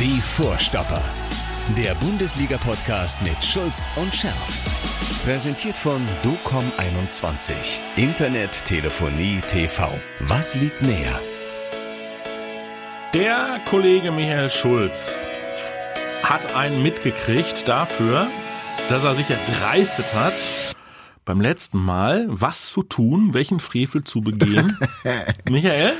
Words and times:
Die 0.00 0.18
Vorstopper. 0.22 1.04
Der 1.76 1.94
Bundesliga-Podcast 1.96 3.20
mit 3.20 3.44
Schulz 3.44 3.90
und 3.96 4.14
Scherf. 4.14 4.62
Präsentiert 5.26 5.76
von 5.76 6.00
DOCOM21. 6.24 7.52
Internet, 7.96 8.64
Telefonie, 8.64 9.42
TV. 9.46 9.92
Was 10.20 10.54
liegt 10.54 10.80
näher? 10.80 11.20
Der 13.12 13.60
Kollege 13.68 14.10
Michael 14.10 14.48
Schulz 14.48 15.28
hat 16.22 16.46
einen 16.54 16.82
mitgekriegt 16.82 17.68
dafür, 17.68 18.26
dass 18.88 19.04
er 19.04 19.14
sich 19.14 19.28
erdreistet 19.28 20.14
hat, 20.14 20.32
beim 21.26 21.42
letzten 21.42 21.78
Mal 21.78 22.24
was 22.30 22.72
zu 22.72 22.82
tun, 22.82 23.34
welchen 23.34 23.60
Frevel 23.60 24.02
zu 24.02 24.22
begehen. 24.22 24.78
Michael? 25.50 25.92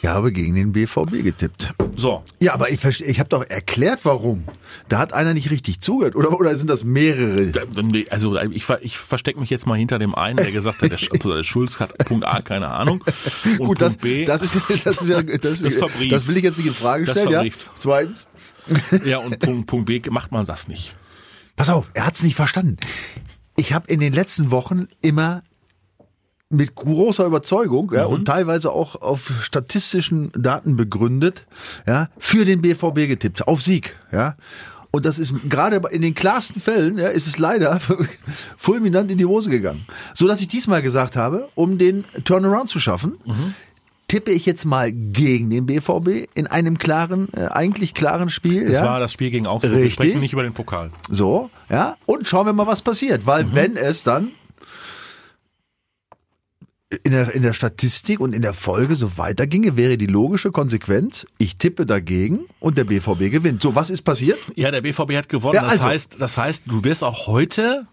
Ich 0.00 0.08
habe 0.08 0.30
gegen 0.30 0.54
den 0.54 0.72
BVB 0.72 1.24
getippt. 1.24 1.74
So. 1.96 2.22
Ja, 2.40 2.54
aber 2.54 2.70
ich, 2.70 2.84
ich 2.84 3.18
habe 3.18 3.28
doch 3.28 3.44
erklärt, 3.44 4.00
warum. 4.04 4.44
Da 4.88 4.98
hat 4.98 5.12
einer 5.12 5.34
nicht 5.34 5.50
richtig 5.50 5.80
zugehört. 5.80 6.14
Oder, 6.14 6.38
oder 6.38 6.56
sind 6.56 6.70
das 6.70 6.84
mehrere? 6.84 7.50
Also 8.10 8.36
ich, 8.38 8.68
ich 8.82 8.98
verstecke 8.98 9.40
mich 9.40 9.50
jetzt 9.50 9.66
mal 9.66 9.76
hinter 9.76 9.98
dem 9.98 10.14
einen, 10.14 10.36
der 10.36 10.52
gesagt 10.52 10.82
hat, 10.82 10.92
der, 10.92 10.98
also 11.12 11.34
der 11.34 11.42
Schulz 11.42 11.80
hat 11.80 11.98
Punkt 11.98 12.24
A 12.24 12.40
keine 12.42 12.68
Ahnung 12.68 13.02
und 13.02 13.58
Gut, 13.58 13.66
Punkt 13.66 13.80
das, 13.82 13.96
B 13.96 14.24
das 14.24 14.42
ist, 14.42 14.54
das 14.84 15.02
ist 15.02 15.08
ja, 15.08 15.20
das, 15.22 15.40
Das 15.40 15.62
ist 15.62 15.78
verbrieft. 15.78 16.12
das 16.12 16.26
will 16.28 16.36
ich 16.36 16.44
jetzt 16.44 16.58
nicht 16.58 16.68
in 16.68 16.74
Frage 16.74 17.04
Das 17.04 17.18
stellen, 17.18 17.46
ja. 17.46 17.52
Zweitens. 17.76 18.28
ja 19.04 19.18
und 19.18 19.38
Punkt, 19.40 19.66
Punkt 19.66 19.86
B 19.86 20.00
macht 20.10 20.30
man 20.30 20.46
das 20.46 20.68
nicht. 20.68 20.94
Pass 21.56 21.70
auf, 21.70 21.90
er 21.94 22.06
hat's 22.06 22.22
nicht 22.22 22.36
verstanden. 22.36 22.76
Ich 23.56 23.72
habe 23.72 23.92
in 23.92 23.98
den 23.98 24.12
letzten 24.12 24.52
Wochen 24.52 24.86
immer 25.02 25.42
mit 26.50 26.74
großer 26.74 27.26
Überzeugung 27.26 27.92
ja, 27.94 28.06
und 28.06 28.24
teilweise 28.24 28.72
auch 28.72 29.02
auf 29.02 29.30
statistischen 29.42 30.32
Daten 30.32 30.76
begründet, 30.76 31.46
ja, 31.86 32.08
für 32.18 32.44
den 32.44 32.62
BVB 32.62 33.06
getippt, 33.08 33.46
auf 33.46 33.62
Sieg, 33.62 33.94
ja. 34.12 34.36
Und 34.90 35.04
das 35.04 35.18
ist 35.18 35.34
gerade 35.50 35.82
in 35.90 36.00
den 36.00 36.14
klarsten 36.14 36.62
Fällen, 36.62 36.96
ja, 36.96 37.08
ist 37.08 37.26
es 37.26 37.38
leider 37.38 37.78
fulminant 38.56 39.10
in 39.10 39.18
die 39.18 39.26
Hose 39.26 39.50
gegangen. 39.50 39.86
So 40.14 40.26
dass 40.26 40.40
ich 40.40 40.48
diesmal 40.48 40.80
gesagt 40.80 41.14
habe, 41.14 41.48
um 41.54 41.76
den 41.76 42.04
Turnaround 42.24 42.70
zu 42.70 42.80
schaffen, 42.80 43.18
tippe 44.08 44.30
ich 44.30 44.46
jetzt 44.46 44.64
mal 44.64 44.90
gegen 44.90 45.50
den 45.50 45.66
BVB 45.66 46.30
in 46.34 46.46
einem 46.46 46.78
klaren, 46.78 47.28
äh, 47.34 47.48
eigentlich 47.48 47.92
klaren 47.92 48.30
Spiel. 48.30 48.64
Das 48.64 48.78
ja? 48.78 48.84
war 48.86 48.98
das 48.98 49.12
Spiel 49.12 49.30
gegen 49.30 49.46
Augsburg. 49.46 49.72
Wir 49.72 49.80
Richtig. 49.80 49.92
sprechen 49.94 50.20
nicht 50.20 50.32
über 50.32 50.42
den 50.42 50.54
Pokal. 50.54 50.90
So, 51.10 51.50
ja, 51.68 51.96
und 52.06 52.26
schauen 52.26 52.46
wir 52.46 52.54
mal, 52.54 52.66
was 52.66 52.80
passiert. 52.80 53.26
Weil 53.26 53.44
Mhm. 53.44 53.54
wenn 53.54 53.76
es 53.76 54.04
dann 54.04 54.30
in 57.04 57.12
der, 57.12 57.34
in 57.34 57.42
der 57.42 57.52
Statistik 57.52 58.18
und 58.18 58.32
in 58.34 58.40
der 58.42 58.54
Folge 58.54 58.96
so 58.96 59.18
weiterginge, 59.18 59.76
wäre 59.76 59.98
die 59.98 60.06
logische 60.06 60.50
Konsequenz, 60.50 61.26
ich 61.36 61.56
tippe 61.58 61.84
dagegen 61.84 62.46
und 62.60 62.78
der 62.78 62.84
BVB 62.84 63.30
gewinnt. 63.30 63.60
So, 63.62 63.74
was 63.74 63.90
ist 63.90 64.02
passiert? 64.02 64.38
Ja, 64.54 64.70
der 64.70 64.80
BVB 64.80 65.12
hat 65.16 65.28
gewonnen. 65.28 65.54
Ja, 65.56 65.62
das 65.64 65.72
also. 65.72 65.84
heißt, 65.84 66.16
das 66.18 66.38
heißt, 66.38 66.62
du 66.66 66.84
wirst 66.84 67.04
auch 67.04 67.26
heute 67.26 67.86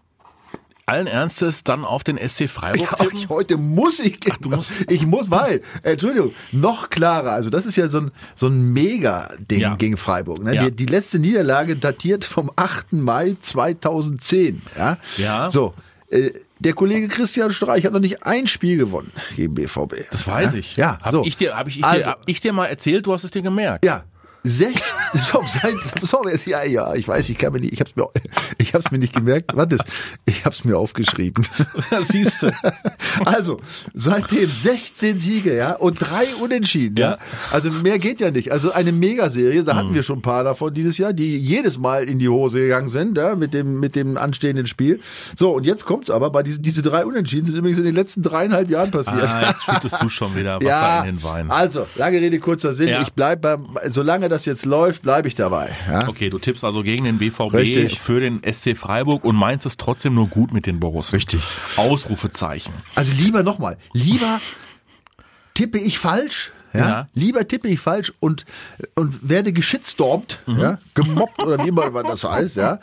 allen 0.86 1.08
Ernstes 1.08 1.64
dann 1.64 1.84
auf 1.84 2.04
den 2.04 2.16
SC 2.18 2.48
Freiburg 2.48 2.90
Ja, 2.92 2.98
tippen. 2.98 3.18
ich, 3.18 3.28
heute 3.28 3.58
muss 3.58 4.00
ich, 4.00 4.20
Ach, 4.32 4.38
du 4.38 4.50
musst- 4.50 4.72
ich 4.88 5.06
muss, 5.06 5.30
weil, 5.32 5.62
äh, 5.82 5.94
Entschuldigung, 5.94 6.34
noch 6.52 6.90
klarer, 6.92 7.32
also 7.32 7.50
das 7.50 7.66
ist 7.66 7.76
ja 7.76 7.90
so 7.90 8.00
ein, 8.02 8.12
so 8.36 8.48
ein 8.48 8.72
Mega-Ding 8.72 9.60
Ja. 9.60 9.76
gegen 9.76 9.98
Freiburg. 9.98 10.44
Ne? 10.44 10.56
Ja. 10.56 10.66
Die, 10.70 10.76
die 10.76 10.86
letzte 10.86 11.18
Niederlage 11.20 11.76
datiert 11.76 12.24
vom 12.24 12.52
8. 12.56 12.94
Mai 12.94 13.36
2010. 13.42 14.62
Ja. 14.78 14.98
Ja. 15.18 15.50
So, 15.50 15.74
äh, 16.12 16.30
der 16.66 16.74
Kollege 16.74 17.08
Christian 17.08 17.52
Streich 17.52 17.86
hat 17.86 17.94
noch 17.94 18.00
nicht 18.00 18.24
ein 18.26 18.48
Spiel 18.48 18.78
gewonnen 18.78 19.12
gegen 19.36 19.54
BVB. 19.56 20.10
Das 20.12 20.28
weiß 20.28 20.54
ich. 20.56 20.76
Ja, 20.76 20.98
so. 21.12 21.24
ich 21.24 21.38
dir, 21.38 21.56
hab 21.56 21.68
ich, 21.68 21.78
ich, 21.80 21.86
Also- 21.86 22.00
dir, 22.00 22.06
hab 22.08 22.20
ich 22.26 22.40
dir 22.42 22.54
mal 22.54 22.66
erzählt, 22.66 23.06
du 23.06 23.14
hast 23.14 23.24
es 23.24 23.32
dir 23.32 23.42
gemerkt. 23.44 23.86
Ja. 23.86 24.04
16, 24.44 24.84
so, 25.16 25.44
seit, 25.46 25.74
so, 26.02 26.24
jetzt- 26.28 26.46
ja, 26.48 26.64
ja, 26.66 26.94
ich 26.96 27.08
weiß, 27.08 27.30
ich 27.30 27.38
kann 27.38 27.54
mir 27.54 27.60
nicht, 27.60 27.74
ich 27.74 27.80
hab's 27.80 27.96
mir, 27.96 28.08
ich 28.58 28.74
hab's 28.74 28.92
mir 28.92 28.98
nicht 28.98 29.14
gemerkt. 29.16 29.52
Warte, 29.56 29.78
ich 30.26 30.46
hab's 30.46 30.64
mir 30.66 30.78
aufgeschrieben. 30.78 31.46
Siehst 32.04 32.44
du. 32.44 32.52
Also, 33.26 33.60
seitdem 33.94 34.50
16 34.50 35.20
Siege, 35.20 35.56
ja, 35.56 35.74
und 35.74 36.00
drei 36.00 36.28
Unentschieden, 36.42 36.98
ja. 36.98 37.06
Ja. 37.12 37.18
Also 37.52 37.70
mehr 37.72 38.00
geht 38.00 38.20
ja 38.20 38.32
nicht. 38.32 38.52
Also 38.52 38.72
eine 38.72 38.92
Megaserie, 38.92 39.64
da 39.64 39.76
hatten 39.76 39.94
wir 39.94 40.02
schon 40.04 40.20
ein 40.20 40.22
paar 40.22 40.44
davon 40.44 40.74
dieses 40.74 40.98
Jahr, 40.98 41.14
die 41.14 41.38
jedes 41.38 41.78
Mal 41.78 42.04
in 42.06 42.20
die 42.20 42.30
Hose 42.30 42.60
gegangen 42.60 42.90
sind, 42.90 43.18
ja, 43.18 43.36
mit 43.36 43.54
dem, 43.54 43.80
mit 43.80 43.96
dem 43.96 44.18
anstehenden 44.18 44.68
Spiel. 44.68 45.00
So, 45.38 45.52
und 45.54 45.64
jetzt 45.66 45.86
kommt's 45.86 46.10
aber, 46.10 46.30
bei 46.32 46.42
diesen, 46.44 46.64
diese 46.64 46.82
drei 46.82 47.06
Unentschieden 47.06 47.46
sind 47.46 47.56
übrigens 47.58 47.78
in 47.78 47.86
den 47.86 47.96
letzten 47.96 48.24
dreieinhalb 48.24 48.70
Jahren 48.70 48.92
passiert. 48.92 49.32
Ah, 49.32 49.50
jetzt 49.50 49.64
schüttest 49.64 50.02
du 50.02 50.10
schon 50.10 50.36
wieder 50.36 50.56
Wasser 50.62 50.68
ja, 50.68 51.00
in 51.02 51.18
den 51.18 51.24
Wein. 51.24 51.52
also, 51.52 51.86
lange 51.96 52.20
Rede, 52.20 52.40
kurzer 52.40 52.74
Sinn. 52.74 52.88
Ja. 52.90 53.02
Ich 53.02 53.14
bleib 53.14 53.42
beim, 53.42 53.68
solange 53.90 54.30
das 54.30 54.46
jetzt 54.46 54.66
läuft, 54.66 55.05
bleibe 55.06 55.28
ich 55.28 55.36
dabei. 55.36 55.78
Ja. 55.88 56.08
Okay, 56.08 56.30
du 56.32 56.40
tippst 56.40 56.64
also 56.64 56.82
gegen 56.82 57.06
den 57.06 57.20
BVB 57.20 57.54
Richtig. 57.54 58.00
für 58.00 58.20
den 58.20 58.42
SC 58.44 58.76
Freiburg 58.76 59.24
und 59.24 59.36
meinst 59.36 59.66
es 59.68 59.78
trotzdem 59.78 60.16
nur 60.16 60.28
gut 60.28 60.52
mit 60.52 60.66
den 60.66 60.80
Borussen. 60.80 61.16
Richtig. 61.16 61.42
Ausrufezeichen. 61.78 62.74
Also 62.96 63.14
lieber 63.14 63.44
nochmal, 63.44 63.78
lieber 63.94 64.42
tippe 65.54 65.78
ich 65.78 66.00
falsch, 66.00 66.52
ja? 66.78 66.88
Ja. 66.90 67.08
lieber 67.14 67.48
tippe 67.48 67.68
ich 67.68 67.80
falsch 67.80 68.14
und, 68.20 68.46
und 68.96 69.28
werde 69.30 69.54
geschitstormt, 69.54 70.40
Mhm. 70.46 70.60
ja? 70.60 70.78
gemobbt 70.94 71.42
oder 71.44 71.64
wie 71.64 71.70
immer 71.70 71.90
das 72.04 72.24
heißt, 72.24 72.58
ja, 72.58 72.80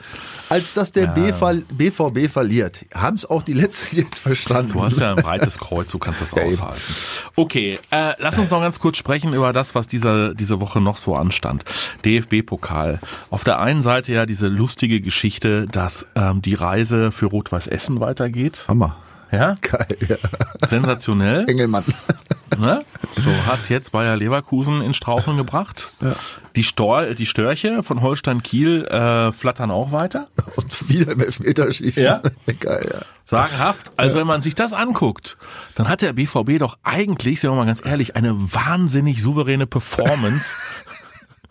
als 0.48 0.74
dass 0.74 0.92
der 0.92 1.06
BV, 1.08 1.62
BVB 1.70 2.28
verliert. 2.30 2.84
Haben 2.94 3.16
es 3.16 3.24
auch 3.24 3.42
die 3.42 3.52
Letzten 3.52 3.96
jetzt 3.98 4.20
verstanden. 4.20 4.72
Du 4.72 4.82
hast 4.82 4.98
ja 4.98 5.10
ein 5.14 5.16
breites 5.22 5.58
Kreuz, 5.58 5.90
du 5.90 5.98
kannst 5.98 6.20
das 6.20 6.32
Ja, 6.32 6.42
aushalten. 6.42 6.80
Okay, 7.36 7.78
äh, 7.90 8.12
lass 8.18 8.38
uns 8.38 8.50
noch 8.50 8.60
ganz 8.60 8.78
kurz 8.80 8.96
sprechen 8.96 9.32
über 9.34 9.52
das, 9.52 9.74
was 9.74 9.88
diese, 9.88 10.34
diese 10.34 10.60
Woche 10.60 10.80
noch 10.80 10.96
so 10.96 11.14
anstand. 11.14 11.64
DFB-Pokal. 12.04 13.00
Auf 13.30 13.44
der 13.44 13.60
einen 13.60 13.82
Seite 13.82 14.12
ja 14.12 14.26
diese 14.26 14.48
lustige 14.48 15.00
Geschichte, 15.00 15.66
dass 15.66 16.06
ähm, 16.14 16.42
die 16.42 16.54
Reise 16.54 17.12
für 17.12 17.26
Rot-Weiß 17.26 17.66
Essen 17.66 18.00
weitergeht. 18.00 18.64
Hammer. 18.68 18.96
Ja, 19.30 19.54
Geil, 19.62 19.96
ja. 20.08 20.16
sensationell. 20.66 21.48
Engelmann. 21.48 21.84
Ne? 22.58 22.84
So 23.16 23.30
hat 23.46 23.68
jetzt 23.68 23.92
Bayer 23.92 24.16
Leverkusen 24.16 24.82
in 24.82 24.94
Straucheln 24.94 25.36
gebracht. 25.36 25.94
Die, 26.56 26.64
Stor 26.64 27.14
die 27.14 27.26
Störche 27.26 27.82
von 27.82 28.02
Holstein 28.02 28.42
Kiel 28.42 28.84
äh, 28.84 29.32
flattern 29.32 29.70
auch 29.70 29.92
weiter. 29.92 30.28
Und 30.56 30.88
wieder 30.88 31.12
im 31.12 31.20
Elfmeterschießen. 31.20 32.02
Ja. 32.02 32.20
Geil, 32.60 32.90
ja. 32.92 33.02
Sagenhaft. 33.24 33.90
Also 33.96 34.16
wenn 34.16 34.26
man 34.26 34.42
sich 34.42 34.54
das 34.54 34.72
anguckt, 34.72 35.36
dann 35.74 35.88
hat 35.88 36.02
der 36.02 36.12
BVB 36.12 36.58
doch 36.58 36.78
eigentlich, 36.82 37.40
sagen 37.40 37.54
wir 37.54 37.60
mal 37.60 37.66
ganz 37.66 37.84
ehrlich, 37.84 38.16
eine 38.16 38.34
wahnsinnig 38.36 39.22
souveräne 39.22 39.66
Performance. 39.66 40.50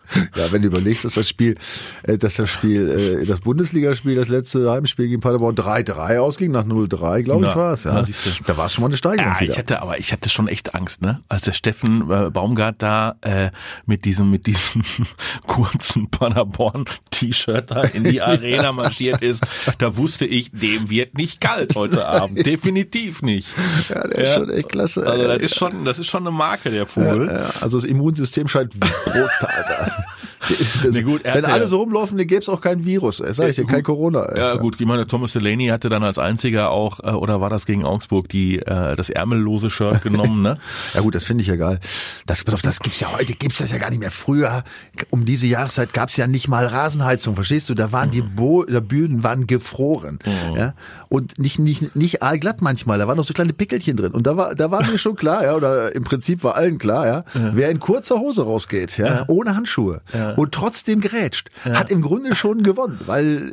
Ja, 0.36 0.50
wenn 0.50 0.62
du 0.62 0.68
überlegst, 0.68 1.04
dass 1.04 1.14
das 1.14 1.28
Spiel, 1.28 1.56
äh, 2.02 2.18
dass 2.18 2.34
das 2.36 2.50
Spiel, 2.50 3.20
äh, 3.22 3.26
das 3.26 3.40
Bundesligaspiel, 3.40 4.14
das 4.14 4.28
letzte 4.28 4.70
Heimspiel 4.70 5.08
gegen 5.08 5.20
Paderborn 5.20 5.54
3-3 5.54 6.18
ausging, 6.18 6.50
nach 6.52 6.64
0-3, 6.64 7.22
glaube 7.22 7.44
ich, 7.44 7.50
Ja, 7.50 7.56
war 7.56 7.72
es. 7.74 7.84
Ja. 7.84 8.00
ja. 8.00 8.06
Da 8.46 8.56
war 8.56 8.66
es 8.66 8.72
schon 8.74 8.82
mal 8.82 8.88
eine 8.88 8.96
Steigerung 8.96 9.32
Ja, 9.34 9.40
wieder. 9.40 9.52
ich 9.52 9.58
hatte, 9.58 9.80
aber 9.82 9.98
ich 9.98 10.12
hatte 10.12 10.28
schon 10.28 10.48
echt 10.48 10.74
Angst, 10.74 11.02
ne? 11.02 11.20
Als 11.28 11.42
der 11.42 11.52
Steffen 11.52 12.10
äh, 12.10 12.30
Baumgart 12.30 12.76
da 12.82 13.16
äh, 13.22 13.50
mit 13.86 14.04
diesem 14.04 14.30
mit 14.30 14.46
diesem 14.46 14.82
kurzen 15.46 16.10
Paderborn-T-Shirt 16.10 17.70
da 17.70 17.82
in 17.82 18.04
die 18.04 18.20
Arena 18.22 18.72
marschiert 18.72 19.22
ist, 19.22 19.44
da 19.78 19.96
wusste 19.96 20.24
ich, 20.26 20.50
dem 20.52 20.90
wird 20.90 21.16
nicht 21.16 21.40
kalt 21.40 21.74
heute 21.74 22.06
Abend, 22.06 22.44
definitiv 22.46 23.22
nicht. 23.22 23.48
Ja, 23.88 24.06
der 24.08 24.18
ist 24.28 24.34
schon 24.34 24.50
echt 24.50 24.68
klasse. 24.68 25.06
Also 25.06 25.26
das 25.26 25.40
ist 25.40 25.56
schon, 25.56 25.84
das 25.84 25.98
ist 25.98 26.08
schon 26.08 26.22
eine 26.26 26.30
Marke 26.36 26.70
der 26.70 26.86
Vogel. 26.86 27.28
Ja, 27.28 27.50
also 27.60 27.78
das 27.78 27.84
Immunsystem 27.84 28.48
scheint 28.48 28.78
brutal 28.78 29.28
da. 29.66 30.01
Na 30.90 31.02
gut, 31.02 31.24
wenn 31.24 31.44
alle 31.44 31.68
so 31.68 31.78
rumlaufen, 31.78 32.18
dann 32.18 32.26
gäbe 32.26 32.40
es 32.40 32.48
auch 32.48 32.60
kein 32.60 32.84
Virus. 32.84 33.20
ey. 33.20 33.32
Sag 33.34 33.48
ich 33.48 33.56
dir, 33.56 33.66
kein 33.66 33.82
Corona. 33.82 34.24
ey. 34.24 34.38
Ja 34.38 34.54
gut, 34.56 34.80
ich 34.80 34.86
meine, 34.86 35.06
Thomas 35.06 35.32
Delaney 35.32 35.68
hatte 35.68 35.88
dann 35.88 36.02
als 36.02 36.18
einziger 36.18 36.70
auch, 36.70 37.00
äh, 37.00 37.10
oder 37.10 37.40
war 37.40 37.50
das 37.50 37.66
gegen 37.66 37.84
Augsburg, 37.84 38.28
die 38.28 38.58
äh, 38.58 38.96
das 38.96 39.10
ärmellose 39.10 39.70
Shirt 39.70 40.02
genommen, 40.02 40.42
ne? 40.42 40.58
Ja 40.94 41.00
gut, 41.00 41.14
das 41.14 41.24
finde 41.24 41.42
ich 41.42 41.48
ja 41.48 41.56
geil. 41.56 41.78
Das, 42.26 42.44
pass 42.44 42.54
auf, 42.54 42.62
das 42.62 42.80
gibt's 42.80 43.00
ja 43.00 43.12
heute, 43.12 43.34
gibt's 43.34 43.58
das 43.58 43.70
ja 43.70 43.78
gar 43.78 43.90
nicht 43.90 44.00
mehr. 44.00 44.10
Früher, 44.10 44.64
um 45.10 45.24
diese 45.24 45.46
Jahreszeit 45.46 45.92
gab's 45.92 46.16
ja 46.16 46.26
nicht 46.26 46.48
mal 46.48 46.66
Rasenheizung, 46.66 47.34
verstehst 47.34 47.68
du? 47.68 47.74
Da 47.74 47.92
waren 47.92 48.10
die 48.10 48.22
Bo 48.22 48.64
der 48.64 48.80
Böden 48.80 49.22
waren 49.22 49.46
gefroren. 49.46 50.18
Ja? 50.56 50.74
Und 51.12 51.38
nicht, 51.38 51.58
nicht, 51.58 51.94
nicht 51.94 52.22
aalglatt 52.22 52.62
manchmal, 52.62 52.98
da 52.98 53.06
waren 53.06 53.18
noch 53.18 53.26
so 53.26 53.34
kleine 53.34 53.52
Pickelchen 53.52 53.98
drin. 53.98 54.12
Und 54.12 54.26
da 54.26 54.38
war, 54.38 54.54
da 54.54 54.70
war 54.70 54.82
mir 54.82 54.96
schon 54.96 55.14
klar, 55.14 55.44
ja, 55.44 55.54
oder 55.54 55.94
im 55.94 56.04
Prinzip 56.04 56.42
war 56.42 56.56
allen 56.56 56.78
klar, 56.78 57.06
ja, 57.06 57.24
wer 57.34 57.68
in 57.68 57.80
kurzer 57.80 58.18
Hose 58.18 58.44
rausgeht, 58.44 58.96
ja, 58.96 59.26
ohne 59.28 59.54
Handschuhe 59.54 60.00
und 60.36 60.52
trotzdem 60.52 61.02
gerätscht, 61.02 61.50
hat 61.64 61.90
im 61.90 62.00
Grunde 62.00 62.34
schon 62.34 62.62
gewonnen, 62.62 62.98
weil 63.04 63.52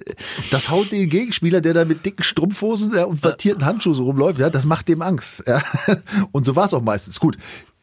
das 0.52 0.70
haut 0.70 0.94
den 0.94 1.10
Gegenspieler, 1.10 1.60
der 1.60 1.74
da 1.74 1.84
mit 1.84 2.06
dicken 2.06 2.24
Strumpfhosen 2.24 2.96
ja, 2.96 3.04
und 3.04 3.18
vertierten 3.18 3.66
Handschuhen 3.66 3.96
so 3.96 4.06
rumläuft, 4.06 4.40
ja, 4.40 4.50
das 4.50 4.64
macht 4.66 4.88
dem 4.88 5.02
Angst. 5.02 5.44
Ja. 5.46 5.62
Und 6.32 6.46
so 6.46 6.56
war 6.56 6.66
es 6.66 6.74
auch 6.74 6.82
meistens. 6.82 7.20
Gut. 7.20 7.38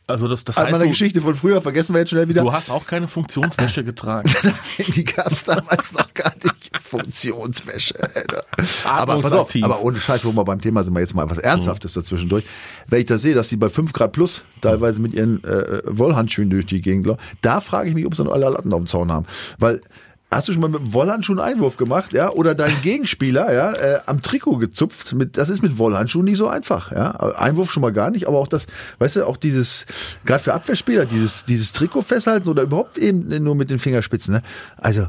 Also 0.09 0.29
das, 0.29 0.45
das 0.45 0.57
Hat 0.57 0.67
heißt, 0.67 0.73
meine 0.73 0.85
du, 0.85 0.91
Geschichte 0.91 1.21
von 1.21 1.35
früher, 1.35 1.61
vergessen 1.61 1.93
wir 1.93 1.99
jetzt 2.01 2.11
schnell 2.11 2.29
wieder. 2.29 2.43
du 2.43 2.53
hast 2.53 2.71
auch 2.71 2.87
keine 2.87 3.09
Funktionswäsche 3.09 3.83
getragen. 3.85 4.31
Die 4.79 5.05
gab's 5.05 5.45
damals 5.45 5.93
noch 5.95 6.15
gar 6.15 6.33
nicht. 6.45 6.71
Funktionswäsche, 6.81 7.95
Alter. 8.15 8.45
Aber 8.85 9.21
pass 9.21 9.33
auf, 9.33 9.53
aber 9.63 9.83
ohne 9.83 9.99
Scheiß, 9.99 10.25
wo 10.25 10.33
wir 10.33 10.45
beim 10.45 10.61
Thema 10.61 10.85
sind, 10.85 10.95
wir 10.95 11.01
jetzt 11.01 11.15
mal 11.15 11.29
was 11.29 11.39
Ernsthaftes 11.39 11.95
dazwischendurch. 11.95 12.45
Wenn 12.87 13.01
ich 13.01 13.07
da 13.07 13.19
sehe, 13.19 13.35
dass 13.35 13.49
die 13.49 13.57
bei 13.57 13.69
5 13.69 13.93
Grad 13.93 14.13
plus 14.13 14.45
teilweise 14.61 15.01
mit 15.01 15.13
ihren 15.13 15.43
äh, 15.43 15.83
Wollhandschuhen 15.87 16.51
durch 16.51 16.67
die 16.67 16.81
Gegend 16.81 17.07
laufen, 17.07 17.21
da 17.41 17.61
frage 17.61 17.89
ich 17.89 17.95
mich, 17.97 18.07
ob 18.07 18.15
sie 18.15 18.23
noch 18.23 18.33
alle 18.33 18.49
Latten 18.49 18.73
auf 18.73 18.81
dem 18.81 18.87
Zaun 18.87 19.11
haben. 19.11 19.27
Weil 19.59 19.81
Hast 20.29 20.49
du 20.49 20.53
schon 20.53 20.61
mal 20.61 20.69
mit 20.69 20.81
dem 20.81 20.93
Wollhandschuh 20.93 21.33
einen 21.33 21.41
Einwurf 21.41 21.77
gemacht, 21.77 22.13
ja? 22.13 22.31
Oder 22.31 22.55
deinen 22.55 22.81
Gegenspieler, 22.83 23.53
ja, 23.53 23.73
äh, 23.73 24.01
am 24.07 24.23
Trikot 24.23 24.59
gezupft? 24.59 25.15
Mit, 25.15 25.37
das 25.37 25.49
ist 25.49 25.63
mit 25.63 25.79
Wollhandschuhen 25.79 26.25
nicht 26.25 26.39
so 26.39 26.49
einfach, 26.49 26.91
ja. 26.91 27.11
Einwurf 27.11 27.71
schon 27.71 27.81
mal 27.81 27.93
gar 27.93 28.11
nicht, 28.11 28.27
aber 28.27 28.39
auch 28.39 28.49
das, 28.49 28.67
weißt 28.99 29.17
du, 29.17 29.27
auch 29.27 29.37
dieses, 29.37 29.87
gerade 30.25 30.43
für 30.43 30.55
Abwehrspieler, 30.55 31.07
dieses, 31.07 31.45
dieses 31.45 31.73
Trikot 31.73 32.03
festhalten 32.03 32.49
oder 32.49 32.65
überhaupt 32.65 32.99
eben 32.99 33.43
nur 33.43 33.55
mit 33.55 33.71
den 33.71 33.79
Fingerspitzen, 33.79 34.35
ne? 34.35 34.43
Also, 34.79 35.07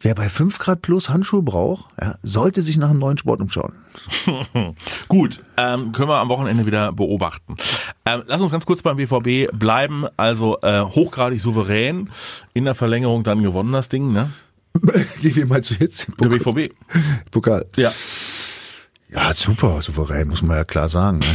wer 0.00 0.14
bei 0.14 0.28
5 0.28 0.58
Grad 0.58 0.82
plus 0.82 1.08
Handschuhe 1.08 1.42
braucht, 1.42 1.86
ja, 2.00 2.16
sollte 2.22 2.62
sich 2.62 2.76
nach 2.76 2.90
einem 2.90 2.98
neuen 2.98 3.18
Sport 3.18 3.40
umschauen. 3.40 3.72
Gut, 5.08 5.40
ähm, 5.56 5.92
können 5.92 6.08
wir 6.08 6.18
am 6.18 6.28
Wochenende 6.28 6.66
wieder 6.66 6.92
beobachten. 6.92 7.56
Ähm, 8.04 8.22
lass 8.26 8.40
uns 8.40 8.52
ganz 8.52 8.66
kurz 8.66 8.82
beim 8.82 8.96
BVB 8.96 9.50
bleiben. 9.58 10.06
Also 10.16 10.60
äh, 10.60 10.82
hochgradig 10.82 11.40
souverän, 11.40 12.10
in 12.54 12.64
der 12.64 12.74
Verlängerung 12.74 13.24
dann 13.24 13.42
gewonnen 13.42 13.72
das 13.72 13.88
Ding, 13.88 14.12
ne? 14.12 14.30
Wie 15.20 15.30
viel 15.30 15.46
meinst 15.46 15.70
du 15.70 15.74
jetzt? 15.74 16.06
Der 16.20 16.28
BVB. 16.28 16.72
Pokal. 17.30 17.66
Ja. 17.76 17.92
Ja, 19.10 19.32
super, 19.34 19.80
souverän, 19.82 20.28
muss 20.28 20.42
man 20.42 20.56
ja 20.58 20.64
klar 20.64 20.88
sagen. 20.88 21.20
Ne? 21.20 21.26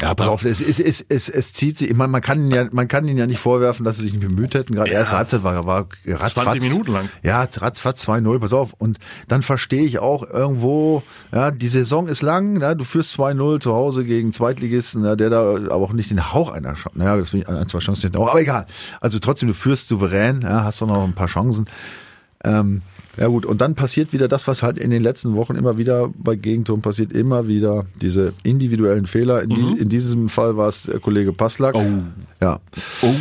Ja, 0.00 0.12
pass 0.14 0.26
auf, 0.26 0.44
es, 0.44 0.60
es, 0.60 0.80
es, 0.80 1.00
es, 1.08 1.28
es 1.28 1.52
zieht 1.52 1.78
sich, 1.78 1.88
ich 1.88 1.96
meine, 1.96 2.10
man 2.10 2.20
kann 2.20 2.40
ihn 2.46 2.50
ja, 2.50 2.66
man 2.72 2.88
kann 2.88 3.06
ihn 3.06 3.16
ja 3.16 3.28
nicht 3.28 3.38
vorwerfen, 3.38 3.84
dass 3.84 3.98
sie 3.98 4.02
sich 4.02 4.14
nicht 4.14 4.26
bemüht 4.26 4.54
hätten. 4.54 4.74
Gerade 4.74 4.90
Ja. 4.90 4.98
erste 4.98 5.16
Halbzeit 5.16 5.44
war, 5.44 5.64
war 5.64 5.86
ratzfatz. 6.04 6.44
20 6.46 6.72
Minuten 6.72 6.92
lang. 6.92 7.08
Ja, 7.22 7.42
ratzfatz 7.42 8.04
2-0, 8.08 8.40
pass 8.40 8.52
auf. 8.52 8.72
Und 8.76 8.98
dann 9.28 9.44
verstehe 9.44 9.84
ich 9.84 10.00
auch 10.00 10.28
irgendwo, 10.28 11.04
ja, 11.32 11.52
die 11.52 11.68
Saison 11.68 12.08
ist 12.08 12.20
lang, 12.22 12.60
ja, 12.60 12.74
du 12.74 12.82
führst 12.82 13.16
2-0 13.16 13.60
zu 13.60 13.72
Hause 13.74 14.04
gegen 14.04 14.32
Zweitligisten, 14.32 15.04
ja, 15.04 15.14
der 15.14 15.30
da 15.30 15.40
aber 15.54 15.76
auch 15.84 15.92
nicht 15.92 16.10
den 16.10 16.32
Hauch 16.32 16.50
einer 16.50 16.74
Chance, 16.74 16.98
naja, 16.98 17.16
das 17.16 17.32
will 17.32 17.42
ich, 17.42 17.48
ein, 17.48 17.68
zwei 17.68 17.78
Chancen 17.78 18.02
hinten 18.02 18.16
auch, 18.16 18.30
aber 18.30 18.40
egal. 18.40 18.66
Also 19.00 19.20
trotzdem, 19.20 19.46
du 19.46 19.54
führst 19.54 19.86
souverän, 19.86 20.40
ja, 20.42 20.64
hast 20.64 20.80
doch 20.82 20.88
noch 20.88 21.04
ein 21.04 21.14
paar 21.14 21.28
Chancen. 21.28 21.66
Ähm, 22.44 22.82
ja 23.18 23.26
gut, 23.26 23.44
und 23.44 23.60
dann 23.60 23.74
passiert 23.74 24.12
wieder 24.12 24.26
das, 24.26 24.48
was 24.48 24.62
halt 24.62 24.78
in 24.78 24.90
den 24.90 25.02
letzten 25.02 25.34
Wochen 25.34 25.54
immer 25.54 25.76
wieder 25.76 26.08
bei 26.16 26.34
Gegentoren 26.34 26.80
passiert, 26.80 27.12
immer 27.12 27.46
wieder 27.46 27.84
diese 28.00 28.32
individuellen 28.42 29.06
Fehler. 29.06 29.42
In, 29.42 29.50
die, 29.50 29.80
in 29.80 29.88
diesem 29.90 30.30
Fall 30.30 30.56
war 30.56 30.68
es 30.68 30.84
der 30.84 30.98
Kollege 30.98 31.32
Passlack. 31.32 31.74
Oh. 31.74 31.84
Ja. 32.40 32.58
Oh. 33.02 33.14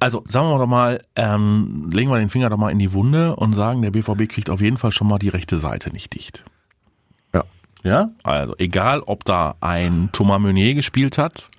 Also 0.00 0.24
sagen 0.28 0.48
wir 0.48 0.58
doch 0.58 0.66
mal, 0.66 1.00
ähm, 1.16 1.88
legen 1.92 2.10
wir 2.10 2.18
den 2.18 2.28
Finger 2.28 2.50
doch 2.50 2.58
mal 2.58 2.70
in 2.70 2.78
die 2.78 2.92
Wunde 2.92 3.36
und 3.36 3.54
sagen, 3.54 3.82
der 3.82 3.90
BVB 3.90 4.28
kriegt 4.28 4.50
auf 4.50 4.60
jeden 4.60 4.76
Fall 4.76 4.92
schon 4.92 5.06
mal 5.06 5.18
die 5.18 5.30
rechte 5.30 5.58
Seite 5.58 5.90
nicht 5.90 6.14
dicht. 6.14 6.44
Ja. 7.32 7.44
Ja, 7.82 8.10
also 8.22 8.54
egal, 8.58 9.00
ob 9.00 9.24
da 9.24 9.54
ein 9.60 10.10
Thomas 10.12 10.40
Meunier 10.40 10.74
gespielt 10.74 11.18
hat, 11.18 11.50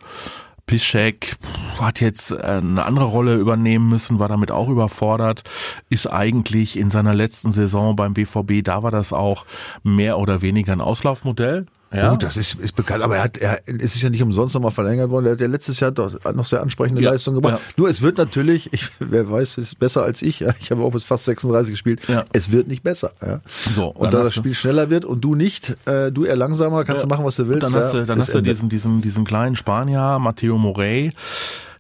Piszczek 0.65 1.37
pff, 1.41 1.81
hat 1.81 2.01
jetzt 2.01 2.31
äh, 2.31 2.35
eine 2.35 2.85
andere 2.85 3.05
Rolle 3.05 3.35
übernehmen 3.35 3.89
müssen, 3.89 4.19
war 4.19 4.29
damit 4.29 4.51
auch 4.51 4.69
überfordert, 4.69 5.43
ist 5.89 6.07
eigentlich 6.07 6.77
in 6.77 6.89
seiner 6.89 7.13
letzten 7.13 7.51
Saison 7.51 7.95
beim 7.95 8.13
BVB, 8.13 8.63
da 8.63 8.83
war 8.83 8.91
das 8.91 9.13
auch 9.13 9.45
mehr 9.83 10.17
oder 10.17 10.41
weniger 10.41 10.73
ein 10.73 10.81
Auslaufmodell. 10.81 11.67
Ja, 11.93 12.09
Gut, 12.09 12.23
das 12.23 12.37
ist, 12.37 12.55
ist 12.55 12.75
bekannt, 12.75 13.03
aber 13.03 13.17
er 13.17 13.23
hat, 13.25 13.37
er, 13.37 13.59
es 13.67 13.95
ist 13.95 14.01
ja 14.01 14.09
nicht 14.09 14.23
umsonst 14.23 14.55
nochmal 14.55 14.71
verlängert 14.71 15.09
worden. 15.11 15.27
Er 15.27 15.31
hat 15.33 15.41
ja 15.41 15.47
letztes 15.47 15.79
Jahr 15.79 15.91
doch 15.91 16.11
noch 16.33 16.45
sehr 16.45 16.61
ansprechende 16.61 17.01
Ja, 17.01 17.11
Leistung 17.11 17.35
gebracht. 17.35 17.59
ja. 17.59 17.73
Nur 17.77 17.87
es 17.89 18.01
wird 18.01 18.17
natürlich, 18.17 18.71
ich, 18.73 18.89
wer 18.99 19.29
weiß, 19.29 19.57
ist 19.59 19.77
besser 19.77 20.03
als 20.03 20.21
ich. 20.21 20.39
Ja. 20.39 20.53
Ich 20.59 20.71
habe 20.71 20.81
auch 20.83 20.91
bis 20.91 21.03
fast 21.03 21.25
36 21.25 21.71
gespielt. 21.73 22.01
Ja. 22.07 22.25
Es 22.33 22.51
wird 22.51 22.67
nicht 22.67 22.81
besser. 22.83 23.11
Ja. 23.25 23.41
So, 23.75 23.87
und 23.87 24.13
da 24.13 24.23
das 24.23 24.33
Spiel 24.33 24.53
schneller 24.55 24.89
wird 24.89 25.05
und 25.05 25.21
du 25.21 25.35
nicht, 25.35 25.75
äh, 25.85 26.11
du 26.11 26.25
eher 26.25 26.35
langsamer, 26.35 26.83
kannst 26.83 27.03
du 27.03 27.07
machen, 27.07 27.25
was 27.25 27.35
du 27.35 27.47
willst. 27.47 27.63
Dann 27.63 27.73
hast 27.75 27.93
du, 27.93 28.05
dann 28.05 28.19
hast 28.19 28.33
du 28.33 28.41
diesen, 28.41 28.69
diesen, 28.69 29.01
diesen 29.01 29.23
kleinen 29.25 29.55
Spanier, 29.55 30.17
Matteo 30.19 30.57
Morey, 30.57 31.11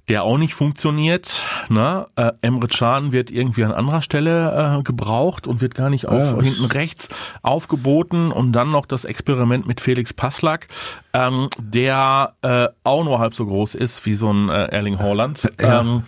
der 0.09 0.23
auch 0.23 0.37
nicht 0.37 0.53
funktioniert. 0.53 1.43
Ne? 1.69 2.05
Äh, 2.17 2.31
Emre 2.41 2.67
Can 2.67 3.13
wird 3.13 3.31
irgendwie 3.31 3.63
an 3.63 3.71
anderer 3.71 4.01
Stelle 4.01 4.77
äh, 4.79 4.83
gebraucht 4.83 5.47
und 5.47 5.61
wird 5.61 5.75
gar 5.75 5.89
nicht 5.89 6.07
auf, 6.07 6.19
Ja. 6.37 6.41
hinten 6.41 6.65
rechts 6.65 7.07
aufgeboten. 7.41 8.31
Und 8.31 8.51
dann 8.51 8.69
noch 8.71 8.85
das 8.85 9.05
Experiment 9.05 9.65
mit 9.65 9.79
Felix 9.79 10.13
Passlack, 10.13 10.67
ähm, 11.13 11.47
der 11.57 12.33
äh, 12.41 12.67
auch 12.83 13.05
nur 13.05 13.19
halb 13.19 13.33
so 13.33 13.45
groß 13.45 13.75
ist 13.75 14.05
wie 14.05 14.15
so 14.15 14.29
ein 14.31 14.49
äh, 14.49 14.65
Erling 14.65 14.99
Haaland. 14.99 15.49
Ähm, 15.59 16.03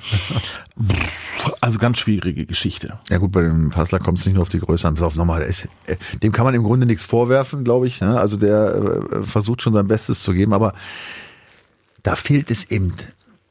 also 1.61 1.79
ganz 1.79 1.97
schwierige 1.99 2.45
Geschichte. 2.45 2.99
Ja 3.09 3.17
gut, 3.17 3.31
bei 3.31 3.41
dem 3.43 3.69
Passler 3.69 3.99
kommt 3.99 4.19
es 4.19 4.25
nicht 4.25 4.35
nur 4.35 4.41
auf 4.41 4.49
die 4.49 4.59
Größe 4.59 4.87
an. 4.87 4.95
Pass 4.95 5.03
auf, 5.03 5.15
nochmal, 5.15 5.41
ist, 5.41 5.69
äh, 5.87 5.95
dem 6.21 6.31
kann 6.33 6.43
man 6.45 6.53
im 6.53 6.63
Grunde 6.63 6.85
nichts 6.85 7.05
vorwerfen, 7.05 7.63
glaube 7.63 7.87
ich. 7.87 8.01
Ne? 8.01 8.19
Also 8.19 8.35
der 8.35 8.75
äh, 8.75 9.23
versucht 9.23 9.61
schon 9.61 9.73
sein 9.73 9.87
Bestes 9.87 10.21
zu 10.23 10.33
geben, 10.33 10.53
aber 10.53 10.73
da 12.03 12.15
fehlt 12.15 12.51
es 12.51 12.69
eben 12.69 12.93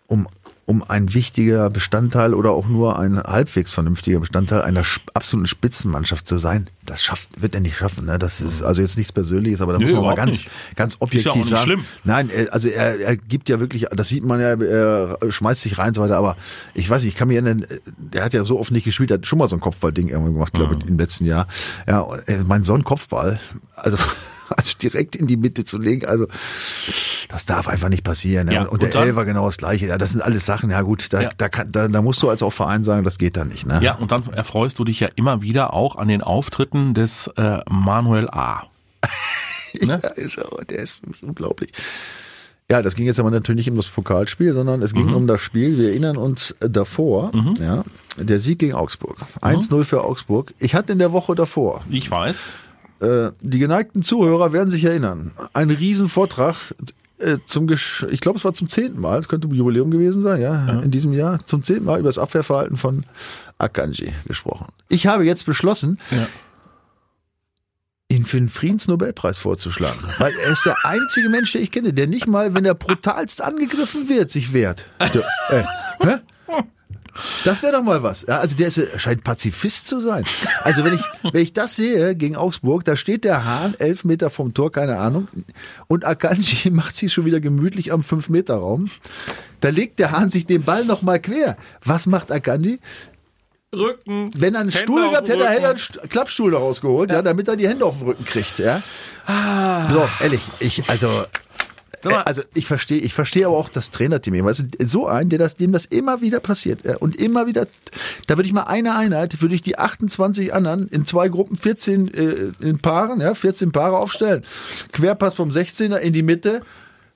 um 0.06 0.28
um 0.66 0.82
ein 0.82 1.12
wichtiger 1.12 1.68
Bestandteil 1.68 2.32
oder 2.32 2.52
auch 2.52 2.66
nur 2.66 2.98
ein 2.98 3.22
halbwegs 3.22 3.72
vernünftiger 3.72 4.20
Bestandteil 4.20 4.62
einer 4.62 4.82
absoluten 5.12 5.46
Spitzenmannschaft 5.46 6.26
zu 6.26 6.38
sein, 6.38 6.70
das 6.86 7.02
schafft, 7.02 7.40
wird 7.40 7.54
er 7.54 7.60
nicht 7.60 7.76
schaffen. 7.76 8.06
Ne? 8.06 8.18
Das 8.18 8.40
ist 8.40 8.62
also 8.62 8.80
jetzt 8.80 8.96
nichts 8.96 9.12
Persönliches, 9.12 9.60
aber 9.60 9.74
da 9.74 9.78
Nö, 9.78 9.86
muss 9.86 9.94
man 9.94 10.04
mal 10.04 10.14
ganz, 10.14 10.38
nicht. 10.38 10.50
ganz 10.76 10.94
Ist 10.94 11.00
ja 11.00 11.04
objektiv 11.04 11.32
auch 11.32 11.36
nicht 11.36 11.48
sagen. 11.50 11.62
schlimm. 11.64 11.84
Nein, 12.04 12.30
äh, 12.30 12.46
also 12.50 12.68
er, 12.68 13.00
er 13.00 13.16
gibt 13.16 13.48
ja 13.48 13.60
wirklich, 13.60 13.86
das 13.90 14.08
sieht 14.08 14.24
man 14.24 14.40
ja, 14.40 14.54
er 14.54 15.18
schmeißt 15.28 15.60
sich 15.60 15.76
rein 15.78 15.88
und 15.88 15.96
so 15.96 16.02
weiter, 16.02 16.16
aber 16.16 16.36
ich 16.72 16.88
weiß 16.88 17.02
nicht, 17.02 17.12
ich 17.12 17.18
kann 17.18 17.28
mir 17.28 17.34
erinnern, 17.34 17.62
äh, 17.62 17.80
der 17.98 18.24
hat 18.24 18.32
ja 18.32 18.44
so 18.44 18.58
oft 18.58 18.70
nicht 18.70 18.84
gespielt, 18.84 19.10
hat 19.10 19.26
schon 19.26 19.38
mal 19.38 19.48
so 19.48 19.56
ein 19.56 19.60
Kopfballding 19.60 20.08
irgendwann 20.08 20.34
gemacht, 20.34 20.54
glaube 20.54 20.76
ich, 20.78 20.88
im 20.88 20.98
letzten 20.98 21.26
Jahr. 21.26 21.46
Ja, 21.86 22.06
äh, 22.26 22.38
mein 22.38 22.64
Sohn 22.64 22.84
Kopfball, 22.84 23.38
also, 23.76 23.98
also 24.56 24.72
direkt 24.80 25.16
in 25.16 25.26
die 25.26 25.36
Mitte 25.36 25.64
zu 25.64 25.78
legen, 25.78 26.06
also 26.06 26.26
das 27.28 27.46
darf 27.46 27.68
einfach 27.68 27.88
nicht 27.88 28.04
passieren. 28.04 28.48
Ja. 28.48 28.54
Ja, 28.54 28.62
Und 28.66 28.82
der 28.82 28.88
und 28.88 28.94
dann- 28.94 29.08
Elfer 29.08 29.24
genau 29.24 29.46
das 29.46 29.56
gleiche. 29.58 29.86
Ja, 29.86 29.98
das 29.98 30.12
sind 30.12 30.20
alles 30.22 30.46
Sachen, 30.46 30.70
ja 30.70 30.82
gut, 30.82 31.12
da, 31.12 31.22
Ja. 31.22 31.30
da, 31.36 31.48
kann, 31.48 31.70
da, 31.72 31.88
da 31.88 32.02
musst 32.02 32.22
du 32.22 32.28
als 32.30 32.42
auch 32.42 32.52
Verein 32.52 32.84
sagen, 32.84 33.04
das 33.04 33.18
geht 33.18 33.36
da 33.36 33.44
nicht. 33.44 33.66
Ne? 33.66 33.80
Ja, 33.82 33.94
und 33.94 34.12
dann 34.12 34.22
erfreust 34.32 34.78
du 34.78 34.84
dich 34.84 35.00
ja 35.00 35.08
immer 35.16 35.42
wieder 35.42 35.72
auch 35.74 35.96
an 35.96 36.08
den 36.08 36.22
Auftritten 36.22 36.94
des 36.94 37.28
äh, 37.36 37.58
Manuel 37.68 38.28
A. 38.30 38.62
Ja, 39.80 39.96
ist 39.96 40.38
der 40.70 40.78
ist 40.78 40.92
für 41.00 41.08
mich 41.08 41.20
unglaublich. 41.24 41.72
Ja, 42.70 42.80
das 42.80 42.94
ging 42.94 43.06
jetzt 43.06 43.18
aber 43.18 43.32
natürlich 43.32 43.66
nicht 43.66 43.70
um 43.72 43.76
das 43.76 43.88
Pokalspiel, 43.88 44.52
sondern 44.54 44.82
es 44.82 44.94
ging 44.94 45.12
um 45.12 45.26
das 45.26 45.40
Spiel. 45.40 45.76
Wir 45.76 45.88
erinnern 45.90 46.16
uns 46.16 46.54
davor, 46.60 47.32
ja, 47.60 47.84
der 48.16 48.38
Sieg 48.38 48.60
gegen 48.60 48.74
Augsburg. 48.74 49.16
1-0 49.42 49.82
für 49.84 50.04
Augsburg. 50.04 50.54
Ich 50.60 50.76
hatte 50.76 50.92
in 50.92 51.00
der 51.00 51.10
Woche 51.10 51.34
davor, 51.34 51.82
Ich 51.90 52.08
weiß. 52.08 52.44
Äh, 53.00 53.30
die 53.40 53.58
geneigten 53.58 54.02
Zuhörer 54.02 54.52
werden 54.52 54.70
sich 54.70 54.84
erinnern, 54.84 55.32
ein 55.52 55.70
Riesenvortrag 55.70 56.56
äh, 57.18 57.38
zum, 57.46 57.66
Gesch 57.66 58.04
ich 58.10 58.20
glaube, 58.20 58.38
es 58.38 58.44
war 58.44 58.52
zum 58.54 58.68
zehnten 58.68 59.00
Mal, 59.00 59.20
es 59.20 59.28
könnte 59.28 59.48
ein 59.48 59.54
Jubiläum 59.54 59.90
gewesen 59.90 60.22
sein, 60.22 60.40
ja, 60.40 60.80
in 60.80 60.90
diesem 60.90 61.12
Jahr, 61.12 61.38
zum 61.46 61.62
zehnten 61.62 61.84
Mal 61.84 62.00
über 62.00 62.08
das 62.08 62.18
Abwehrverhalten 62.18 62.76
von 62.76 63.04
Akanji 63.58 64.12
gesprochen. 64.26 64.66
Ich 64.88 65.06
habe 65.06 65.24
jetzt 65.24 65.46
beschlossen, 65.46 65.98
Ja. 66.10 66.26
ihn 68.08 68.24
für 68.24 68.36
den 68.38 68.48
Friedensnobelpreis 68.48 69.38
vorzuschlagen. 69.38 69.98
Weil 70.18 70.32
er 70.44 70.52
ist 70.52 70.66
der 70.66 70.76
einzige 70.84 71.28
Mensch, 71.28 71.52
den 71.52 71.62
ich 71.62 71.70
kenne, 71.70 71.92
der 71.92 72.06
nicht 72.06 72.26
mal, 72.26 72.54
wenn 72.54 72.64
er 72.64 72.74
brutalst 72.74 73.42
angegriffen 73.42 74.08
wird, 74.08 74.30
sich 74.30 74.52
wehrt. 74.52 74.84
Äh? 76.00 76.18
Das 77.44 77.62
wäre 77.62 77.72
doch 77.72 77.82
mal 77.82 78.02
was. 78.02 78.26
Ja, 78.28 78.40
also 78.40 78.56
der 78.56 78.68
ist, 78.68 78.78
er 78.78 78.98
scheint 78.98 79.24
Pazifist 79.24 79.86
zu 79.86 80.00
sein. 80.00 80.24
Also 80.62 80.84
wenn 80.84 80.94
ich, 80.94 81.02
wenn 81.32 81.42
ich 81.42 81.52
das 81.52 81.76
sehe 81.76 82.16
gegen 82.16 82.36
Augsburg, 82.36 82.84
da 82.84 82.96
steht 82.96 83.24
der 83.24 83.44
Hahn 83.44 83.74
elf 83.78 84.04
Meter 84.04 84.30
vom 84.30 84.54
Tor, 84.54 84.72
keine 84.72 84.98
Ahnung, 84.98 85.28
und 85.86 86.04
Akanji 86.04 86.70
macht 86.70 86.96
sich 86.96 87.12
schon 87.12 87.24
wieder 87.24 87.40
gemütlich 87.40 87.92
am 87.92 88.02
fünf 88.02 88.28
Meter 88.28 88.56
Raum. 88.56 88.90
Da 89.60 89.68
legt 89.70 89.98
der 89.98 90.10
Hahn 90.10 90.30
sich 90.30 90.46
den 90.46 90.62
Ball 90.62 90.84
noch 90.84 91.02
mal 91.02 91.20
quer. 91.20 91.56
Was 91.84 92.06
macht 92.06 92.30
Akanji? 92.32 92.80
Rücken. 93.74 94.30
Wenn 94.36 94.54
er 94.54 94.60
einen 94.60 94.70
Hände 94.70 94.84
Stuhl 94.84 95.10
gehabt 95.10 95.28
hätte, 95.28 95.48
hätte 95.48 95.62
er 95.62 95.70
einen 95.70 96.08
Klappstuhl 96.08 96.52
da 96.52 96.58
rausgeholt, 96.58 97.10
ja. 97.10 97.22
damit 97.22 97.48
er 97.48 97.56
die 97.56 97.68
Hände 97.68 97.84
auf 97.84 97.98
den 97.98 98.08
Rücken 98.08 98.24
kriegt, 98.24 98.58
ja. 98.58 98.82
Pass 99.26 99.96
auf, 99.96 100.20
ehrlich, 100.20 100.40
ich, 100.60 100.88
also, 100.88 101.08
äh, 101.08 101.26
also 102.10 102.42
ich 102.54 102.66
verstehe, 102.66 102.98
ich 102.98 103.14
verstehe 103.14 103.46
aber 103.46 103.56
auch 103.56 103.68
das 103.68 103.90
Trainerteam. 103.90 104.44
Weißt 104.44 104.64
du, 104.78 104.86
so 104.86 105.06
ein, 105.06 105.28
der 105.28 105.38
das, 105.38 105.56
dem 105.56 105.72
das 105.72 105.84
immer 105.84 106.20
wieder 106.20 106.40
passiert 106.40 106.84
ja, 106.84 106.96
und 106.96 107.16
immer 107.16 107.46
wieder, 107.46 107.66
da 108.26 108.36
würde 108.36 108.46
ich 108.46 108.52
mal 108.52 108.64
eine 108.64 108.96
Einheit, 108.96 109.40
würde 109.40 109.54
ich 109.54 109.62
die 109.62 109.78
28 109.78 110.52
anderen 110.52 110.88
in 110.88 111.04
zwei 111.04 111.28
Gruppen, 111.28 111.56
14 111.56 112.12
äh, 112.12 112.52
in 112.60 112.78
Paaren, 112.78 113.20
ja, 113.20 113.34
14 113.34 113.72
Paare 113.72 113.98
aufstellen. 113.98 114.44
Querpass 114.92 115.34
vom 115.34 115.50
16er 115.50 115.96
in 115.96 116.12
die 116.12 116.22
Mitte, 116.22 116.62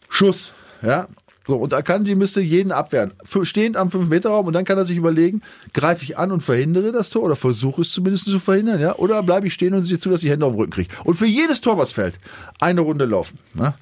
Schuss, 0.08 0.52
ja. 0.82 1.06
So, 1.48 1.56
und 1.56 1.72
Akanji 1.72 2.14
müsste 2.14 2.42
jeden 2.42 2.72
abwehren. 2.72 3.12
Stehend 3.42 3.78
am 3.78 3.88
5-Meter-Raum 3.88 4.48
und 4.48 4.52
dann 4.52 4.66
kann 4.66 4.76
er 4.76 4.84
sich 4.84 4.98
überlegen, 4.98 5.40
greife 5.72 6.04
ich 6.04 6.18
an 6.18 6.30
und 6.30 6.42
verhindere 6.42 6.92
das 6.92 7.08
Tor 7.08 7.22
oder 7.22 7.36
versuche 7.36 7.80
es 7.80 7.90
zumindest 7.90 8.26
zu 8.26 8.38
verhindern, 8.38 8.78
ja, 8.82 8.96
oder 8.96 9.22
bleibe 9.22 9.46
ich 9.46 9.54
stehen 9.54 9.72
und 9.72 9.82
sehe 9.82 9.98
zu, 9.98 10.10
dass 10.10 10.22
ich 10.22 10.28
Hände 10.28 10.44
auf 10.44 10.52
den 10.52 10.60
Rücken 10.60 10.72
kriege. 10.72 10.94
Und 11.04 11.14
für 11.14 11.24
jedes 11.24 11.62
Tor, 11.62 11.78
was 11.78 11.90
fällt, 11.90 12.18
eine 12.60 12.82
Runde 12.82 13.06
laufen. 13.06 13.38
Ne? 13.54 13.72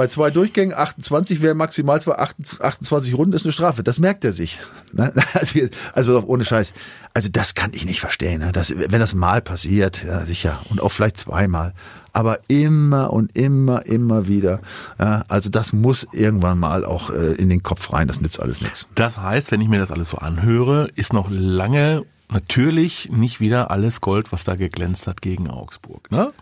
Bei 0.00 0.06
zwei 0.06 0.30
Durchgängen 0.30 0.74
28 0.74 1.42
wäre 1.42 1.54
maximal 1.54 2.00
zwar 2.00 2.20
28 2.20 3.12
Runden 3.14 3.34
ist 3.34 3.44
eine 3.44 3.52
Strafe. 3.52 3.82
Das 3.82 3.98
merkt 3.98 4.24
er 4.24 4.32
sich. 4.32 4.58
Ne? 4.94 5.12
Also, 5.34 5.58
also 5.92 6.24
ohne 6.26 6.46
Scheiß. 6.46 6.72
Also 7.12 7.28
das 7.30 7.54
kann 7.54 7.72
ich 7.74 7.84
nicht 7.84 8.00
verstehen. 8.00 8.40
Ne? 8.40 8.50
Das, 8.50 8.74
wenn 8.74 8.98
das 8.98 9.12
mal 9.12 9.42
passiert, 9.42 10.02
ja, 10.02 10.24
sicher. 10.24 10.58
Und 10.70 10.80
auch 10.80 10.90
vielleicht 10.90 11.18
zweimal. 11.18 11.74
Aber 12.14 12.38
immer 12.48 13.12
und 13.12 13.36
immer, 13.36 13.84
immer 13.84 14.26
wieder. 14.26 14.62
Also 14.96 15.50
das 15.50 15.74
muss 15.74 16.08
irgendwann 16.12 16.58
mal 16.58 16.86
auch 16.86 17.10
äh, 17.10 17.34
in 17.34 17.50
den 17.50 17.62
Kopf 17.62 17.92
rein. 17.92 18.08
Das 18.08 18.22
nützt 18.22 18.40
alles 18.40 18.62
nichts. 18.62 18.88
Das 18.94 19.18
heißt, 19.18 19.52
wenn 19.52 19.60
ich 19.60 19.68
mir 19.68 19.80
das 19.80 19.90
alles 19.90 20.08
so 20.08 20.16
anhöre, 20.16 20.88
ist 20.94 21.12
noch 21.12 21.28
lange 21.28 22.06
natürlich 22.30 23.10
nicht 23.12 23.38
wieder 23.38 23.70
alles 23.70 24.00
Gold, 24.00 24.32
was 24.32 24.44
da 24.44 24.54
geglänzt 24.54 25.06
hat 25.06 25.20
gegen 25.20 25.50
Augsburg. 25.50 26.10
Ne? 26.10 26.32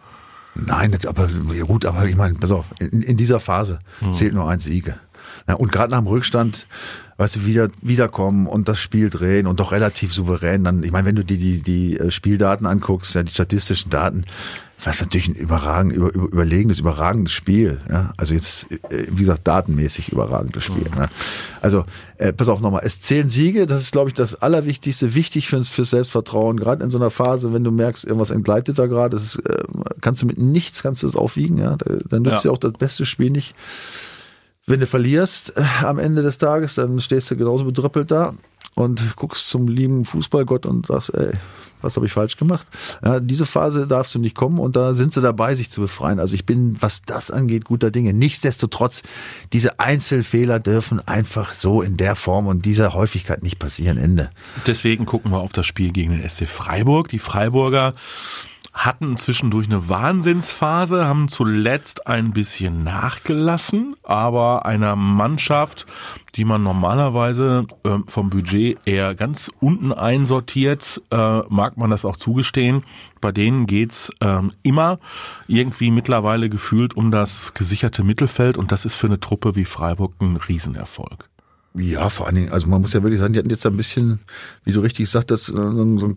Nein, 0.67 0.97
aber 1.07 1.29
gut, 1.67 1.87
aber 1.87 2.07
ich 2.07 2.17
meine, 2.17 2.35
pass 2.35 2.50
auf, 2.50 2.67
in, 2.79 3.03
in 3.03 3.17
dieser 3.17 3.41
Phase 3.41 3.79
hm. 4.00 4.12
zählt 4.12 4.35
nur 4.35 4.49
ein 4.49 4.59
Siege. 4.59 4.97
Ja, 5.47 5.55
und 5.55 5.73
gerade 5.73 5.91
nach 5.91 5.99
dem 5.99 6.09
Rückstand, 6.09 6.67
weißt 7.17 7.37
du, 7.37 7.47
wieder 7.47 7.69
wiederkommen 7.81 8.47
und 8.47 8.69
das 8.69 8.81
Spiel 8.81 9.09
drehen 9.09 9.47
und 9.47 9.61
doch 9.61 9.73
relativ 9.73 10.12
souverän. 10.12 10.65
Dann, 10.65 10.83
ich 10.83 10.93
meine, 10.93 11.07
wenn 11.07 11.17
du 11.17 11.25
die 11.25 11.38
die 11.38 11.62
die 11.62 11.99
äh, 11.99 12.11
Spieldaten 12.11 12.67
anguckst, 12.67 13.15
ja, 13.15 13.23
die 13.23 13.33
statistischen 13.33 13.91
Daten, 13.91 14.25
das 14.85 14.97
ist 14.97 15.02
natürlich 15.02 15.28
ein 15.28 15.35
überragend, 15.35 15.92
über, 15.92 16.12
über, 16.14 16.26
überlegenes, 16.26 16.78
überragendes 16.78 17.32
Spiel. 17.32 17.80
Ja? 17.90 18.12
Also 18.16 18.35
jetzt, 18.35 18.70
äh, 18.70 19.06
wie 19.11 19.23
gesagt, 19.23 19.47
datenmäßig 19.47 20.11
überragendes 20.11 20.62
Spiel. 20.62 20.88
Mhm. 20.92 21.00
Ne? 21.00 21.08
Also, 21.61 21.85
äh, 22.18 22.32
pass 22.32 22.49
auf 22.49 22.61
nochmal, 22.61 22.82
es 22.85 23.00
zählen 23.00 23.28
Siege, 23.28 23.66
das 23.66 23.82
ist, 23.82 23.92
glaube 23.92 24.11
ich, 24.11 24.14
das 24.14 24.37
Allerwichtigste, 24.37 25.14
wichtig 25.14 25.49
fürs, 25.49 25.68
fürs 25.68 25.90
Selbstvertrauen. 25.90 26.58
Gerade 26.58 26.85
in 26.85 26.90
so 26.90 26.99
einer 26.99 27.11
Phase, 27.11 27.52
wenn 27.52 27.64
du 27.64 27.73
merkst, 27.73 28.04
irgendwas 28.04 28.30
entgleitet 28.30 28.78
da 28.78 28.87
gerade, 28.87 29.16
äh, 29.16 29.62
kannst 30.00 30.23
du 30.23 30.26
mit 30.26 30.38
nichts, 30.38 30.82
kannst 30.82 31.02
du 31.02 31.08
das 31.08 31.16
aufwiegen, 31.16 31.58
ja. 31.58 31.76
Dann 31.76 32.23
nützt 32.23 32.44
ja. 32.44 32.50
dir 32.50 32.52
auch 32.52 32.58
das 32.58 32.73
beste 32.73 33.04
Spiel 33.04 33.30
nicht. 33.30 33.56
Wenn 34.66 34.80
du 34.80 34.87
verlierst 34.87 35.56
äh, 35.56 35.64
am 35.85 35.99
Ende 35.99 36.23
des 36.23 36.38
Tages, 36.38 36.76
dann 36.76 37.00
stehst 37.00 37.30
du 37.30 37.37
genauso 37.37 37.64
bedrüppelt 37.64 38.12
da 38.12 38.35
und 38.76 39.16
guckst 39.16 39.49
zum 39.49 39.66
lieben 39.66 40.04
Fußballgott 40.04 40.66
und 40.66 40.87
sagst, 40.87 41.12
ey, 41.14 41.32
was 41.82 41.97
habe 41.97 42.06
ich 42.06 42.12
falsch 42.12 42.37
gemacht? 42.37 42.66
Ja, 43.04 43.20
diese 43.20 43.47
Phase 43.47 43.87
darfst 43.87 44.14
du 44.14 44.18
nicht 44.18 44.35
kommen 44.35 44.58
und 44.58 44.76
da 44.76 44.94
sind 44.94 45.12
sie 45.12 45.20
dabei, 45.20 45.54
sich 45.54 45.70
zu 45.70 45.80
befreien. 45.80 46.20
Also 46.20 46.35
ich 46.35 46.47
bin, 46.47 46.76
was 46.80 47.02
das 47.02 47.30
angeht, 47.30 47.64
guter 47.64 47.90
Dinge. 47.90 48.12
Nichtsdestotrotz, 48.12 49.02
diese 49.52 49.80
Einzelfehler 49.80 50.61
dürfen 50.61 51.06
einfach 51.06 51.52
so 51.52 51.82
in 51.82 51.97
der 51.97 52.16
Form 52.16 52.47
und 52.47 52.64
dieser 52.64 52.94
Häufigkeit 52.94 53.42
nicht 53.42 53.58
passieren. 53.58 53.99
Ende. 53.99 54.30
Deswegen 54.66 55.06
gucken 55.06 55.30
wir 55.30 55.38
auf 55.38 55.52
das 55.52 55.66
Spiel 55.66 55.92
gegen 55.92 56.12
den 56.12 56.28
SC 56.28 56.47
Freiburg. 56.47 57.08
Die 57.08 57.18
Freiburger 57.18 57.94
hatten 58.78 59.16
zwischendurch 59.16 59.66
eine 59.66 59.88
Wahnsinnsphase, 59.88 61.04
haben 61.04 61.26
zuletzt 61.26 62.06
ein 62.06 62.30
bisschen 62.32 62.85
nachgelassen, 62.85 63.97
aber 64.04 64.66
einer 64.66 64.94
Mannschaft, 64.94 65.87
die 66.37 66.44
man 66.44 66.62
normalerweise 66.62 67.66
äh, 67.82 67.99
vom 68.06 68.30
Budget 68.30 68.78
eher 68.85 69.16
ganz 69.16 69.50
unten 69.58 69.92
einsortiert, 69.92 71.02
äh, 71.11 71.40
mag 71.49 71.76
man 71.76 71.90
das 71.90 72.04
auch 72.04 72.16
zugestehen. 72.16 72.85
Bei 73.20 73.32
denen 73.32 73.66
geht's 73.66 74.12
ähm, 74.20 74.52
immer 74.62 75.00
irgendwie 75.49 75.90
mittlerweile 75.90 76.49
gefühlt 76.49 76.97
um 76.97 77.11
das 77.11 77.54
gesicherte 77.54 78.04
Mittelfeld 78.04 78.56
und 78.56 78.70
das 78.70 78.85
ist 78.85 78.94
für 78.94 79.08
eine 79.08 79.18
Truppe 79.18 79.56
wie 79.56 79.64
Freiburg 79.64 80.14
ein 80.20 80.37
Riesenerfolg. 80.37 81.28
Ja, 81.75 82.09
vor 82.09 82.27
allen 82.27 82.35
Dingen, 82.35 82.53
also 82.53 82.67
man 82.67 82.81
muss 82.81 82.93
ja 82.93 83.03
wirklich 83.03 83.21
sagen, 83.21 83.35
die 83.35 83.39
hatten 83.39 83.51
jetzt 83.51 83.65
ein 83.65 83.77
bisschen, 83.77 84.21
wie 84.65 84.73
du 84.73 84.81
richtig 84.81 85.09
sagtest, 85.09 85.45
so, 85.45 85.55
so 85.55 86.15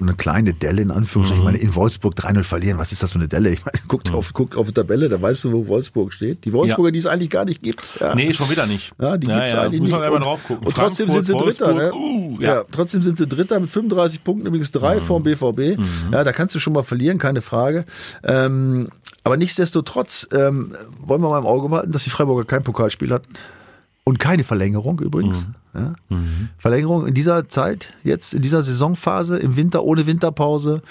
eine 0.00 0.14
kleine 0.14 0.52
Delle 0.52 0.82
in 0.82 0.90
Anführungsstrichen. 0.90 1.42
Mhm. 1.42 1.48
Ich 1.48 1.52
meine, 1.52 1.58
in 1.58 1.74
Wolfsburg 1.74 2.14
3-0 2.14 2.44
verlieren, 2.44 2.78
was 2.78 2.92
ist 2.92 3.02
das 3.02 3.12
für 3.12 3.18
eine 3.18 3.26
Delle? 3.26 3.50
Ich 3.50 3.64
meine, 3.64 3.78
guck, 3.88 4.06
mhm. 4.06 4.14
auf, 4.14 4.32
guck 4.34 4.56
auf 4.56 4.68
die 4.68 4.74
Tabelle, 4.74 5.08
da 5.08 5.20
weißt 5.20 5.44
du, 5.44 5.52
wo 5.52 5.66
Wolfsburg 5.66 6.12
steht. 6.12 6.44
Die 6.44 6.52
Wolfsburger, 6.52 6.88
ja. 6.88 6.92
die 6.92 6.98
es 6.98 7.06
eigentlich 7.06 7.30
gar 7.30 7.44
nicht 7.44 7.62
gibt. 7.62 7.82
Ja. 7.98 8.14
Nee, 8.14 8.32
schon 8.34 8.50
wieder 8.50 8.66
nicht. 8.66 8.92
Ja, 9.00 9.16
die 9.16 9.26
ja, 9.26 9.38
gibt's 9.38 9.52
ja. 9.54 9.62
eigentlich 9.62 9.80
Muss 9.80 9.90
man 9.90 10.00
nicht. 10.02 10.10
Und, 10.12 10.20
drauf 10.22 10.44
gucken. 10.46 10.66
und 10.66 10.76
trotzdem 10.76 11.10
sind 11.10 11.26
sie 11.26 11.34
Dritter. 11.34 11.74
Ne? 11.74 11.92
Uh, 11.92 12.36
ja. 12.38 12.64
trotzdem 12.70 13.02
sind 13.02 13.16
sie 13.16 13.26
Dritter 13.26 13.58
mit 13.58 13.70
35 13.70 14.22
Punkten, 14.22 14.46
übrigens 14.46 14.70
drei 14.70 14.96
mhm. 14.96 15.00
vor 15.00 15.20
dem 15.20 15.24
BVB. 15.24 15.78
Mhm. 15.78 16.12
Ja, 16.12 16.24
da 16.24 16.32
kannst 16.32 16.54
du 16.54 16.58
schon 16.58 16.74
mal 16.74 16.82
verlieren, 16.82 17.18
keine 17.18 17.40
Frage. 17.40 17.84
Ähm, 18.22 18.88
aber 19.24 19.36
nichtsdestotrotz 19.36 20.28
ähm, 20.32 20.74
wollen 21.00 21.22
wir 21.22 21.30
mal 21.30 21.38
im 21.38 21.46
Auge 21.46 21.68
behalten, 21.68 21.92
dass 21.92 22.04
die 22.04 22.10
Freiburger 22.10 22.44
kein 22.44 22.62
Pokalspiel 22.62 23.12
hatten. 23.12 23.34
Und 24.04 24.18
keine 24.18 24.44
Verlängerung 24.44 25.00
übrigens. 25.00 25.46
Mhm. 25.46 25.54
Ja? 25.74 25.94
Mhm. 26.08 26.48
Verlängerung 26.58 27.06
in 27.06 27.14
dieser 27.14 27.48
Zeit, 27.48 27.92
jetzt 28.02 28.34
in 28.34 28.42
dieser 28.42 28.62
Saisonphase, 28.62 29.38
im 29.38 29.56
Winter 29.56 29.84
ohne 29.84 30.06
Winterpause, 30.06 30.82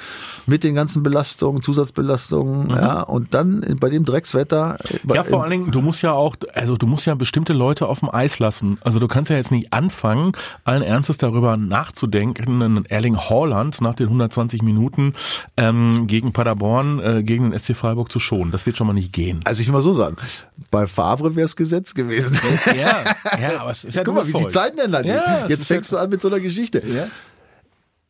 mit 0.46 0.64
den 0.64 0.76
ganzen 0.76 1.04
Belastungen, 1.04 1.62
Zusatzbelastungen, 1.62 2.68
mhm. 2.68 2.72
ja, 2.72 3.02
und 3.02 3.34
dann 3.34 3.78
bei 3.80 3.90
dem 3.90 4.06
Dreckswetter. 4.06 4.78
Äh, 4.84 5.16
ja, 5.16 5.24
vor 5.24 5.42
allen 5.42 5.52
Dingen, 5.52 5.72
du 5.72 5.82
musst 5.82 6.02
ja 6.02 6.14
auch, 6.14 6.36
also 6.54 6.78
du 6.78 6.88
musst 6.88 7.06
ja 7.06 7.16
bestimmte 7.16 7.54
Leute 7.54 7.88
auf 7.88 8.00
dem 8.00 8.10
Eis 8.10 8.40
lassen. 8.40 8.78
Also 8.82 9.00
du 9.00 9.08
kannst 9.08 9.30
ja 9.30 9.36
jetzt 9.36 9.52
nicht 9.52 9.74
anfangen, 9.74 10.32
allen 10.64 10.84
Ernstes 10.84 11.18
darüber 11.18 11.58
nachzudenken, 11.58 12.62
einen 12.62 12.86
Erling 12.86 13.18
Haaland 13.18 13.82
nach 13.82 13.96
den 13.96 14.08
120 14.08 14.62
Minuten 14.62 15.14
ähm, 15.58 16.08
gegen 16.08 16.32
Paderborn, 16.32 17.00
äh, 17.00 17.24
gegen 17.24 17.52
den 17.52 17.60
SC 17.60 17.76
Freiburg 17.76 18.12
zu 18.12 18.20
schonen. 18.20 18.52
Das 18.52 18.66
wird 18.66 18.78
schon 18.78 18.88
mal 18.88 18.94
nicht 18.94 19.14
gehen. 19.14 19.42
Also 19.46 19.62
ich 19.62 19.68
will 19.68 19.74
mal 19.74 19.82
so 19.82 19.94
sagen, 19.94 20.16
bei 20.72 20.88
Favre 20.88 21.36
wäre 21.36 21.46
es 21.46 21.56
Gesetz 21.56 21.94
gewesen. 21.94 22.40
Ja, 22.68 23.04
ja, 23.40 23.62
aber 23.62 23.72
es 23.72 23.84
ist 23.84 23.96
ja 23.96 24.04
Guck 24.10 24.16
mal, 24.16 24.28
wie 24.28 24.34
die 24.34 24.48
Zeit 24.50 24.69
Zeiten 24.70 24.80
ändern. 24.80 25.06
Ja, 25.06 25.46
jetzt 25.48 25.66
fängst 25.66 25.92
du 25.92 25.98
an 25.98 26.10
mit 26.10 26.22
so 26.22 26.28
einer 26.28 26.40
Geschichte. 26.40 26.82
Ja. 26.86 27.08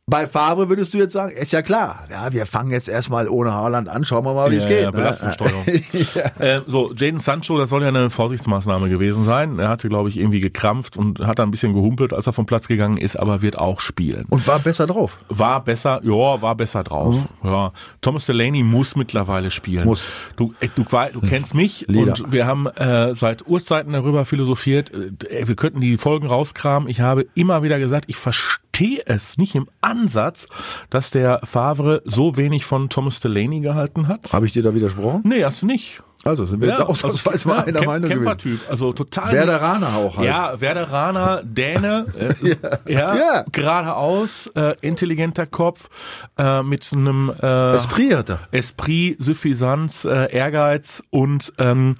Bei 0.09 0.25
Favre 0.25 0.69
würdest 0.69 0.93
du 0.93 0.97
jetzt 0.97 1.13
sagen, 1.13 1.31
ist 1.31 1.53
ja 1.53 1.61
klar, 1.61 2.07
ja, 2.09 2.33
wir 2.33 2.47
fangen 2.47 2.71
jetzt 2.71 2.89
erstmal 2.89 3.27
ohne 3.27 3.53
Haaland 3.53 3.89
an, 3.89 4.03
schauen 4.05 4.25
wir 4.25 4.33
mal, 4.33 4.49
wie 4.49 4.55
ja, 4.55 4.59
es 4.59 4.67
geht. 4.67 4.81
Ja, 4.81 4.85
ne? 4.87 4.97
Belastungssteuerung. 4.97 5.65
ja. 6.15 6.57
äh, 6.57 6.61
so, 6.65 6.91
Jaden 6.93 7.19
Sancho, 7.19 7.57
das 7.59 7.69
soll 7.69 7.83
ja 7.83 7.89
eine 7.89 8.09
Vorsichtsmaßnahme 8.09 8.89
gewesen 8.89 9.23
sein. 9.25 9.59
Er 9.59 9.69
hatte, 9.69 9.87
glaube 9.87 10.09
ich, 10.09 10.17
irgendwie 10.17 10.39
gekrampft 10.39 10.97
und 10.97 11.19
hat 11.19 11.37
da 11.37 11.43
ein 11.43 11.51
bisschen 11.51 11.73
gehumpelt, 11.73 12.11
als 12.13 12.25
er 12.25 12.33
vom 12.33 12.47
Platz 12.47 12.67
gegangen 12.67 12.97
ist, 12.97 13.17
aber 13.17 13.43
wird 13.43 13.59
auch 13.59 13.79
spielen. 13.79 14.25
Und 14.29 14.47
war 14.47 14.57
besser 14.57 14.87
drauf. 14.87 15.17
War 15.29 15.63
besser, 15.63 16.01
ja, 16.03 16.41
war 16.41 16.55
besser 16.55 16.83
drauf. 16.83 17.15
Mhm. 17.43 17.49
Ja. 17.49 17.71
Thomas 18.01 18.25
Delaney 18.25 18.63
muss 18.63 18.95
mittlerweile 18.95 19.51
spielen. 19.51 19.85
Muss. 19.85 20.07
Du, 20.37 20.55
äh, 20.59 20.69
du, 20.73 20.83
du, 20.83 21.21
kennst 21.21 21.53
mich 21.53 21.85
Lieder. 21.87 22.13
und 22.13 22.31
wir 22.31 22.47
haben 22.47 22.65
äh, 22.65 23.13
seit 23.13 23.47
Urzeiten 23.47 23.93
darüber 23.93 24.25
philosophiert, 24.25 24.91
äh, 24.91 25.47
wir 25.47 25.55
könnten 25.55 25.81
die 25.81 25.97
Folgen 25.97 26.25
rauskramen. 26.25 26.89
Ich 26.89 27.01
habe 27.01 27.27
immer 27.35 27.61
wieder 27.61 27.77
gesagt, 27.77 28.05
ich 28.07 28.15
verstehe 28.15 28.68
es 29.05 29.37
nicht 29.37 29.55
im 29.55 29.69
An 29.81 29.99
Ansatz, 29.99 30.47
dass 30.89 31.11
der 31.11 31.39
Favre 31.43 32.01
so 32.05 32.37
wenig 32.37 32.65
von 32.65 32.89
Thomas 32.89 33.19
Delaney 33.19 33.59
gehalten 33.59 34.07
hat. 34.07 34.31
Habe 34.31 34.45
ich 34.45 34.53
dir 34.53 34.63
da 34.63 34.73
widersprochen? 34.73 35.21
Nee, 35.25 35.43
hast 35.43 35.61
du 35.61 35.65
nicht. 35.65 36.01
Also 36.25 36.45
sind 36.45 36.59
wir 36.59 36.67
ja, 36.67 36.79
ausnahmsweise 36.85 37.47
mal 37.47 37.63
einer 37.63 37.85
Meinung 37.85 38.09
Kämpfertyp, 38.09 38.59
also 38.69 38.91
total. 38.91 39.31
Werderaner 39.31 39.95
auch 39.95 40.17
halt. 40.17 40.27
Ja, 40.27 40.59
Werderaner, 40.59 41.41
Däne, 41.43 42.07
äh, 42.17 42.55
ja, 42.93 43.15
ja, 43.15 43.45
geradeaus, 43.53 44.47
äh, 44.47 44.75
intelligenter 44.81 45.45
Kopf, 45.45 45.89
äh, 46.37 46.61
mit 46.61 46.89
einem 46.93 47.31
äh, 47.41 47.71
Esprit 47.71 48.15
hat 48.15 48.29
er. 48.29 48.39
Esprit, 48.51 49.15
Suffisanz, 49.19 50.03
äh, 50.03 50.29
Ehrgeiz 50.33 51.01
und 51.09 51.53
ähm, 51.57 51.95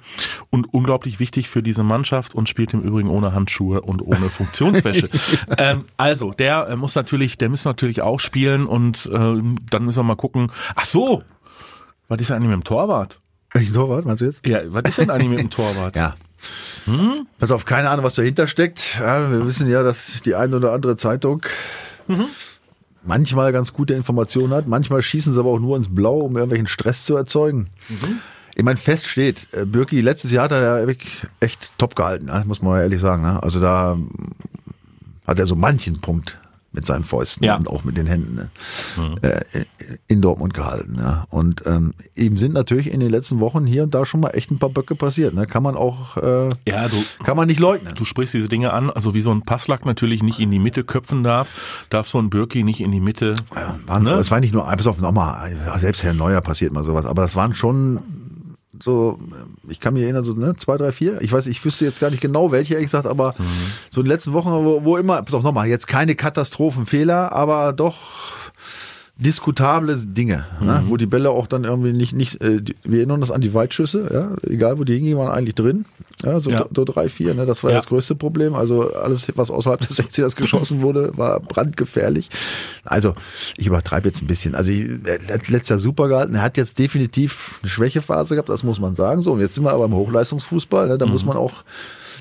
und 0.50 0.72
unglaublich 0.74 1.18
wichtig 1.18 1.48
für 1.48 1.62
diese 1.62 1.82
Mannschaft 1.82 2.34
und 2.34 2.46
spielt 2.46 2.74
im 2.74 2.82
Übrigen 2.82 3.08
ohne 3.08 3.32
Handschuhe 3.32 3.80
und 3.80 4.02
ohne 4.02 4.16
Funktionswäsche. 4.30 5.08
ähm, 5.56 5.84
also 5.96 6.32
der 6.32 6.68
äh, 6.68 6.76
muss 6.76 6.94
natürlich, 6.94 7.38
der 7.38 7.48
muss 7.48 7.64
natürlich 7.64 8.02
auch 8.02 8.20
spielen 8.20 8.66
und 8.66 9.06
äh, 9.06 9.42
dann 9.70 9.84
müssen 9.84 9.98
wir 9.98 10.04
mal 10.04 10.16
gucken. 10.16 10.52
Ach 10.76 10.84
so, 10.84 11.22
was 12.08 12.20
ist 12.20 12.30
eigentlich 12.30 12.50
mit 12.50 12.58
dem 12.58 12.64
Torwart? 12.64 13.18
Welchen 13.52 13.74
Torwart, 13.74 14.06
meinst 14.06 14.20
du 14.20 14.26
jetzt? 14.26 14.46
Ja, 14.46 14.60
was 14.66 14.82
ist 14.88 14.98
denn 14.98 15.10
eigentlich 15.10 15.30
mit 15.30 15.40
dem 15.40 15.50
Torwart? 15.50 15.96
ja. 15.96 16.16
Hm? 16.86 17.26
Pass 17.38 17.50
auf, 17.50 17.64
keine 17.64 17.90
Ahnung, 17.90 18.04
was 18.04 18.14
dahinter 18.14 18.46
steckt. 18.46 18.98
Ja, 18.98 19.30
wir 19.30 19.46
wissen 19.46 19.68
ja, 19.68 19.82
dass 19.82 20.22
die 20.22 20.34
eine 20.34 20.56
oder 20.56 20.72
andere 20.72 20.96
Zeitung 20.96 21.44
mhm. 22.08 22.26
manchmal 23.04 23.52
ganz 23.52 23.72
gute 23.72 23.94
Informationen 23.94 24.54
hat. 24.54 24.66
Manchmal 24.66 25.02
schießen 25.02 25.34
sie 25.34 25.38
aber 25.38 25.50
auch 25.50 25.60
nur 25.60 25.76
ins 25.76 25.94
Blau, 25.94 26.20
um 26.20 26.36
irgendwelchen 26.36 26.66
Stress 26.66 27.04
zu 27.04 27.16
erzeugen. 27.16 27.68
Mhm. 27.88 28.20
Ich 28.54 28.64
meine, 28.64 28.78
fest 28.78 29.06
steht, 29.06 29.48
äh, 29.52 29.64
Birki, 29.64 30.00
letztes 30.00 30.32
Jahr 30.32 30.44
hat 30.44 30.52
er 30.52 30.86
ja 30.86 30.94
echt 31.38 31.70
top 31.78 31.94
gehalten, 31.94 32.30
muss 32.46 32.62
man 32.62 32.80
ehrlich 32.80 33.00
sagen. 33.00 33.22
Ne? 33.22 33.42
Also 33.42 33.60
da 33.60 33.98
hat 35.26 35.38
er 35.38 35.46
so 35.46 35.56
manchen 35.56 36.00
Punkt 36.00 36.38
mit 36.72 36.86
seinen 36.86 37.04
Fäusten 37.04 37.44
ja. 37.44 37.56
und 37.56 37.68
auch 37.68 37.84
mit 37.84 37.96
den 37.96 38.06
Händen 38.06 38.34
ne? 38.36 38.50
mhm. 38.96 39.16
äh, 39.22 39.40
in 40.06 40.20
Dortmund 40.20 40.54
gehalten. 40.54 40.94
Ne? 40.94 41.24
Und 41.28 41.62
ähm, 41.66 41.94
ihm 42.14 42.36
sind 42.36 42.54
natürlich 42.54 42.92
in 42.92 43.00
den 43.00 43.10
letzten 43.10 43.40
Wochen 43.40 43.66
hier 43.66 43.82
und 43.82 43.94
da 43.94 44.04
schon 44.04 44.20
mal 44.20 44.30
echt 44.30 44.50
ein 44.50 44.58
paar 44.58 44.70
Böcke 44.70 44.94
passiert. 44.94 45.34
Ne? 45.34 45.46
Kann 45.46 45.62
man 45.62 45.76
auch, 45.76 46.16
äh, 46.16 46.48
ja, 46.66 46.88
du, 46.88 46.96
kann 47.24 47.36
man 47.36 47.48
nicht 47.48 47.60
leugnen. 47.60 47.94
Du 47.96 48.04
sprichst 48.04 48.34
diese 48.34 48.48
Dinge 48.48 48.72
an, 48.72 48.90
also 48.90 49.14
wie 49.14 49.22
so 49.22 49.32
ein 49.32 49.42
Passlack 49.42 49.84
natürlich 49.84 50.22
nicht 50.22 50.38
in 50.38 50.50
die 50.50 50.60
Mitte 50.60 50.84
köpfen 50.84 51.24
darf, 51.24 51.50
darf 51.90 52.08
so 52.08 52.18
ein 52.18 52.30
Birki 52.30 52.62
nicht 52.62 52.80
in 52.80 52.92
die 52.92 53.00
Mitte. 53.00 53.36
Ja, 53.54 53.76
waren, 53.86 54.04
ne? 54.04 54.12
Es 54.12 54.30
war 54.30 54.40
nicht 54.40 54.52
nur, 54.52 54.64
pass 54.64 54.86
auf, 54.86 54.98
nochmal, 54.98 55.56
selbst 55.78 56.02
Herr 56.04 56.14
Neuer 56.14 56.40
passiert 56.40 56.72
mal 56.72 56.84
sowas, 56.84 57.04
aber 57.04 57.22
das 57.22 57.34
waren 57.34 57.52
schon 57.52 58.00
so, 58.82 59.18
ich 59.68 59.80
kann 59.80 59.94
mich 59.94 60.02
erinnern, 60.04 60.24
so 60.24 60.34
ne, 60.34 60.56
zwei, 60.56 60.76
drei, 60.76 60.92
vier. 60.92 61.20
Ich 61.20 61.32
weiß, 61.32 61.46
ich 61.46 61.64
wüsste 61.64 61.84
jetzt 61.84 62.00
gar 62.00 62.10
nicht 62.10 62.20
genau 62.20 62.50
welche, 62.50 62.74
ehrlich 62.74 62.86
gesagt, 62.86 63.06
aber 63.06 63.34
mhm. 63.38 63.44
so 63.90 64.00
in 64.00 64.06
den 64.06 64.12
letzten 64.12 64.32
Wochen, 64.32 64.50
wo, 64.50 64.84
wo 64.84 64.96
immer, 64.96 65.22
pass 65.22 65.34
auf 65.34 65.42
nochmal, 65.42 65.68
jetzt 65.68 65.86
keine 65.86 66.14
Katastrophenfehler, 66.14 67.32
aber 67.32 67.72
doch 67.72 67.96
diskutable 69.20 69.96
Dinge, 69.96 70.44
ne? 70.60 70.82
wo 70.88 70.96
die 70.96 71.06
Bälle 71.06 71.30
auch 71.30 71.46
dann 71.46 71.64
irgendwie 71.64 71.92
nicht, 71.92 72.14
nicht 72.14 72.40
äh, 72.42 72.60
die, 72.62 72.74
wir 72.84 72.98
erinnern 73.00 73.20
uns 73.20 73.30
an 73.30 73.40
die 73.42 73.52
Weitschüsse, 73.52 74.08
ja, 74.12 74.50
egal 74.50 74.78
wo 74.78 74.84
die 74.84 74.94
hingingen, 74.94 75.18
waren 75.18 75.30
eigentlich 75.30 75.54
drin, 75.54 75.84
ja, 76.24 76.40
so, 76.40 76.50
Ja. 76.50 76.64
so 76.74 76.84
drei, 76.84 77.08
vier, 77.10 77.34
ne? 77.34 77.44
das 77.44 77.62
war 77.62 77.70
Ja. 77.70 77.76
das 77.76 77.86
größte 77.86 78.14
Problem, 78.14 78.54
also 78.54 78.92
alles, 78.94 79.26
was 79.36 79.50
außerhalb 79.50 79.80
des 79.86 79.98
16ers 80.00 80.36
geschossen 80.36 80.80
wurde, 80.80 81.12
war 81.16 81.38
brandgefährlich. 81.40 82.30
Also, 82.84 83.14
ich 83.58 83.66
übertreibe 83.66 84.08
jetzt 84.08 84.22
ein 84.22 84.26
bisschen, 84.26 84.54
also 84.54 84.70
ich, 84.70 84.88
er 85.04 85.34
hat 85.34 85.48
letztes 85.48 85.68
Jahr 85.68 85.78
super 85.78 86.08
gehalten, 86.08 86.34
er 86.34 86.42
hat 86.42 86.56
jetzt 86.56 86.78
definitiv 86.78 87.58
eine 87.62 87.68
Schwächephase 87.70 88.34
gehabt, 88.36 88.48
das 88.48 88.64
muss 88.64 88.80
man 88.80 88.96
sagen, 88.96 89.20
so, 89.22 89.32
und 89.32 89.40
jetzt 89.40 89.54
sind 89.54 89.64
wir 89.64 89.72
aber 89.72 89.84
im 89.84 89.94
Hochleistungsfußball, 89.94 90.88
ne? 90.88 90.96
da 90.98 91.04
muss 91.06 91.24
man 91.26 91.36
auch 91.36 91.62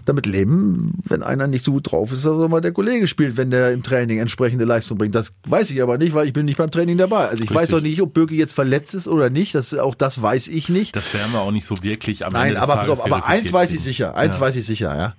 damit 0.06 0.26
leben, 0.26 0.94
wenn 1.08 1.24
einer 1.24 1.48
nicht 1.48 1.64
so 1.66 1.72
gut 1.72 1.92
drauf 1.92 2.12
ist, 2.12 2.26
dass 2.26 2.50
mal 2.50 2.62
der 2.62 2.72
Kollege 2.72 3.08
spielt, 3.08 3.38
wenn 3.38 3.52
der 3.52 3.72
im 3.72 3.84
Training 3.84 4.20
entsprechende 4.20 4.66
Leistung 4.66 4.98
bringt. 4.98 5.16
Das 5.16 5.34
weiß 5.48 5.72
ich 5.72 5.82
aber 5.82 5.98
nicht, 5.98 6.14
weil 6.14 6.28
ich 6.28 6.34
bin 6.34 6.46
nicht 6.46 6.58
beim 6.58 6.72
Training 6.72 6.98
dabei. 6.98 7.28
Also 7.28 7.44
ich 7.44 7.50
weiß 7.50 7.62
Richtig. 7.64 7.76
auch 7.78 7.82
nicht, 7.82 8.02
ob 8.02 8.14
Birki 8.14 8.36
jetzt 8.38 8.54
verletzt 8.54 8.94
ist 8.94 9.08
oder 9.08 9.30
nicht. 9.30 9.56
Das, 9.56 9.74
auch 9.78 9.96
das 9.96 10.22
weiß 10.22 10.48
ich 10.48 10.70
nicht. 10.70 10.96
Das 10.96 11.14
werden 11.14 11.32
wir 11.32 11.42
auch 11.42 11.52
nicht 11.52 11.66
so 11.66 11.76
wirklich 11.84 12.26
am 12.26 12.34
Nein, 12.34 12.50
Ende 12.50 12.62
des 12.62 12.64
aber, 12.64 12.76
pass 12.78 12.88
Tages 12.88 13.02
aber 13.04 13.26
eins 13.28 13.54
weiß 13.54 13.74
ich 13.74 13.82
sicher. 13.82 14.16
Eins 14.16 14.36
Ja. 14.36 14.42
weiß 14.42 14.56
ich 14.56 14.66
sicher, 14.66 14.96
ja. 14.98 15.14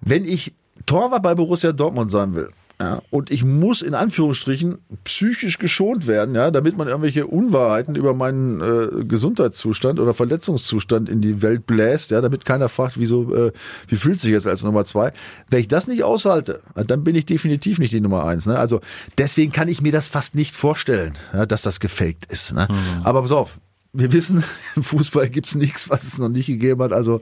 Wenn 0.00 0.24
ich 0.24 0.54
Torwart 0.86 1.22
bei 1.22 1.34
Borussia 1.34 1.72
Dortmund 1.72 2.10
sein 2.10 2.34
will, 2.34 2.50
ja, 2.80 3.00
und 3.10 3.32
ich 3.32 3.44
muss 3.44 3.82
in 3.82 3.94
Anführungsstrichen 3.94 4.78
psychisch 5.02 5.58
geschont 5.58 6.06
werden, 6.06 6.36
ja, 6.36 6.52
damit 6.52 6.76
man 6.76 6.86
irgendwelche 6.86 7.26
Unwahrheiten 7.26 7.96
über 7.96 8.14
meinen 8.14 8.60
äh, 8.60 9.04
Gesundheitszustand 9.04 9.98
oder 9.98 10.14
Verletzungszustand 10.14 11.08
in 11.08 11.20
die 11.20 11.42
Welt 11.42 11.66
bläst, 11.66 12.12
ja, 12.12 12.20
damit 12.20 12.44
keiner 12.44 12.68
fragt, 12.68 12.96
wieso, 12.96 13.34
äh, 13.34 13.52
wie 13.88 13.96
fühlt 13.96 14.20
sich 14.20 14.30
jetzt 14.30 14.46
als 14.46 14.62
Nummer 14.62 14.84
zwei. 14.84 15.12
Wenn 15.50 15.60
ich 15.60 15.68
das 15.68 15.88
nicht 15.88 16.04
aushalte, 16.04 16.60
dann 16.74 17.02
bin 17.02 17.16
ich 17.16 17.26
definitiv 17.26 17.80
nicht 17.80 17.92
die 17.92 18.00
Nummer 18.00 18.24
eins. 18.26 18.46
Ne? 18.46 18.56
Also 18.56 18.80
deswegen 19.18 19.50
kann 19.50 19.66
ich 19.66 19.80
mir 19.80 19.90
das 19.90 20.06
fast 20.06 20.36
nicht 20.36 20.54
vorstellen, 20.54 21.14
ja, 21.32 21.46
dass 21.46 21.62
das 21.62 21.80
gefaked 21.80 22.26
ist. 22.26 22.52
Ne? 22.54 22.68
Aber 23.02 23.22
pass 23.22 23.32
auf, 23.32 23.58
wir 23.92 24.12
wissen, 24.12 24.44
im 24.76 24.82
Fußball 24.82 25.28
gibt's 25.28 25.54
nichts, 25.54 25.88
was 25.90 26.04
es 26.04 26.18
noch 26.18 26.28
nicht 26.28 26.46
gegeben 26.46 26.82
hat. 26.82 26.92
Also 26.92 27.20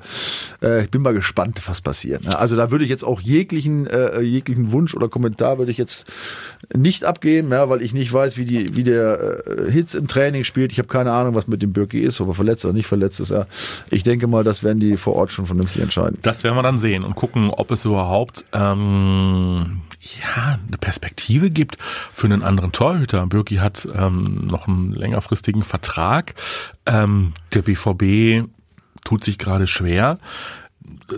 äh, 0.62 0.84
ich 0.84 0.90
bin 0.90 1.02
mal 1.02 1.14
gespannt, 1.14 1.62
was 1.66 1.80
passiert. 1.80 2.24
ne? 2.24 2.38
Also 2.38 2.56
da 2.56 2.70
würde 2.70 2.84
ich 2.84 2.90
jetzt 2.90 3.04
auch 3.04 3.20
jeglichen 3.20 3.86
äh, 3.86 4.20
jeglichen 4.20 4.72
Wunsch 4.72 4.94
oder 4.94 5.08
Kommentar 5.08 5.58
würde 5.58 5.70
ich 5.70 5.78
jetzt 5.78 6.06
nicht 6.74 7.04
abgeben, 7.04 7.50
ja, 7.50 7.68
weil 7.68 7.82
ich 7.82 7.94
nicht 7.94 8.12
weiß, 8.12 8.36
wie 8.36 8.44
die 8.44 8.76
wie 8.76 8.84
der 8.84 9.44
äh, 9.46 9.70
Hitz 9.70 9.94
im 9.94 10.08
Training 10.08 10.44
spielt. 10.44 10.72
Ich 10.72 10.78
habe 10.78 10.88
keine 10.88 11.12
Ahnung, 11.12 11.34
was 11.34 11.46
mit 11.46 11.62
dem 11.62 11.72
Birki 11.72 12.00
ist, 12.00 12.20
ob 12.20 12.28
er 12.28 12.34
verletzt 12.34 12.64
oder 12.64 12.74
nicht 12.74 12.86
verletzt 12.86 13.20
ist. 13.20 13.30
Ja. 13.30 13.46
Ich 13.90 14.02
denke 14.02 14.26
mal, 14.26 14.44
das 14.44 14.62
werden 14.62 14.80
die 14.80 14.96
vor 14.96 15.14
Ort 15.14 15.30
schon 15.30 15.46
vernünftig 15.46 15.82
entscheiden. 15.82 16.18
Das 16.22 16.44
werden 16.44 16.56
wir 16.56 16.62
dann 16.62 16.78
sehen 16.78 17.04
und 17.04 17.14
gucken, 17.14 17.50
ob 17.50 17.70
es 17.70 17.84
überhaupt 17.84 18.44
ähm, 18.52 19.82
ja 20.14 20.58
eine 20.66 20.78
Perspektive 20.78 21.50
gibt 21.50 21.78
für 22.12 22.26
einen 22.26 22.42
anderen 22.42 22.72
Torhüter. 22.72 23.26
Birki 23.26 23.56
hat 23.56 23.88
ähm, 23.92 24.46
noch 24.50 24.68
einen 24.68 24.92
längerfristigen 24.92 25.62
Vertrag. 25.62 26.34
Ähm, 26.86 27.32
der 27.54 27.62
BVB 27.62 28.48
tut 29.04 29.24
sich 29.24 29.38
gerade 29.38 29.66
schwer 29.66 30.18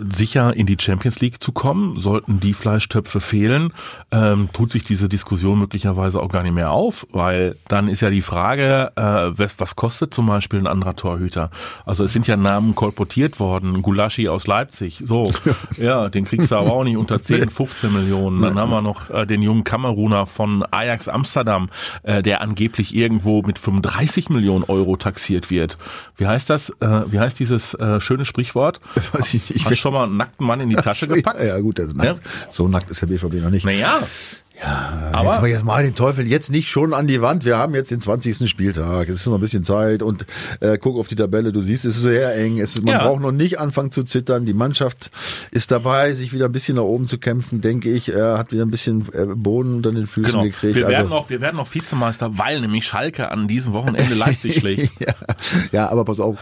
sicher 0.09 0.55
in 0.55 0.65
die 0.65 0.77
Champions 0.79 1.19
League 1.19 1.41
zu 1.43 1.51
kommen, 1.51 1.99
sollten 1.99 2.39
die 2.39 2.53
Fleischtöpfe 2.53 3.21
fehlen, 3.21 3.73
ähm, 4.11 4.49
tut 4.53 4.71
sich 4.71 4.83
diese 4.83 5.09
Diskussion 5.09 5.59
möglicherweise 5.59 6.21
auch 6.21 6.29
gar 6.29 6.43
nicht 6.43 6.53
mehr 6.53 6.71
auf, 6.71 7.07
weil 7.11 7.55
dann 7.67 7.87
ist 7.87 8.01
ja 8.01 8.09
die 8.09 8.21
Frage, 8.21 8.91
äh, 8.95 9.01
was, 9.01 9.59
was 9.59 9.75
kostet 9.75 10.13
zum 10.13 10.27
Beispiel 10.27 10.59
ein 10.59 10.67
anderer 10.67 10.95
Torhüter? 10.95 11.51
Also 11.85 12.03
es 12.03 12.13
sind 12.13 12.27
ja 12.27 12.37
Namen 12.37 12.75
kolportiert 12.75 13.39
worden, 13.39 13.81
Gulaschi 13.81 14.29
aus 14.29 14.47
Leipzig, 14.47 15.01
so, 15.05 15.31
ja, 15.77 16.09
den 16.09 16.25
kriegst 16.25 16.51
du 16.51 16.55
aber 16.55 16.71
auch 16.71 16.83
nicht 16.83 16.97
unter 16.97 17.21
10, 17.21 17.49
15 17.49 17.91
Millionen. 17.91 18.41
Dann 18.41 18.57
haben 18.59 18.71
wir 18.71 18.81
noch 18.81 19.09
äh, 19.09 19.25
den 19.25 19.41
jungen 19.41 19.63
Kameruner 19.63 20.25
von 20.25 20.63
Ajax 20.71 21.07
Amsterdam, 21.07 21.69
äh, 22.03 22.21
der 22.21 22.41
angeblich 22.41 22.95
irgendwo 22.95 23.41
mit 23.41 23.59
35 23.59 24.29
Millionen 24.29 24.63
Euro 24.65 24.97
taxiert 24.97 25.49
wird. 25.49 25.77
Wie 26.15 26.27
heißt 26.27 26.49
das? 26.49 26.69
Äh, 26.79 27.11
wie 27.11 27.19
heißt 27.19 27.39
dieses 27.39 27.73
äh, 27.75 27.99
schöne 27.99 28.25
Sprichwort? 28.25 28.79
Weiß 29.13 29.33
ich 29.33 29.49
nicht. 29.49 29.58
Hast 29.59 29.71
du 29.71 29.75
schon 29.75 29.93
mal 29.93 30.03
einen 30.03 30.17
nackten 30.17 30.45
Mann 30.45 30.59
in 30.61 30.69
die 30.69 30.75
Tasche 30.77 31.07
gepackt? 31.07 31.39
Ja, 31.39 31.45
ja 31.45 31.59
gut, 31.59 31.79
also 31.79 31.93
nackt, 31.93 32.21
so 32.49 32.67
nackt 32.67 32.89
ist 32.89 33.01
der 33.01 33.07
BVB 33.07 33.35
noch 33.35 33.49
nicht. 33.49 33.65
Naja, 33.65 33.99
Aber 34.63 35.23
jetzt 35.31 35.41
mal, 35.41 35.47
jetzt 35.49 35.63
mal 35.63 35.83
den 35.83 35.95
Teufel 35.95 36.27
jetzt 36.27 36.51
nicht 36.51 36.69
schon 36.69 36.93
an 36.93 37.07
die 37.07 37.21
Wand. 37.21 37.45
Wir 37.45 37.57
haben 37.57 37.73
jetzt 37.75 37.91
den 37.91 38.01
20. 38.01 38.49
Spieltag. 38.49 39.09
Es 39.09 39.21
ist 39.21 39.27
noch 39.27 39.35
ein 39.35 39.41
bisschen 39.41 39.63
Zeit 39.63 40.01
und 40.01 40.25
äh, 40.59 40.77
guck 40.77 40.97
auf 40.97 41.07
die 41.07 41.15
Tabelle. 41.15 41.51
Du 41.51 41.61
siehst, 41.61 41.85
es 41.85 41.95
ist 41.97 42.03
sehr 42.03 42.35
eng. 42.35 42.59
Es 42.59 42.75
ist, 42.75 42.83
man 42.83 42.95
Ja. 42.95 43.03
braucht 43.03 43.21
noch 43.21 43.31
nicht 43.31 43.59
anfangen 43.59 43.91
zu 43.91 44.03
zittern. 44.03 44.45
Die 44.45 44.53
Mannschaft 44.53 45.11
ist 45.51 45.71
dabei, 45.71 46.13
sich 46.13 46.33
wieder 46.33 46.45
ein 46.45 46.51
bisschen 46.51 46.75
nach 46.75 46.83
oben 46.83 47.07
zu 47.07 47.17
kämpfen, 47.17 47.61
denke 47.61 47.91
ich. 47.91 48.13
Er 48.13 48.37
hat 48.37 48.51
wieder 48.51 48.63
ein 48.65 48.71
bisschen 48.71 49.07
äh, 49.13 49.25
Boden 49.35 49.75
unter 49.75 49.91
den 49.91 50.07
Füßen 50.07 50.31
genau. 50.31 50.43
gekriegt. 50.43 50.75
Wir 50.75 50.87
werden, 50.87 50.95
also, 50.95 51.09
noch, 51.09 51.29
wir 51.29 51.41
werden 51.41 51.57
noch 51.57 51.73
Vizemeister, 51.73 52.37
weil 52.37 52.61
nämlich 52.61 52.85
Schalke 52.85 53.31
an 53.31 53.47
diesem 53.47 53.73
Wochenende 53.73 54.13
Leipzig 54.15 54.55
schlägt. 54.59 54.91
ja, 54.99 55.13
ja, 55.71 55.89
aber 55.89 56.05
pass 56.05 56.19
auf, 56.19 56.37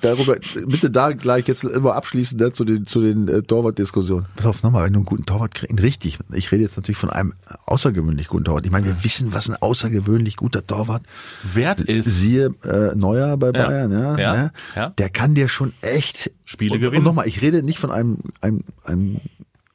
darüber, 0.00 0.36
bitte 0.66 0.90
da 0.90 1.12
gleich 1.12 1.46
jetzt 1.48 1.64
immer 1.64 1.94
abschließend 1.94 2.40
ne, 2.40 2.52
zu 2.52 2.64
den, 2.64 2.86
zu 2.86 3.00
den 3.00 3.28
äh, 3.28 3.42
Torwart-Diskussionen. 3.42 4.26
Pass 4.36 4.46
auf, 4.46 4.62
nochmal, 4.62 4.84
wenn 4.84 4.92
du 4.92 4.98
einen 4.98 5.06
guten 5.06 5.24
Torwart 5.24 5.54
kriegst, 5.54 5.82
richtig, 5.82 6.18
ich 6.32 6.52
rede 6.52 6.62
jetzt 6.62 6.76
natürlich 6.76 6.98
von 6.98 7.10
einem 7.10 7.32
außergewöhnlich 7.66 8.28
guten 8.28 8.44
Torwart. 8.44 8.66
Ich 8.66 8.70
meine, 8.72 8.86
wir 8.86 9.04
wissen, 9.04 9.32
was 9.32 9.48
ein 9.48 9.56
außergewöhnlich 9.56 10.36
guter 10.36 10.66
Torwart 10.66 11.02
Wert 11.42 11.80
ist, 11.80 12.06
Siehe 12.06 12.54
äh, 12.64 12.94
Neuer 12.94 13.36
bei 13.36 13.46
Ja. 13.46 13.66
Bayern, 13.66 13.92
ja, 13.92 14.18
Ja. 14.18 14.32
Ne? 14.34 14.52
Ja. 14.76 14.90
der 14.90 15.10
kann 15.10 15.34
dir 15.34 15.48
schon 15.48 15.72
echt 15.80 16.30
Spiele 16.44 16.74
und, 16.74 16.80
gewinnen. 16.80 16.98
Und 16.98 17.04
nochmal, 17.04 17.26
ich 17.28 17.40
rede 17.40 17.62
nicht 17.62 17.78
von 17.78 17.90
einem, 17.90 18.18
einem, 18.40 18.62
einem 18.84 19.20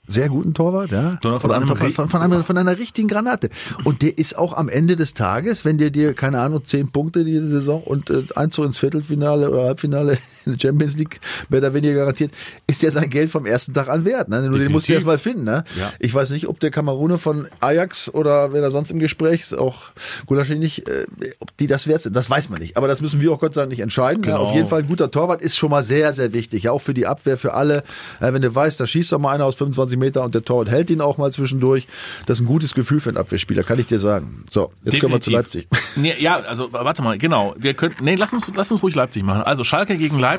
sehr 0.05 0.27
guten 0.27 0.53
Torwart, 0.53 0.91
ja, 0.91 1.17
Sondern 1.23 1.39
von 1.39 1.51
einem 1.51 1.67
Torwart- 1.67 1.93
von, 1.93 2.09
von, 2.09 2.21
einer, 2.21 2.43
von 2.43 2.57
einer 2.57 2.77
richtigen 2.77 3.07
Granate. 3.07 3.49
Und 3.85 4.01
der 4.01 4.17
ist 4.17 4.37
auch 4.37 4.53
am 4.53 4.67
Ende 4.69 4.95
des 4.97 5.13
Tages, 5.13 5.63
wenn 5.65 5.77
der 5.77 5.91
dir 5.91 6.13
keine 6.13 6.41
Ahnung 6.41 6.65
zehn 6.65 6.91
Punkte 6.91 7.23
die 7.23 7.39
Saison 7.47 7.81
und 7.81 8.09
äh, 8.09 8.23
Einzug 8.35 8.65
ins 8.65 8.77
Viertelfinale 8.77 9.49
oder 9.49 9.63
Halbfinale 9.63 10.17
in 10.45 10.53
der 10.57 10.59
Champions 10.59 10.95
League 10.97 11.19
mehr 11.49 11.59
oder 11.59 11.73
weniger 11.73 11.93
garantiert, 11.95 12.31
ist 12.67 12.83
der 12.83 12.91
sein 12.91 13.09
Geld 13.09 13.31
vom 13.31 13.45
ersten 13.45 13.73
Tag 13.73 13.89
an 13.89 14.05
wert. 14.05 14.29
Ne? 14.29 14.41
Nur 14.49 14.59
den 14.59 14.71
musst 14.71 14.89
du 14.89 14.93
erst 14.93 15.05
Definitiv. 15.05 15.07
mal 15.07 15.17
finden. 15.17 15.43
Ne? 15.45 15.63
Ja. 15.79 15.91
Ich 15.99 16.13
weiß 16.13 16.29
nicht, 16.31 16.47
ob 16.47 16.59
der 16.59 16.71
Kamerune 16.71 17.17
von 17.17 17.47
Ajax 17.59 18.09
oder 18.13 18.53
wer 18.53 18.61
da 18.61 18.71
sonst 18.71 18.91
im 18.91 18.99
Gespräch 18.99 19.41
ist, 19.41 19.57
auch 19.57 19.91
Gulaschi 20.25 20.55
nicht, 20.55 20.87
äh, 20.89 21.05
ob 21.39 21.55
die 21.57 21.67
das 21.67 21.87
wert 21.87 22.01
sind. 22.01 22.15
Das 22.15 22.29
weiß 22.29 22.49
man 22.49 22.59
nicht. 22.59 22.77
Aber 22.77 22.87
das 22.87 23.01
müssen 23.01 23.21
wir 23.21 23.31
auch 23.31 23.39
Gott 23.39 23.53
sei 23.53 23.61
Dank 23.61 23.69
nicht 23.71 23.79
entscheiden. 23.81 24.23
Ja, 24.23 24.31
Genau. 24.37 24.43
auf 24.49 24.55
jeden 24.55 24.67
Fall 24.67 24.79
ein 24.81 24.87
guter 24.87 25.11
Torwart 25.11 25.41
ist 25.41 25.57
schon 25.57 25.69
mal 25.69 25.83
sehr, 25.83 26.13
sehr 26.13 26.33
wichtig. 26.33 26.63
Ja, 26.63 26.71
auch 26.71 26.81
für 26.81 26.93
die 26.93 27.07
Abwehr, 27.07 27.37
für 27.37 27.53
alle. 27.53 27.83
Äh, 28.19 28.33
wenn 28.33 28.41
du 28.41 28.53
weißt, 28.53 28.79
da 28.79 28.87
schießt 28.87 29.11
doch 29.11 29.19
mal 29.19 29.31
einer 29.31 29.45
aus 29.45 29.55
25 29.55 29.97
Meter 29.97 30.23
und 30.23 30.33
der 30.35 30.43
Torwart 30.43 30.69
hält 30.69 30.89
ihn 30.89 31.01
auch 31.01 31.17
mal 31.17 31.31
zwischendurch. 31.31 31.87
Das 32.25 32.37
ist 32.37 32.43
ein 32.43 32.47
gutes 32.47 32.73
Gefühl 32.73 32.99
für 32.99 33.09
einen 33.09 33.17
Abwehrspieler, 33.17 33.63
kann 33.63 33.79
ich 33.79 33.87
dir 33.87 33.99
sagen. 33.99 34.43
So, 34.49 34.71
jetzt 34.83 34.99
kommen 34.99 35.13
wir 35.13 35.21
zu 35.21 35.31
Leipzig. 35.31 35.67
Nee, 35.95 36.15
ja, 36.19 36.37
also 36.39 36.71
warte 36.73 37.01
mal, 37.01 37.17
genau. 37.17 37.53
Wir 37.57 37.73
können, 37.73 37.93
nee, 38.01 38.15
lass 38.15 38.33
uns, 38.33 38.51
lass 38.55 38.71
uns 38.71 38.81
ruhig 38.83 38.95
Leipzig 38.95 39.23
machen. 39.23 39.41
Also 39.43 39.63
Schalke 39.63 39.97
gegen 39.97 40.19
Leipzig 40.19 40.32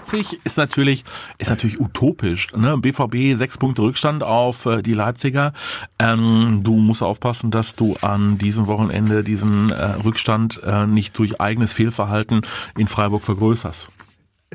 ist 0.45 0.57
natürlich, 0.57 1.05
ist 1.39 1.51
natürlich 1.51 1.81
utopisch. 1.81 2.53
Ne? 2.55 2.77
BVB 2.79 3.37
sechs 3.37 3.59
Punkte 3.59 3.83
Rückstand 3.83 4.23
auf 4.23 4.67
äh, 4.67 4.83
die 4.83 4.95
Leipziger. 4.95 5.53
Ähm, 5.99 6.61
du 6.63 6.75
musst 6.77 7.03
aufpassen, 7.03 7.51
dass 7.51 7.77
du 7.77 7.97
an 8.03 8.39
diesem 8.39 8.67
Wochenende 8.67 9.25
diesen 9.25 9.71
äh, 9.71 9.85
Rückstand 10.05 10.63
äh, 10.65 10.87
nicht 10.87 11.19
durch 11.19 11.41
eigenes 11.41 11.73
Fehlverhalten 11.73 12.43
in 12.77 12.89
Freiburg 12.89 13.23
vergrößerst. 13.23 13.89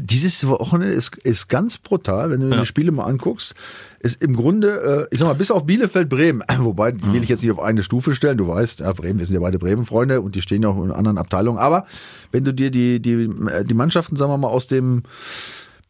Dieses 0.01 0.45
Wochenende 0.47 0.93
ist, 0.93 1.17
ist 1.17 1.47
ganz 1.49 1.77
brutal, 1.77 2.31
wenn 2.31 2.41
du 2.41 2.47
Ja. 2.55 2.59
die 2.61 2.65
Spiele 2.65 2.91
mal 2.91 3.05
anguckst. 3.05 3.53
Ist 4.01 4.21
im 4.23 4.35
Grunde, 4.35 5.07
äh, 5.11 5.13
ich 5.13 5.19
sag 5.19 5.27
mal, 5.27 5.33
bis 5.33 5.51
auf 5.51 5.65
Bielefeld, 5.65 6.07
Bremen, 6.09 6.41
wobei 6.59 6.91
die 6.91 7.11
will 7.11 7.21
ich 7.23 7.29
jetzt 7.29 7.41
nicht 7.43 7.51
auf 7.51 7.59
eine 7.59 7.83
Stufe 7.83 8.15
stellen. 8.15 8.37
Du 8.37 8.47
weißt, 8.47 8.79
ja, 8.79 8.93
Bremen, 8.93 9.19
wir 9.19 9.25
sind 9.25 9.33
ja 9.35 9.41
beide 9.41 9.59
Bremen-Freunde 9.59 10.21
und 10.21 10.35
die 10.35 10.41
stehen 10.41 10.63
ja 10.63 10.69
auch 10.69 10.83
in 10.83 10.91
anderen 10.91 11.17
Abteilungen. 11.17 11.59
Aber 11.59 11.85
wenn 12.31 12.43
du 12.45 12.53
dir 12.53 12.71
die, 12.71 13.01
die, 13.01 13.13
äh, 13.49 13.65
die 13.65 13.73
Mannschaften, 13.73 14.15
sagen 14.15 14.31
wir 14.31 14.37
mal, 14.37 14.47
aus 14.47 14.67
dem 14.67 15.03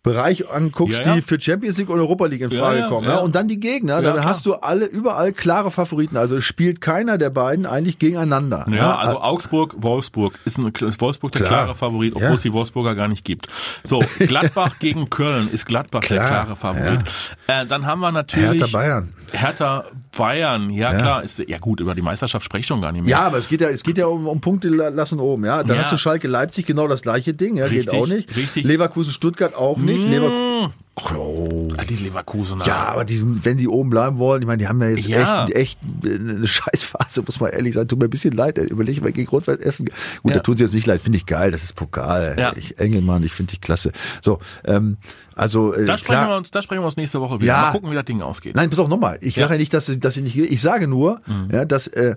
Bereich 0.01 0.49
anguckst, 0.49 1.01
Ja, 1.01 1.07
ja. 1.07 1.15
die 1.15 1.21
für 1.21 1.39
Champions 1.39 1.77
League 1.77 1.89
und 1.89 1.99
Europa 1.99 2.25
League 2.25 2.39
in 2.39 2.49
Frage 2.49 2.79
ja, 2.79 2.87
kommen. 2.87 3.09
Und 3.09 3.35
dann 3.35 3.49
die 3.49 3.59
Gegner, 3.59 4.01
dann 4.01 4.23
hast 4.23 4.45
du 4.45 4.53
alle 4.53 4.85
überall 4.85 5.33
klare 5.33 5.71
Favoriten. 5.71 6.15
Also 6.15 6.39
spielt 6.39 6.79
keiner 6.79 7.17
der 7.17 7.29
beiden 7.29 7.65
eigentlich 7.65 7.99
gegeneinander. 7.99 8.65
Ja, 8.71 8.95
also 8.95 9.19
Augsburg, 9.19 9.75
Wolfsburg 9.79 10.39
ist, 10.45 10.57
ein, 10.57 10.71
Wolfsburg 10.99 11.33
der 11.33 11.41
Klar. 11.41 11.63
klare 11.63 11.75
Favorit, 11.75 12.15
obwohl 12.15 12.35
es 12.35 12.43
die 12.43 12.53
Wolfsburger 12.53 12.95
gar 12.95 13.09
nicht 13.09 13.25
gibt. 13.25 13.49
So, 13.83 13.99
Gladbach 14.19 14.75
gegen 14.79 15.09
Köln 15.09 15.49
ist 15.51 15.65
Gladbach 15.65 16.01
der 16.01 16.17
Klar, 16.17 16.29
klare 16.29 16.55
Favorit. 16.55 17.01
Äh, 17.47 17.65
dann 17.65 17.85
haben 17.85 17.99
wir 17.99 18.13
natürlich 18.13 18.61
Hertha 18.61 18.67
Bayern. 18.77 19.09
Hertha 19.33 19.83
Bayern, 20.17 20.69
ja, 20.71 20.93
klar, 20.93 21.23
ist 21.23 21.39
ja 21.39 21.57
gut, 21.59 21.79
über 21.79 21.93
die 21.95 22.01
Meisterschaft 22.01 22.43
spreche 22.43 22.61
ich 22.61 22.67
schon 22.67 22.81
gar 22.81 22.91
nicht 22.91 23.03
mehr. 23.03 23.11
Ja, 23.11 23.19
aber 23.21 23.37
es 23.37 23.47
geht 23.47 23.61
ja, 23.61 23.69
es 23.69 23.83
geht 23.83 23.97
ja 23.97 24.07
um, 24.07 24.27
um 24.27 24.41
Punkte 24.41 24.67
la- 24.69 24.89
lassen 24.89 25.19
oben, 25.19 25.45
ja. 25.45 25.63
Dann 25.63 25.75
Ja. 25.77 25.83
hast 25.83 25.91
du 25.91 25.97
Schalke 25.97 26.27
Leipzig 26.27 26.65
genau 26.65 26.87
das 26.87 27.01
gleiche 27.03 27.33
Ding, 27.33 27.57
ja, 27.57 27.67
geht 27.67 27.79
Richtig, 27.87 27.99
auch 27.99 28.07
nicht. 28.07 28.35
richtig. 28.35 28.65
Leverkusen 28.65 29.13
Stuttgart 29.13 29.55
auch 29.55 29.77
nicht. 29.77 30.03
Leverkusen. 30.07 30.48
Ach, 30.95 31.15
oh. 31.15 31.67
Ah, 31.77 31.83
Die 31.85 31.95
Leverkusener. 31.95 32.65
Ja, 32.65 32.89
aber 32.89 33.05
die, 33.05 33.21
wenn 33.45 33.57
die 33.57 33.67
oben 33.67 33.89
bleiben 33.89 34.17
wollen, 34.17 34.41
ich 34.41 34.47
meine, 34.47 34.57
die 34.59 34.67
haben 34.67 34.81
ja 34.81 34.89
jetzt 34.89 35.07
Ja. 35.07 35.45
echt, 35.45 35.55
echt 35.55 35.79
eine 36.03 36.45
Scheißphase, 36.45 37.21
muss 37.23 37.39
man 37.39 37.51
ehrlich 37.51 37.73
sagen. 37.75 37.87
Tut 37.87 37.99
mir 37.99 38.05
ein 38.05 38.09
bisschen 38.09 38.33
leid. 38.35 38.57
ey. 38.57 38.65
Überleg 38.67 39.01
mal 39.01 39.11
gegen 39.11 39.29
Rot-Weiß 39.29 39.57
Essen. 39.57 39.85
Gut, 40.23 40.31
Ja. 40.31 40.37
da 40.37 40.39
tun 40.43 40.57
sie 40.57 40.63
jetzt 40.63 40.73
nicht 40.73 40.87
leid. 40.87 41.01
Finde 41.01 41.17
ich 41.17 41.25
geil. 41.25 41.51
Das 41.51 41.63
ist 41.63 41.73
Pokal. 41.75 42.35
Ja. 42.37 42.53
Ich, 42.57 42.79
Engelmann, 42.79 43.23
ich 43.23 43.33
finde 43.33 43.51
dich 43.51 43.61
klasse. 43.61 43.91
So, 44.21 44.39
ähm, 44.65 44.97
also 45.35 45.73
äh, 45.73 45.85
da 45.85 45.97
sprechen, 45.97 46.13
klar. 46.19 46.29
wir 46.29 46.37
uns, 46.37 46.51
da 46.51 46.61
sprechen 46.61 46.81
wir 46.81 46.85
uns 46.85 46.97
nächste 46.97 47.21
Woche 47.21 47.39
wieder. 47.39 47.53
Ja. 47.53 47.61
Mal 47.61 47.71
gucken, 47.71 47.91
wie 47.91 47.95
das 47.95 48.05
Ding 48.05 48.21
ausgeht. 48.21 48.55
Nein, 48.55 48.69
pass 48.69 48.79
auf 48.79 48.89
nochmal. 48.89 49.17
Ich 49.21 49.35
Ja. 49.37 49.43
sage 49.43 49.53
ja 49.53 49.59
nicht, 49.59 49.73
dass, 49.73 49.85
dass 49.99 50.17
ich 50.17 50.23
nicht. 50.23 50.37
Ich 50.37 50.61
sage 50.61 50.87
nur, 50.87 51.21
Mhm. 51.25 51.49
ja, 51.51 51.65
dass 51.65 51.87
äh, 51.87 52.15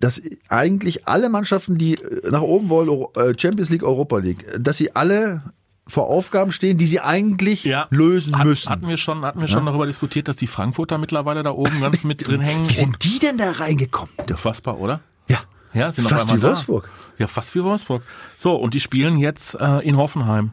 dass 0.00 0.20
eigentlich 0.48 1.06
alle 1.06 1.28
Mannschaften, 1.28 1.78
die 1.78 1.94
äh, 1.94 2.30
nach 2.30 2.40
oben 2.42 2.68
wollen, 2.68 2.88
äh, 3.16 3.32
Champions 3.38 3.70
League, 3.70 3.84
Europa 3.84 4.18
League, 4.18 4.44
dass 4.58 4.76
sie 4.76 4.94
alle 4.96 5.40
vor 5.86 6.08
Aufgaben 6.08 6.52
stehen, 6.52 6.78
die 6.78 6.86
sie 6.86 7.00
eigentlich 7.00 7.64
lösen 7.90 8.38
Hat- 8.38 8.46
müssen. 8.46 8.70
Hatten 8.70 8.88
wir 8.88 8.96
schon, 8.96 9.22
hatten 9.24 9.40
wir 9.40 9.48
schon 9.48 9.66
darüber 9.66 9.86
diskutiert, 9.86 10.28
dass 10.28 10.36
die 10.36 10.46
Frankfurter 10.46 10.96
mittlerweile 10.98 11.42
da 11.42 11.50
oben 11.50 11.80
ganz 11.80 12.04
mit 12.04 12.26
drin 12.26 12.40
hängen. 12.40 12.68
Wie 12.68 12.74
sind 12.74 13.02
die 13.04 13.18
denn 13.18 13.36
da 13.38 13.50
reingekommen? 13.52 14.10
unfassbar, 14.28 14.78
oder? 14.78 15.00
Ja. 15.28 15.38
Ja, 15.74 15.90
sind 15.92 16.08
Fast 16.08 16.28
wie 16.32 16.38
da. 16.38 16.48
Wolfsburg. 16.48 16.88
Ja, 17.18 17.26
fast 17.26 17.54
wie 17.54 17.62
Wolfsburg. 17.64 18.02
So, 18.36 18.54
und 18.56 18.74
die 18.74 18.80
spielen 18.80 19.16
jetzt 19.16 19.54
äh, 19.54 19.78
in 19.80 19.96
Hoffenheim. 19.96 20.52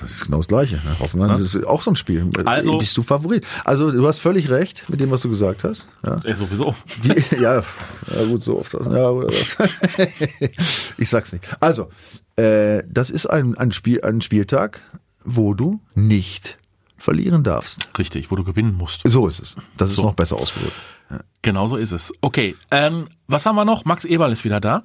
Das 0.00 0.10
ist 0.10 0.24
genau 0.24 0.38
das 0.38 0.48
Gleiche. 0.48 0.76
Ne? 0.76 0.96
Hoffenheim 0.98 1.30
das 1.30 1.40
ist 1.54 1.64
auch 1.64 1.82
so 1.84 1.92
ein 1.92 1.96
Spiel. 1.96 2.28
Also- 2.44 2.76
bist 2.78 2.96
du 2.96 3.02
Favorit. 3.02 3.46
Also 3.64 3.90
du 3.92 4.06
hast 4.06 4.18
völlig 4.18 4.50
recht 4.50 4.88
mit 4.88 5.00
dem, 5.00 5.10
was 5.12 5.22
du 5.22 5.28
gesagt 5.28 5.62
hast. 5.64 5.88
Ja, 6.04 6.20
Ja, 6.24 6.34
sowieso. 6.36 6.74
Die, 7.04 7.36
ja, 7.40 7.56
ja 7.58 8.24
gut, 8.28 8.42
so 8.42 8.58
oft. 8.58 8.74
Ja, 8.74 9.10
gut, 9.10 9.32
ich 10.98 11.08
sag's 11.08 11.32
nicht. 11.32 11.48
Also, 11.60 11.88
äh, 12.36 12.82
das 12.88 13.10
ist 13.10 13.26
ein, 13.26 13.56
ein, 13.56 13.72
Spiel, 13.72 14.00
ein 14.02 14.20
Spieltag, 14.22 14.82
wo 15.24 15.54
du 15.54 15.80
nicht 15.94 16.58
verlieren 16.96 17.42
darfst. 17.42 17.90
Richtig, 17.98 18.30
wo 18.30 18.36
du 18.36 18.44
gewinnen 18.44 18.74
musst. 18.74 19.02
So 19.08 19.26
ist 19.26 19.40
es. 19.40 19.56
Das 19.76 19.90
ist 19.90 19.96
So. 19.96 20.02
noch 20.02 20.14
besser 20.14 20.36
ausgedrückt. 20.36 20.76
Genau 21.42 21.66
so 21.68 21.76
ist 21.76 21.92
es. 21.92 22.12
Okay, 22.20 22.56
ähm, 22.70 23.06
was 23.26 23.44
haben 23.44 23.56
wir 23.56 23.64
noch? 23.64 23.84
Max 23.84 24.04
Eberl 24.04 24.32
ist 24.32 24.44
wieder 24.44 24.60
da. 24.60 24.84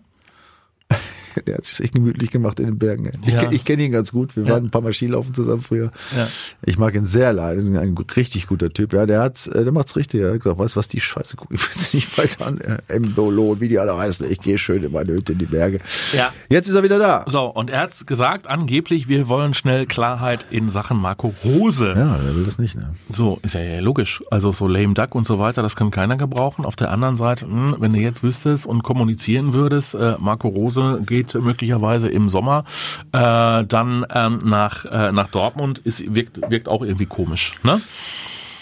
Der 1.47 1.55
hat 1.57 1.65
sich 1.65 1.79
echt 1.83 1.93
gemütlich 1.93 2.29
gemacht 2.31 2.59
in 2.59 2.65
den 2.65 2.77
Bergen. 2.79 3.11
Ich, 3.25 3.33
Ja. 3.33 3.51
ich 3.51 3.63
kenne 3.65 3.83
ihn 3.83 3.91
ganz 3.91 4.11
gut. 4.11 4.35
Wir 4.35 4.43
Ja. 4.43 4.53
waren 4.53 4.65
ein 4.65 4.69
paar 4.71 4.81
Mal 4.81 4.93
Skilaufen 4.93 5.33
zusammen 5.33 5.61
früher. 5.61 5.91
Ja. 6.15 6.27
Ich 6.63 6.77
mag 6.77 6.95
ihn 6.95 7.05
sehr 7.05 7.33
leid. 7.33 7.57
Ist 7.57 7.67
ein 7.67 7.97
richtig 8.15 8.47
guter 8.47 8.69
Typ. 8.69 8.93
Ja, 8.93 9.05
der 9.05 9.21
hat, 9.21 9.47
äh, 9.47 9.63
der 9.63 9.71
macht's 9.71 9.95
richtig. 9.95 10.21
Er 10.21 10.33
hat 10.33 10.41
gesagt, 10.41 10.59
weißt 10.59 10.75
du 10.75 10.79
was, 10.79 10.87
die 10.87 10.99
Scheiße 10.99 11.35
guck 11.37 11.53
ich 11.53 11.61
jetzt 11.61 11.93
nicht 11.93 12.17
weiter 12.17 12.47
an. 12.47 12.57
Äh, 12.59 12.77
Embolo 12.87 13.59
wie 13.59 13.67
die 13.67 13.79
alle 13.79 13.97
heißen. 13.97 14.29
Ich 14.31 14.39
gehe 14.39 14.57
schön 14.57 14.83
in 14.83 14.91
meine 14.91 15.13
Hütte 15.13 15.33
in 15.33 15.37
die 15.39 15.45
Berge. 15.45 15.79
Ja. 16.13 16.31
Jetzt 16.49 16.67
ist 16.67 16.75
er 16.75 16.83
wieder 16.83 16.99
da. 16.99 17.25
So, 17.27 17.41
und 17.45 17.69
er 17.69 17.81
hat 17.81 18.07
gesagt, 18.07 18.47
angeblich, 18.47 19.07
wir 19.07 19.27
wollen 19.27 19.53
schnell 19.53 19.85
Klarheit 19.85 20.45
in 20.49 20.69
Sachen 20.69 20.97
Marco 20.97 21.33
Rose. 21.43 21.93
Ja, 21.95 22.17
der 22.17 22.35
will 22.35 22.43
das 22.45 22.57
nicht, 22.59 22.75
ne? 22.75 22.91
So, 23.11 23.39
ist 23.43 23.53
ja, 23.53 23.79
logisch. 23.79 24.23
Also 24.31 24.51
so 24.51 24.67
lame 24.67 24.93
duck 24.93 25.15
und 25.15 25.27
so 25.27 25.39
weiter, 25.39 25.61
das 25.61 25.75
kann 25.75 25.91
keiner 25.91 26.17
gebrauchen. 26.17 26.65
Auf 26.65 26.75
der 26.75 26.91
anderen 26.91 27.15
Seite, 27.15 27.45
hm, 27.45 27.75
wenn 27.79 27.93
du 27.93 27.99
jetzt 27.99 28.23
wüsstest 28.23 28.65
und 28.65 28.83
kommunizieren 28.83 29.53
würdest, 29.53 29.93
äh, 29.95 30.15
Marco 30.19 30.47
Rose 30.47 31.01
geht 31.05 31.26
möglicherweise 31.35 32.09
im 32.09 32.29
Sommer 32.29 32.63
äh, 33.11 33.63
dann 33.65 34.05
ähm, 34.13 34.41
nach, 34.45 34.85
äh, 34.85 35.11
nach 35.11 35.27
Dortmund, 35.29 35.79
ist, 35.79 36.13
wirkt, 36.15 36.39
wirkt 36.49 36.67
auch 36.67 36.81
irgendwie 36.83 37.05
komisch. 37.05 37.55
Ne? 37.63 37.81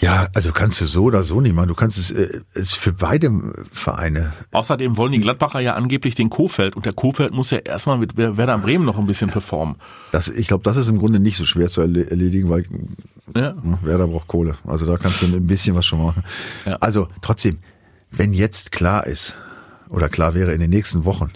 Ja, 0.02 0.28
also 0.34 0.52
kannst 0.52 0.78
du 0.82 0.84
so 0.84 1.04
oder 1.04 1.22
so 1.24 1.40
nicht 1.40 1.54
machen. 1.54 1.68
Du 1.68 1.74
kannst 1.74 1.96
es, 1.96 2.10
äh, 2.10 2.40
es 2.52 2.74
für 2.74 2.92
beide 2.92 3.30
Vereine. 3.72 4.34
Außerdem 4.52 4.98
wollen 4.98 5.12
die 5.12 5.20
Gladbacher 5.20 5.60
ja 5.60 5.74
angeblich 5.74 6.14
den 6.14 6.28
Kofeld 6.28 6.76
und 6.76 6.84
der 6.84 6.92
Kofeld 6.92 7.32
muss 7.32 7.50
ja 7.50 7.58
erstmal 7.58 7.96
mit 7.96 8.14
Wer- 8.16 8.36
Werder 8.36 8.58
Bremen 8.58 8.84
noch 8.84 8.98
ein 8.98 9.06
bisschen 9.06 9.30
performen. 9.30 9.76
Das, 10.12 10.28
ich 10.28 10.48
glaube, 10.48 10.64
das 10.64 10.76
ist 10.76 10.88
im 10.88 10.98
Grunde 10.98 11.18
nicht 11.18 11.38
so 11.38 11.46
schwer 11.46 11.68
zu 11.68 11.80
erle- 11.80 12.10
erledigen, 12.10 12.50
weil 12.50 12.66
Ja. 13.34 13.54
Ne, 13.62 13.78
Werder 13.82 14.06
braucht 14.06 14.28
Kohle. 14.28 14.56
Also 14.66 14.84
da 14.84 14.98
kannst 14.98 15.22
du 15.22 15.26
ein 15.26 15.46
bisschen 15.46 15.74
was 15.74 15.86
schon 15.86 16.02
machen. 16.02 16.22
Ja. 16.66 16.76
Also 16.80 17.08
trotzdem, 17.22 17.58
wenn 18.10 18.34
jetzt 18.34 18.72
klar 18.72 19.06
ist, 19.06 19.34
oder 19.88 20.08
klar 20.08 20.34
wäre 20.34 20.52
in 20.52 20.60
den 20.60 20.70
nächsten 20.70 21.04
Wochen, 21.04 21.30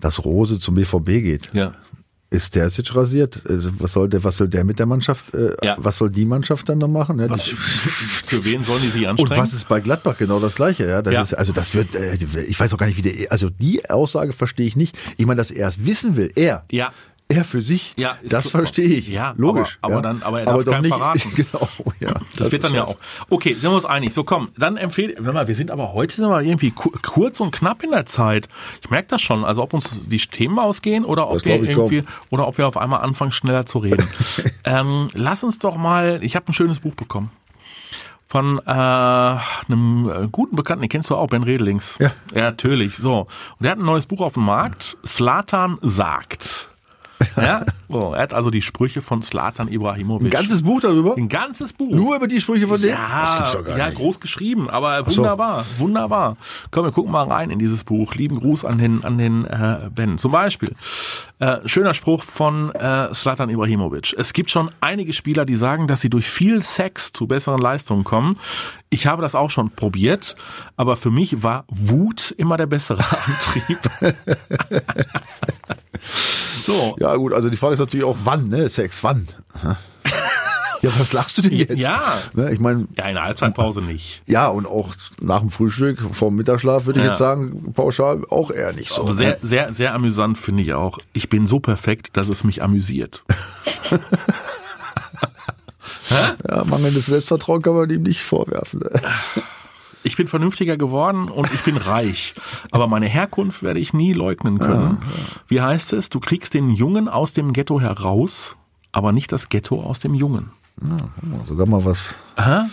dass 0.00 0.24
Rose 0.24 0.58
zum 0.60 0.74
BVB 0.74 1.06
geht. 1.22 1.50
Ja. 1.52 1.72
ist 2.28 2.56
der 2.56 2.66
jetzt 2.68 2.94
rasiert? 2.94 3.42
Also 3.48 3.70
was 3.78 3.92
soll 3.92 4.08
der, 4.08 4.22
was 4.24 4.36
soll 4.36 4.48
der 4.48 4.64
mit 4.64 4.78
der 4.80 4.86
Mannschaft, 4.86 5.32
äh, 5.32 5.54
Ja. 5.62 5.76
was 5.78 5.96
soll 5.96 6.10
die 6.10 6.24
Mannschaft 6.24 6.68
dann 6.68 6.78
noch 6.78 6.88
machen? 6.88 7.20
Ja, 7.20 7.30
Was, 7.30 7.44
für 8.26 8.44
wen 8.44 8.64
sollen 8.64 8.82
die 8.82 8.88
sich 8.88 9.02
und 9.02 9.10
anstrengen? 9.10 9.40
was 9.40 9.52
ist 9.52 9.68
bei 9.68 9.78
Gladbach 9.80 10.18
genau 10.18 10.40
das 10.40 10.56
gleiche? 10.56 10.86
Ja, 10.88 11.02
das 11.02 11.14
Ja. 11.14 11.22
ist, 11.22 11.34
also 11.34 11.52
das 11.52 11.72
wird, 11.74 11.94
äh, 11.94 12.18
ich 12.48 12.58
weiß 12.58 12.74
auch 12.74 12.78
gar 12.78 12.86
nicht, 12.86 12.96
wie 12.96 13.02
der, 13.02 13.30
also 13.32 13.48
die 13.48 13.88
Aussage 13.88 14.32
verstehe 14.32 14.66
ich 14.66 14.74
nicht. 14.76 14.98
Ich 15.16 15.24
meine, 15.24 15.38
dass 15.38 15.52
er 15.52 15.68
es 15.68 15.86
wissen 15.86 16.16
will, 16.16 16.32
er. 16.34 16.64
Ja. 16.70 16.92
Er 17.28 17.44
für 17.44 17.60
sich, 17.60 17.92
Ja, 17.96 18.16
ist 18.22 18.32
das 18.32 18.50
verstehe 18.50 18.86
ich. 18.86 19.08
Ja, 19.08 19.34
logisch. 19.36 19.78
aber- 19.80 19.94
aber 19.94 19.94
ja. 19.96 20.12
dann- 20.12 20.22
aber 20.22 20.40
er 20.40 20.46
darf 20.46 20.64
doch 20.64 20.70
keinem 20.72 20.82
nicht, 20.82 20.94
verraten. 20.94 21.32
Genau, 21.34 21.68
ja. 21.98 22.14
Das, 22.36 22.52
wird 22.52 22.62
ist 22.62 22.64
dann 22.70 22.74
ja 22.76 22.84
auch. 22.84 22.96
Okay, 23.28 23.54
sind 23.54 23.64
wir 23.64 23.72
uns 23.74 23.84
einig. 23.84 24.14
So, 24.14 24.22
komm, 24.22 24.48
dann 24.56 24.76
empfehle, 24.76 25.14
warte 25.18 25.32
mal, 25.32 25.48
wir 25.48 25.56
sind 25.56 25.72
aber 25.72 25.92
heute 25.92 26.14
sind 26.14 26.28
wir 26.28 26.40
irgendwie 26.40 26.70
ku- 26.70 26.92
kurz 27.02 27.40
und 27.40 27.50
knapp 27.50 27.82
in 27.82 27.90
der 27.90 28.06
Zeit. 28.06 28.48
Ich 28.80 28.90
merke 28.90 29.08
das 29.08 29.22
schon. 29.22 29.44
Also 29.44 29.60
ob 29.62 29.74
uns 29.74 30.06
die 30.06 30.18
Themen 30.18 30.58
ausgehen 30.60 31.04
oder 31.04 31.26
ob 31.26 31.34
Das 31.34 31.44
wir 31.46 31.60
irgendwie, 31.62 32.04
oder 32.30 32.46
ob 32.46 32.58
wir 32.58 32.68
auf 32.68 32.76
einmal 32.76 33.00
anfangen, 33.00 33.32
schneller 33.32 33.64
zu 33.66 33.78
reden. 33.78 34.06
ähm, 34.64 35.08
lass 35.14 35.42
uns 35.42 35.58
doch 35.58 35.76
mal, 35.76 36.20
ich 36.22 36.36
habe 36.36 36.46
ein 36.48 36.52
schönes 36.52 36.78
Buch 36.78 36.94
bekommen. 36.94 37.30
Von 38.28 38.58
äh, 38.66 38.70
einem 38.70 40.10
äh, 40.10 40.28
guten 40.30 40.54
Bekannten, 40.56 40.82
den 40.82 40.88
kennst 40.90 41.10
du 41.10 41.16
auch, 41.16 41.26
Ben 41.28 41.42
Redelings. 41.42 41.96
Ja. 42.00 42.12
Ja, 42.34 42.42
natürlich. 42.42 42.96
So. 42.96 43.20
Und 43.20 43.62
der 43.62 43.72
hat 43.72 43.78
ein 43.78 43.84
neues 43.84 44.06
Buch 44.06 44.20
auf 44.20 44.34
dem 44.34 44.44
Markt. 44.44 44.96
Slatan 45.04 45.78
sagt. 45.82 46.68
Ja, 47.36 47.64
so, 47.88 48.12
er 48.14 48.22
hat 48.22 48.34
also 48.34 48.50
die 48.50 48.62
Sprüche 48.62 49.02
von 49.02 49.22
Slatan 49.22 49.68
Ibrahimovic. 49.68 50.26
Ein 50.26 50.30
ganzes 50.30 50.62
Buch 50.62 50.80
darüber? 50.80 51.16
Ein 51.16 51.28
ganzes 51.28 51.72
Buch. 51.72 51.90
Nur 51.90 52.16
über 52.16 52.26
die 52.28 52.40
Sprüche 52.40 52.66
von 52.66 52.80
dem? 52.80 52.90
das 52.90 52.98
Ja, 52.98 53.34
gibt's 53.38 53.52
doch 53.52 53.64
gar 53.64 53.78
ja 53.78 53.86
nicht. 53.86 53.98
groß 53.98 54.20
geschrieben, 54.20 54.68
aber 54.70 55.04
so. 55.04 55.18
wunderbar, 55.18 55.64
wunderbar. 55.78 56.36
Komm, 56.70 56.84
wir 56.84 56.92
gucken 56.92 57.12
mal 57.12 57.26
rein 57.26 57.50
in 57.50 57.58
dieses 57.58 57.84
Buch. 57.84 58.14
Lieben 58.14 58.40
Gruß 58.40 58.64
an 58.64 58.78
den 58.78 59.04
an 59.04 59.18
den 59.18 59.44
äh, 59.44 59.90
Ben. 59.94 60.18
Zum 60.18 60.32
Beispiel 60.32 60.72
äh, 61.38 61.58
schöner 61.66 61.94
Spruch 61.94 62.22
von 62.22 62.74
äh, 62.74 63.12
Slatan 63.14 63.50
Ibrahimovic. 63.50 64.14
Es 64.18 64.32
gibt 64.32 64.50
schon 64.50 64.70
einige 64.80 65.12
Spieler, 65.12 65.44
die 65.44 65.56
sagen, 65.56 65.86
dass 65.86 66.00
sie 66.00 66.10
durch 66.10 66.28
viel 66.28 66.62
Sex 66.62 67.12
zu 67.12 67.26
besseren 67.26 67.60
Leistungen 67.60 68.04
kommen. 68.04 68.38
Ich 68.88 69.06
habe 69.06 69.20
das 69.20 69.34
auch 69.34 69.50
schon 69.50 69.70
probiert, 69.70 70.36
aber 70.76 70.96
für 70.96 71.10
mich 71.10 71.42
war 71.42 71.64
Wut 71.68 72.32
immer 72.38 72.56
der 72.56 72.66
bessere 72.66 73.04
Antrieb. 73.26 73.78
so, 76.02 76.96
Ja, 76.98 77.14
gut, 77.16 77.32
also 77.32 77.50
die 77.50 77.56
Frage 77.56 77.75
ist 77.78 77.86
natürlich 77.86 78.04
auch, 78.06 78.16
wann, 78.24 78.48
ne? 78.48 78.68
Sex, 78.68 79.02
wann? 79.04 79.28
Ja, 80.82 80.90
was 80.98 81.14
lachst 81.14 81.38
du 81.38 81.42
denn 81.42 81.52
jetzt? 81.54 81.74
Ja. 81.78 82.18
Ne, 82.34 82.52
ich 82.52 82.60
meine, 82.60 82.86
ja, 82.98 83.06
in 83.08 83.14
der 83.14 83.24
Halbzeitpause 83.24 83.80
nicht. 83.80 84.20
ja, 84.26 84.46
und 84.48 84.66
auch 84.66 84.94
nach 85.22 85.40
dem 85.40 85.50
Frühstück, 85.50 85.98
vor 86.12 86.28
dem 86.28 86.36
Mittagsschlaf, 86.36 86.84
würde 86.84 87.00
ich 87.00 87.04
Ja. 87.06 87.12
jetzt 87.12 87.18
sagen, 87.18 87.72
pauschal 87.72 88.22
auch 88.28 88.50
eher 88.50 88.74
nicht 88.74 88.90
so. 88.90 89.00
Aber 89.00 89.10
ne? 89.12 89.16
sehr, 89.16 89.38
sehr, 89.40 89.72
sehr 89.72 89.94
amüsant 89.94 90.36
finde 90.36 90.62
ich 90.62 90.74
auch. 90.74 90.98
Ich 91.14 91.30
bin 91.30 91.46
so 91.46 91.60
perfekt, 91.60 92.10
dass 92.18 92.28
es 92.28 92.44
mich 92.44 92.62
amüsiert. 92.62 93.24
Ja, 96.48 96.64
mangelndes 96.64 97.06
Selbstvertrauen 97.06 97.62
kann 97.62 97.74
man 97.74 97.90
ihm 97.90 98.02
nicht 98.02 98.22
vorwerfen. 98.22 98.80
Ich 100.06 100.16
bin 100.16 100.28
vernünftiger 100.28 100.76
geworden 100.76 101.28
und 101.28 101.52
ich 101.52 101.62
bin 101.62 101.76
reich. 101.76 102.34
Aber 102.70 102.86
meine 102.86 103.08
Herkunft 103.08 103.64
werde 103.64 103.80
ich 103.80 103.92
nie 103.92 104.12
leugnen 104.12 104.60
können. 104.60 104.98
Wie 105.48 105.60
heißt 105.60 105.92
es? 105.94 106.10
Du 106.10 106.20
kriegst 106.20 106.54
den 106.54 106.70
Jungen 106.70 107.08
aus 107.08 107.32
dem 107.32 107.52
Ghetto 107.52 107.80
heraus, 107.80 108.54
aber 108.92 109.10
nicht 109.10 109.32
das 109.32 109.48
Ghetto 109.48 109.82
aus 109.82 109.98
dem 109.98 110.14
Jungen. 110.14 110.50
Sogar 111.46 111.66
mal 111.66 111.84
was 111.84 112.14
Aha. 112.36 112.68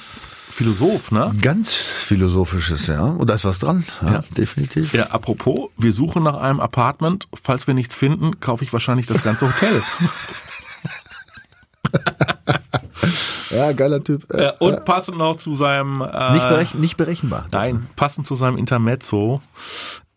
Philosoph, 0.48 1.12
ne? 1.12 1.34
ganz 1.42 1.74
Philosophisches, 1.74 2.86
ja. 2.86 3.02
Und 3.02 3.28
da 3.28 3.34
ist 3.34 3.46
was 3.46 3.58
dran, 3.58 3.84
ja, 4.04 4.12
Ja. 4.12 4.24
definitiv. 4.38 4.94
Ja, 4.94 5.08
apropos, 5.08 5.72
wir 5.76 5.92
suchen 5.92 6.22
nach 6.22 6.38
einem 6.38 6.60
Apartment. 6.60 7.28
Falls 7.34 7.66
wir 7.66 7.74
nichts 7.74 7.96
finden, 7.96 8.40
kaufe 8.42 8.64
ich 8.64 8.72
wahrscheinlich 8.74 9.08
das 9.08 9.24
ganze 9.24 9.48
Hotel. 9.48 9.82
Ja, 13.54 13.72
geiler 13.72 14.04
Typ. 14.04 14.32
Äh, 14.34 14.46
Äh, 14.48 14.54
und 14.60 14.86
passend 14.86 15.18
noch 15.18 15.38
zu 15.38 15.56
seinem 15.56 16.02
äh, 16.02 16.34
nicht, 16.34 16.50
berechen, 16.50 16.82
nicht 16.82 16.98
berechenbar. 16.98 17.46
Nein, 17.52 17.88
passend 17.96 18.26
zu 18.26 18.36
seinem 18.36 18.58
Intermezzo 18.58 19.42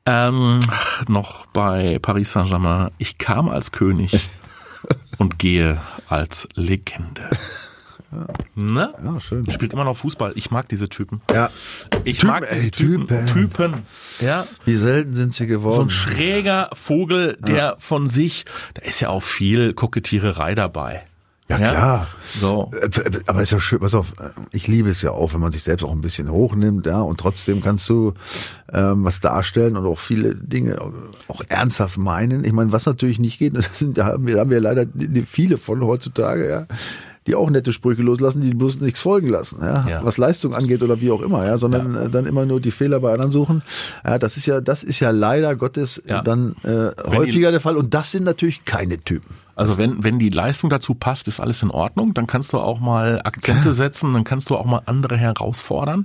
ähm, 0.07 0.61
noch 1.09 1.47
bei 1.47 1.99
Paris 2.01 2.33
Saint-Germain. 2.33 2.91
Ich 2.99 3.19
kam 3.19 3.49
als 3.49 3.73
König 3.73 4.29
und 5.19 5.39
gehe 5.39 5.81
als 6.09 6.49
Legende. 6.55 7.29
Ne? 8.55 8.95
Ja, 9.05 9.21
schön. 9.21 9.51
Spielt 9.51 9.73
immer 9.73 9.85
noch 9.85 9.97
Fußball. 9.97 10.33
Ich 10.37 10.51
mag 10.51 10.69
diese 10.69 10.89
Typen. 10.89 11.21
Ja. 11.35 11.51
Ich 12.05 12.19
Typen, 12.19 12.31
mag 12.31 12.49
diese 12.49 12.65
ey, 12.65 12.71
Typen. 12.71 13.09
Typen. 13.09 13.27
Typen. 13.27 13.75
Ja. 14.21 14.47
Wie 14.65 14.77
selten 14.77 15.15
sind 15.17 15.35
sie 15.35 15.39
So 15.39 15.45
ein 15.45 15.49
geworden. 15.49 15.91
schräger 15.91 16.71
Vogel, 16.73 17.37
der 17.41 17.75
von 17.79 18.09
sich, 18.09 18.45
da 18.75 18.83
ist 18.83 19.01
ja 19.01 19.09
auch 19.09 19.23
viel 19.23 19.75
Kokettiererei 19.75 20.55
dabei. 20.55 21.05
Ja, 21.49 21.57
klar. 21.59 22.07
So. 22.41 22.71
Äh, 22.81 22.89
Aber 23.27 23.43
ist 23.43 23.53
ja 23.53 23.61
schön, 23.61 23.79
pass 23.81 23.95
auf, 23.95 24.13
äh, 24.19 24.29
ich 24.53 24.67
liebe 24.67 24.89
es 24.91 25.01
ja 25.03 25.13
auch, 25.13 25.33
wenn 25.33 25.41
man 25.41 25.53
sich 25.53 25.63
selbst 25.63 25.85
auch 25.85 25.93
ein 25.93 26.01
bisschen 26.01 26.31
hochnimmt, 26.31 26.87
ja, 26.87 27.01
und 27.01 27.19
trotzdem 27.21 27.63
kannst 27.63 27.89
du 27.89 28.15
ähm, 28.73 29.05
was 29.05 29.21
darstellen 29.21 29.77
und 29.77 29.87
auch 29.87 29.99
viele 29.99 30.35
Dinge 30.35 30.77
auch 31.29 31.43
ernsthaft 31.49 31.99
meinen. 31.99 32.45
Ich 32.45 32.53
meine, 32.53 32.73
was 32.73 32.87
natürlich 32.87 33.19
nicht 33.21 33.39
geht, 33.39 33.55
das 33.57 33.79
sind, 33.79 33.97
da 33.99 34.07
haben 34.07 34.27
wir, 34.27 34.39
haben 34.41 34.51
wir 34.51 34.61
leider 34.61 34.87
viele 35.25 35.59
von 35.59 35.83
heutzutage, 35.83 36.49
ja, 36.49 36.67
die 37.29 37.35
auch 37.35 37.51
nette 37.51 37.73
Sprüche 37.73 38.03
loslassen, 38.03 38.41
die 38.41 38.51
bloß 38.55 38.81
nichts 38.81 39.01
folgen 39.01 39.29
lassen, 39.29 39.59
ja, 39.61 39.85
Ja. 39.89 40.05
was 40.05 40.17
Leistung 40.17 40.55
angeht 40.55 40.83
oder 40.83 41.01
wie 41.01 41.11
auch 41.11 41.23
immer, 41.23 41.45
ja, 41.45 41.59
sondern 41.59 41.95
äh, 41.97 42.09
dann 42.09 42.27
immer 42.27 42.45
nur 42.47 42.61
die 42.61 42.71
Fehler 42.71 43.01
bei 43.01 43.13
anderen 43.13 43.33
suchen. 43.33 43.63
Ja, 44.05 44.19
das 44.19 44.37
ist 44.37 44.47
ja, 44.47 44.61
das 44.61 44.83
ist 44.85 45.01
ja 45.01 45.11
leider 45.11 45.55
Gottes 45.57 46.01
Ja. 46.07 46.23
dann 46.23 46.55
äh, 46.63 46.91
häufiger 47.09 47.51
der 47.51 47.61
Fall 47.61 47.77
und 47.77 47.95
das 47.95 48.13
sind 48.13 48.25
natürlich 48.25 48.65
keine 48.65 48.99
Typen. 48.99 49.31
Also 49.57 49.79
wenn, 49.79 50.05
wenn 50.05 50.19
die 50.19 50.29
Leistung 50.29 50.71
dazu 50.71 50.95
passt, 50.95 51.27
ist 51.29 51.41
alles 51.41 51.63
in 51.63 51.71
Ordnung. 51.71 52.13
Dann 52.15 52.27
kannst 52.27 52.53
du 52.53 52.59
auch 52.59 52.79
mal 52.79 53.23
Akzente 53.25 53.73
setzen, 53.75 54.13
dann 54.13 54.23
kannst 54.23 54.51
du 54.51 54.57
auch 54.57 54.67
mal 54.67 54.83
andere 54.85 55.17
herausfordern. 55.17 56.05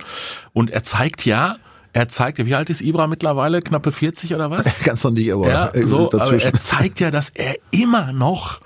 Und 0.54 0.70
er 0.70 0.84
zeigt 0.84 1.26
ja, 1.26 1.58
Er 1.94 2.08
zeigt 2.08 2.38
ja, 2.40 2.46
wie 2.46 2.56
alt 2.56 2.70
ist 2.70 2.82
Ibra 2.82 3.08
mittlerweile? 3.08 3.62
Knappe 3.62 3.92
40 3.92 4.34
oder 4.34 4.50
was? 4.50 4.64
Ganz 4.84 5.04
noch 5.04 5.12
nicht, 5.12 5.32
aber 5.34 5.50
Ja, 5.50 5.72
so, 5.86 6.10
aber 6.12 6.42
er 6.42 6.54
zeigt 6.54 7.00
ja, 7.00 7.12
dass 7.12 7.30
er 7.30 7.56
immer 7.72 8.14
noch 8.14 8.62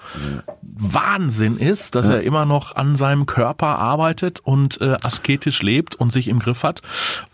Wahnsinn 0.61 1.57
ist, 1.57 1.95
dass 1.95 2.07
er 2.07 2.21
immer 2.21 2.45
noch 2.45 2.75
an 2.75 2.95
seinem 2.95 3.25
Körper 3.25 3.79
arbeitet 3.79 4.41
und 4.41 4.79
äh, 4.81 4.97
asketisch 5.03 5.61
lebt 5.61 5.95
und 5.95 6.11
sich 6.11 6.27
im 6.27 6.39
Griff 6.39 6.63
hat. 6.63 6.81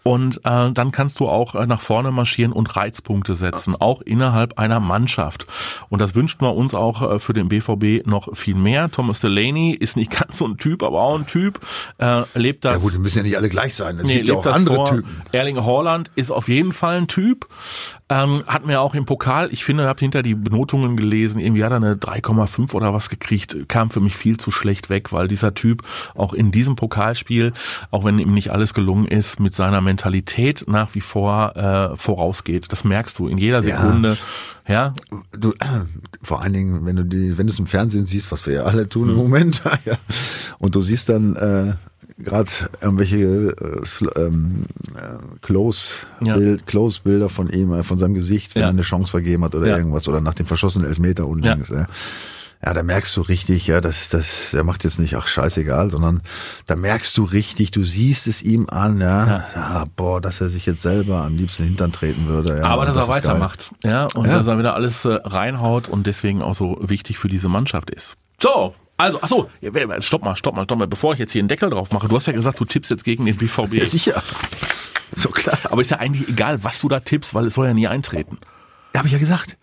Und 0.04 0.38
äh, 0.46 0.72
dann 0.72 0.92
kannst 0.92 1.20
du 1.20 1.28
auch 1.28 1.56
äh, 1.56 1.66
nach 1.68 1.82
vorne 1.82 2.12
marschieren 2.12 2.52
und 2.52 2.76
Reizpunkte 2.76 3.36
setzen, 3.36 3.76
auch 3.80 4.02
innerhalb 4.02 4.58
einer 4.58 4.80
Mannschaft. 4.80 5.46
Und 5.90 6.02
das 6.02 6.16
wünscht 6.16 6.42
man 6.42 6.56
uns 6.56 6.74
auch 6.74 7.02
äh, 7.16 7.20
für 7.20 7.34
den 7.34 7.50
BVB 7.50 8.06
noch 8.08 8.36
viel 8.36 8.56
mehr. 8.56 8.92
Thomas 8.92 9.20
Delaney 9.20 9.72
ist 9.74 9.96
nicht 9.98 10.12
ganz 10.20 10.38
so 10.38 10.46
ein 10.46 10.58
Typ, 10.58 10.84
aber 10.84 11.02
auch 11.02 11.18
ein 11.18 11.28
Typ. 11.28 11.60
Äh, 11.98 12.24
lebt 12.36 12.66
das 12.66 12.76
ja 12.76 12.80
gut, 12.82 12.94
die 12.94 12.98
müssen 13.00 13.18
ja 13.20 13.24
nicht 13.24 13.38
alle 13.38 13.50
gleich 13.50 13.76
sein. 13.76 14.00
Es 14.00 14.08
Nee, 14.08 14.18
gibt 14.18 14.30
ja 14.30 14.36
auch 14.36 14.46
andere 14.46 14.76
vor. 14.76 14.90
Typen. 14.90 15.22
Erling 15.32 15.58
Haaland 15.82 16.12
ist 16.16 16.32
auf 16.32 16.48
jeden 16.48 16.74
Fall 16.74 16.98
ein 16.98 17.08
Typ. 17.08 17.48
Ähm, 18.10 18.44
hat 18.46 18.66
mir 18.66 18.82
auch 18.82 18.94
im 18.94 19.06
Pokal, 19.06 19.50
ich 19.52 19.64
finde, 19.64 19.88
habe 19.88 20.00
hinter 20.00 20.22
die 20.22 20.36
Benotungen 20.36 20.98
gelesen, 20.98 21.40
irgendwie 21.40 21.64
hat 21.64 21.72
er 21.72 21.78
eine 21.78 21.96
3,5 21.96 22.74
oder 22.74 22.94
was 22.94 23.10
gekriegt, 23.10 23.56
kam 23.70 23.90
für 23.90 24.02
mich 24.02 24.16
viel 24.18 24.38
zu 24.38 24.52
schlecht 24.52 24.90
weg, 24.90 25.12
weil 25.14 25.28
dieser 25.28 25.54
Typ 25.54 25.84
auch 26.14 26.34
in 26.34 26.52
diesem 26.52 26.76
Pokalspiel, 26.76 27.54
auch 27.90 28.04
wenn 28.04 28.20
ihm 28.20 28.34
nicht 28.34 28.52
alles 28.52 28.74
gelungen 28.74 29.06
ist, 29.08 29.40
mit 29.40 29.56
seiner 29.56 29.82
Mentalität 29.82 30.66
nach 30.68 30.94
wie 30.94 31.02
vor 31.02 31.56
äh, 31.56 31.96
vorausgeht. 31.98 32.72
Das 32.72 32.84
merkst 32.84 33.18
du 33.18 33.28
in 33.28 33.38
jeder 33.38 33.64
Ja. 33.64 33.78
Sekunde. 33.82 34.18
Ja, 34.68 34.94
Du, 35.38 35.52
äh, 35.54 35.56
vor 36.22 36.44
allen 36.44 36.54
Dingen, 36.54 36.86
wenn 36.86 36.96
du 36.96 37.04
die, 37.04 37.38
wenn 37.38 37.48
du 37.48 37.54
es 37.54 37.60
im 37.60 37.66
Fernsehen 37.66 38.06
siehst, 38.06 38.32
was 38.32 38.46
wir 38.46 38.54
ja 38.54 38.64
alle 38.64 38.88
tun 38.88 39.10
im 39.10 39.16
Moment, 39.16 39.64
ja, 39.86 39.96
und 40.60 40.76
du 40.76 40.82
siehst 40.82 41.10
dann 41.10 41.36
äh, 41.36 41.74
gerade 42.22 42.50
irgendwelche 42.82 43.18
äh, 43.18 44.20
ähm, 44.20 44.66
äh, 44.96 45.38
Close 45.42 45.96
Ja. 46.24 46.36
Bild, 46.36 46.68
Close 46.68 47.02
Bilder 47.04 47.30
von 47.30 47.50
ihm, 47.50 47.74
äh, 47.74 47.84
von 47.84 48.00
seinem 48.00 48.14
Gesicht, 48.14 48.56
wenn 48.56 48.62
Ja. 48.62 48.68
er 48.68 48.72
eine 48.74 48.82
Chance 48.84 49.12
vergeben 49.12 49.44
hat 49.44 49.56
oder 49.56 49.68
Ja. 49.68 49.78
irgendwas 49.78 50.08
oder 50.08 50.22
nach 50.22 50.34
dem 50.34 50.46
verschossenen 50.46 50.88
Elfmeter 50.88 51.26
Ja. 51.42 51.54
links. 51.54 51.70
Ja. 51.70 51.86
Ja, 52.64 52.76
da 52.76 52.84
merkst 52.84 53.18
du 53.18 53.22
richtig, 53.22 53.66
ja, 53.66 53.82
das, 53.82 54.10
das, 54.10 54.54
er 54.54 54.64
macht 54.64 54.84
jetzt 54.84 55.00
nicht, 55.00 55.16
ach 55.16 55.26
scheißegal, 55.26 55.90
sondern 55.90 56.22
da 56.68 56.76
merkst 56.76 57.18
du 57.18 57.24
richtig, 57.24 57.72
du 57.72 57.84
siehst 57.84 58.28
es 58.28 58.44
ihm 58.44 58.68
an, 58.70 59.02
ja, 59.02 59.46
ja. 59.56 59.86
boah, 59.96 60.22
dass 60.22 60.42
er 60.42 60.50
sich 60.50 60.68
jetzt 60.68 60.84
selber 60.84 61.24
am 61.24 61.36
liebsten 61.38 61.64
hintern 61.64 61.92
treten 61.92 62.28
würde. 62.28 62.60
Ja, 62.60 62.66
aber 62.66 62.86
dass 62.86 62.96
er 62.96 63.00
das 63.00 63.08
geil. 63.08 63.16
weitermacht. 63.18 63.72
Ja, 63.84 64.08
und 64.14 64.28
dass 64.28 64.46
er 64.46 64.60
wieder 64.60 64.76
alles 64.76 65.06
äh, 65.06 65.18
reinhaut 65.24 65.90
und 65.90 66.06
deswegen 66.06 66.44
auch 66.44 66.54
so 66.54 66.76
wichtig 66.82 67.18
für 67.18 67.30
diese 67.30 67.50
Mannschaft 67.50 67.90
ist. 67.90 68.16
So. 68.40 68.76
Also, 69.02 69.20
ach 69.22 69.28
so, 69.28 69.50
ja, 69.62 69.74
wer- 69.74 69.88
wer- 69.90 70.02
stopp 70.02 70.24
mal, 70.24 70.36
stopp 70.36 70.56
mal, 70.56 70.64
stopp 70.64 70.78
mal, 70.80 70.88
bevor 70.88 71.14
ich 71.14 71.20
jetzt 71.20 71.32
hier 71.32 71.40
einen 71.42 71.48
Deckel 71.50 71.70
drauf 71.70 71.92
mache. 71.92 72.08
Du 72.08 72.16
hast 72.16 72.28
ja 72.28 72.34
gesagt, 72.34 72.60
du 72.60 72.66
tippst 72.66 72.92
jetzt 72.92 73.04
gegen 73.04 73.26
den 73.26 73.36
BVB. 73.38 73.74
Ja, 73.74 73.86
sicher. 73.86 74.22
So 75.16 75.30
klar. 75.30 75.58
Aber 75.66 75.82
ist 75.82 75.92
ja 75.92 75.98
eigentlich 75.98 76.30
egal, 76.30 76.64
was 76.64 76.80
du 76.82 76.88
da 76.88 77.00
tippst, 77.00 77.34
weil 77.34 77.48
es 77.48 77.56
soll 77.56 77.68
ja 77.68 77.74
nie 77.74 77.88
eintreten. 77.88 78.38
Ja, 78.94 79.00
habe 79.00 79.08
ich 79.08 79.14
ja 79.14 79.20
gesagt. 79.20 79.58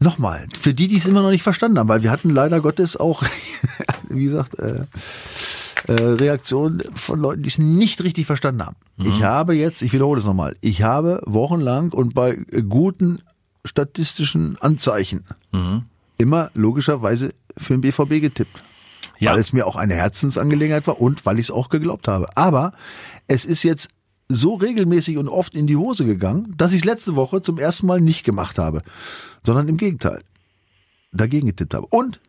Nochmal, 0.00 0.46
für 0.60 0.74
die, 0.74 0.88
die 0.88 0.96
es 0.96 1.06
immer 1.06 1.22
noch 1.22 1.30
nicht 1.30 1.42
verstanden 1.44 1.78
haben, 1.78 1.88
weil 1.88 2.02
wir 2.02 2.10
hatten 2.10 2.30
leider 2.30 2.60
Gottes 2.60 2.96
auch, 2.96 3.22
wie 4.08 4.24
gesagt, 4.24 4.58
äh, 4.58 4.84
äh, 5.86 5.92
Reaktionen 5.92 6.82
von 6.94 7.20
Leuten, 7.20 7.42
die 7.42 7.48
es 7.48 7.58
nicht 7.58 8.02
richtig 8.02 8.26
verstanden 8.26 8.66
haben. 8.66 8.76
Ich 8.98 9.22
habe 9.22 9.54
jetzt, 9.54 9.82
ich 9.82 9.92
wiederhole 9.92 10.20
es 10.20 10.26
nochmal, 10.26 10.56
ich 10.60 10.82
habe 10.82 11.22
wochenlang 11.26 11.90
und 11.92 12.14
bei 12.14 12.36
guten 12.68 13.22
statistischen 13.64 14.56
Anzeichen 14.60 15.24
immer 16.18 16.50
logischerweise 16.54 17.32
für 17.56 17.74
den 17.74 17.80
BVB 17.80 18.20
getippt. 18.20 18.62
Ja. 19.18 19.32
Weil 19.32 19.40
es 19.40 19.52
mir 19.52 19.66
auch 19.66 19.76
eine 19.76 19.94
Herzensangelegenheit 19.94 20.86
war 20.86 21.00
und 21.00 21.24
weil 21.24 21.38
ich 21.38 21.46
es 21.46 21.50
auch 21.50 21.68
geglaubt 21.68 22.08
habe. 22.08 22.36
Aber 22.36 22.72
es 23.26 23.44
ist 23.44 23.62
jetzt 23.62 23.88
so 24.28 24.54
regelmäßig 24.54 25.18
und 25.18 25.28
oft 25.28 25.54
in 25.54 25.66
die 25.66 25.76
Hose 25.76 26.04
gegangen, 26.04 26.54
dass 26.56 26.72
ich 26.72 26.78
es 26.78 26.84
letzte 26.84 27.14
Woche 27.14 27.42
zum 27.42 27.58
ersten 27.58 27.86
Mal 27.86 28.00
nicht 28.00 28.24
gemacht 28.24 28.58
habe, 28.58 28.82
sondern 29.44 29.68
im 29.68 29.76
Gegenteil 29.76 30.22
dagegen 31.12 31.46
getippt 31.46 31.74
habe. 31.74 31.86
Und 31.86 32.20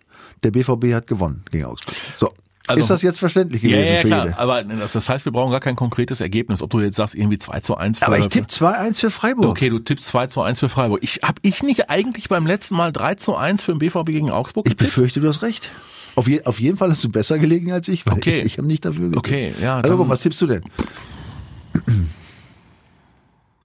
der 0.43 0.51
BVB 0.51 0.93
hat 0.93 1.07
gewonnen 1.07 1.43
gegen 1.49 1.65
Augsburg. 1.65 1.95
So. 2.17 2.31
Also- 2.67 2.81
ist 2.81 2.89
das 2.89 3.01
jetzt 3.03 3.19
verständlich 3.19 3.61
Ja, 3.61 3.69
gewesen 3.69 3.93
ja, 3.93 3.99
für 4.01 4.07
klar. 4.07 4.39
Aber 4.39 4.63
das 4.63 5.09
heißt, 5.09 5.25
wir 5.25 5.31
brauchen 5.31 5.51
gar 5.51 5.59
kein 5.59 5.75
konkretes 5.75 6.19
Ergebnis. 6.21 6.61
Ob 6.61 6.69
du 6.71 6.79
jetzt 6.79 6.95
sagst, 6.95 7.13
irgendwie 7.15 7.37
2 7.37 7.59
zu 7.59 7.77
1 7.77 7.99
für, 7.99 8.07
Aber 8.07 8.17
ich 8.17 8.27
tippe 8.27 8.47
2-1 8.47 8.99
für 9.01 9.11
Freiburg. 9.11 9.49
Okay, 9.49 9.69
du 9.69 9.79
tippst 9.79 10.07
2 10.07 10.27
zu 10.27 10.41
1 10.41 10.59
für 10.59 10.69
Freiburg. 10.69 10.99
Ich, 11.03 11.19
hab 11.23 11.39
ich 11.43 11.61
nicht 11.63 11.89
eigentlich 11.89 12.27
beim 12.29 12.47
letzten 12.47 12.75
Mal 12.75 12.91
3 12.91 13.15
zu 13.15 13.35
1 13.35 13.63
für 13.63 13.73
den 13.73 13.79
BVB 13.79 14.07
gegen 14.11 14.31
Augsburg 14.31 14.65
Ich 14.65 14.71
getippt? 14.71 14.89
befürchte, 14.95 15.19
du 15.21 15.27
hast 15.27 15.41
recht. 15.43 15.69
Auf, 16.15 16.27
je, 16.27 16.43
auf 16.45 16.59
jeden 16.59 16.77
Fall 16.77 16.89
hast 16.89 17.03
du 17.03 17.09
besser 17.09 17.37
gelegen 17.39 17.71
als 17.71 17.87
ich, 17.87 18.05
weil 18.05 18.13
Okay. 18.13 18.39
ich, 18.39 18.45
ich 18.45 18.57
habe 18.57 18.67
nicht 18.67 18.85
dafür 18.85 19.09
getippt. 19.09 19.17
Okay, 19.17 19.53
ja, 19.61 19.79
Also 19.81 19.97
guck, 19.97 20.09
was 20.09 20.21
tippst 20.21 20.41
du 20.41 20.47
denn? 20.47 20.63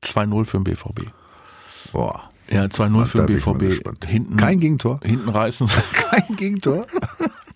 2-0 0.03 0.45
für 0.45 0.59
den 0.59 0.65
BVB. 0.65 1.11
Boah. 1.93 2.31
Ja, 2.51 2.65
2-0 2.65 3.05
für 3.07 3.27
den 3.27 3.37
ich 3.39 3.45
BVB. 3.45 4.05
Hinten, 4.07 4.37
Kein 4.37 4.59
Gegentor. 4.59 5.01
hinten 5.05 5.29
reißen. 5.29 5.69
Kein 5.93 6.37
Gegentor. 6.37 6.87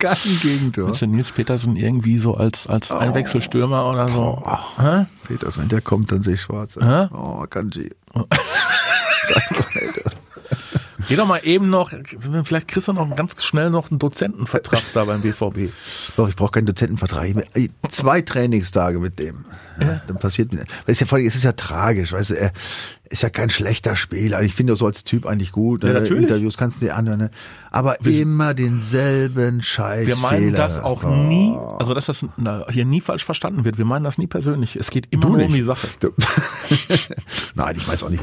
Kein 0.04 0.38
Gegentor. 0.40 0.90
Ist 0.90 0.98
für 0.98 1.06
Nils 1.06 1.32
Petersen 1.32 1.76
irgendwie 1.76 2.18
so 2.18 2.34
als, 2.34 2.66
als 2.66 2.90
Oh. 2.90 2.96
Einwechselstürmer 2.96 3.88
oder 3.90 4.08
so? 4.08 4.42
Hä? 4.78 5.06
Peters, 5.26 5.56
wenn 5.58 5.68
der 5.68 5.80
kommt, 5.80 6.12
dann 6.12 6.22
sehe 6.22 6.34
ich 6.34 6.42
schwarz. 6.42 6.76
Hä? 6.80 7.08
Oh, 7.12 7.44
Kanji. 7.48 7.90
Geh 11.06 11.16
doch 11.16 11.26
mal 11.26 11.40
eben 11.44 11.68
noch, 11.68 11.92
vielleicht 12.44 12.68
kriegst 12.68 12.88
du 12.88 12.94
noch 12.94 13.14
ganz 13.14 13.34
schnell 13.44 13.68
noch 13.68 13.90
einen 13.90 13.98
Dozentenvertrag 13.98 14.80
da 14.94 15.04
beim 15.04 15.20
BVB. 15.20 15.70
Doch, 16.16 16.28
ich 16.30 16.36
brauche 16.36 16.52
keinen 16.52 16.64
Dozentenvertrag. 16.66 17.46
Zwei 17.90 18.22
Trainingstage 18.22 18.98
mit 18.98 19.18
dem. 19.18 19.44
Ja, 19.80 20.00
Dann 20.06 20.18
passiert 20.18 20.54
mir. 20.54 20.64
Ja 20.86 21.04
vor 21.06 21.18
allem, 21.18 21.26
es 21.26 21.34
ist 21.34 21.42
ja 21.44 21.52
tragisch, 21.52 22.12
weißt 22.12 22.30
du, 22.30 22.34
er 22.40 22.52
ist 23.10 23.22
ja 23.22 23.28
kein 23.30 23.50
schlechter 23.50 23.96
Spieler. 23.96 24.42
Ich 24.42 24.54
finde 24.54 24.74
so 24.76 24.86
als 24.86 25.04
Typ 25.04 25.26
eigentlich 25.26 25.52
gut. 25.52 25.82
Ja, 25.82 25.88
ne? 25.92 26.00
natürlich. 26.00 26.22
Interviews 26.22 26.56
kannst 26.56 26.80
du 26.80 26.86
dir 26.86 26.96
anhören. 26.96 27.18
Ne? 27.18 27.30
Aber 27.70 28.00
immer 28.06 28.54
denselben 28.54 29.60
Scheiß. 29.62 30.06
Wir 30.06 30.16
meinen 30.16 30.50
Fehler. 30.52 30.56
das 30.58 30.78
auch 30.82 31.02
Oh. 31.04 31.08
nie, 31.14 31.54
also 31.78 31.92
dass 31.92 32.06
das 32.06 32.24
na, 32.36 32.64
hier 32.70 32.84
nie 32.84 33.00
falsch 33.00 33.24
verstanden 33.24 33.64
wird. 33.64 33.78
Wir 33.78 33.84
meinen 33.84 34.04
das 34.04 34.16
nie 34.16 34.26
persönlich. 34.26 34.76
Es 34.76 34.90
geht 34.90 35.08
immer 35.10 35.22
Du 35.22 35.28
nur 35.30 35.36
nicht. 35.38 35.48
um 35.48 35.54
die 35.54 35.62
Sache. 35.62 35.86
Nein, 37.54 37.74
ich 37.76 37.86
weiß 37.86 38.02
auch 38.04 38.10
nicht. 38.10 38.22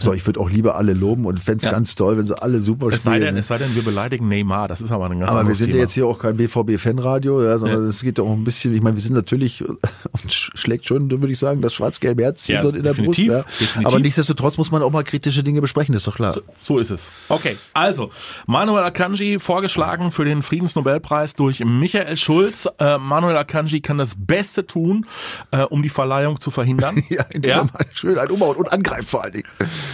So, 0.00 0.12
ich 0.12 0.26
würde 0.26 0.40
auch 0.40 0.50
lieber 0.50 0.76
alle 0.76 0.92
loben 0.92 1.24
und 1.26 1.38
fände 1.40 1.58
es 1.58 1.64
Ja. 1.64 1.72
ganz 1.72 1.94
toll, 1.94 2.18
wenn 2.18 2.26
sie 2.26 2.40
alle 2.40 2.60
super 2.60 2.88
Es 2.88 3.02
sei 3.04 3.12
spielen. 3.12 3.22
denn, 3.24 3.34
ne? 3.34 3.40
es 3.40 3.46
sei 3.48 3.58
denn, 3.58 3.74
wir 3.74 3.82
beleidigen 3.82 4.28
Neymar. 4.28 4.68
Das 4.68 4.80
ist 4.80 4.90
aber 4.90 5.06
ein 5.10 5.18
ganz 5.20 5.30
Aber 5.30 5.46
wir 5.46 5.54
sind 5.54 5.68
ja 5.68 5.72
Thema. 5.74 5.82
jetzt 5.84 5.92
hier 5.92 6.06
auch 6.06 6.18
kein 6.18 6.36
BVB-Fanradio, 6.36 7.42
ja, 7.44 7.58
sondern 7.58 7.84
Ja. 7.84 7.88
es 7.90 8.02
geht 8.02 8.18
ja 8.18 8.24
auch 8.24 8.32
ein 8.32 8.44
bisschen, 8.44 8.74
ich 8.74 8.82
meine, 8.82 8.96
wir 8.96 9.02
sind 9.02 9.14
natürlich, 9.14 9.62
schlägt 10.28 10.86
schon, 10.86 11.10
würde 11.10 11.30
ich 11.32 11.38
sagen, 11.38 11.62
das 11.62 11.74
schwarz-gelbe 11.74 12.22
Herz 12.24 12.46
Ja, 12.48 12.62
in 12.62 12.72
der 12.82 12.94
definitiv, 12.94 13.32
Brust. 13.32 13.46
Ja. 13.46 13.58
definitiv. 13.58 13.86
Aber 13.86 14.00
nichtsdestotrotz 14.16 14.58
muss 14.58 14.70
man 14.70 14.82
auch 14.82 14.90
mal 14.90 15.04
kritische 15.04 15.42
Dinge 15.42 15.60
besprechen, 15.60 15.94
ist 15.94 16.06
doch 16.06 16.14
klar. 16.14 16.36
So 16.62 16.78
ist 16.78 16.90
es. 16.90 17.02
Okay, 17.28 17.56
also 17.74 18.10
Manuel 18.46 18.84
Akanji 18.84 19.38
vorgeschlagen 19.38 20.10
für 20.10 20.24
den 20.24 20.42
Friedensnobelpreis 20.42 21.34
durch 21.34 21.64
Michael 21.64 22.16
Schulz. 22.16 22.68
Äh, 22.78 22.98
Manuel 22.98 23.36
Akanji 23.36 23.80
kann 23.80 23.98
das 23.98 24.14
Beste 24.16 24.66
tun, 24.66 25.06
äh, 25.50 25.62
um 25.62 25.82
die 25.82 25.88
Verleihung 25.88 26.40
zu 26.40 26.50
verhindern. 26.50 26.96
Ja, 27.08 27.22
indem 27.30 27.56
man 27.56 27.70
mal 27.72 27.86
schön 27.92 28.18
ein 28.18 28.30
umhaut 28.30 28.56
und 28.56 28.72
angreift 28.72 29.08
vor 29.08 29.22
allen 29.22 29.34
Dingen. 29.34 29.48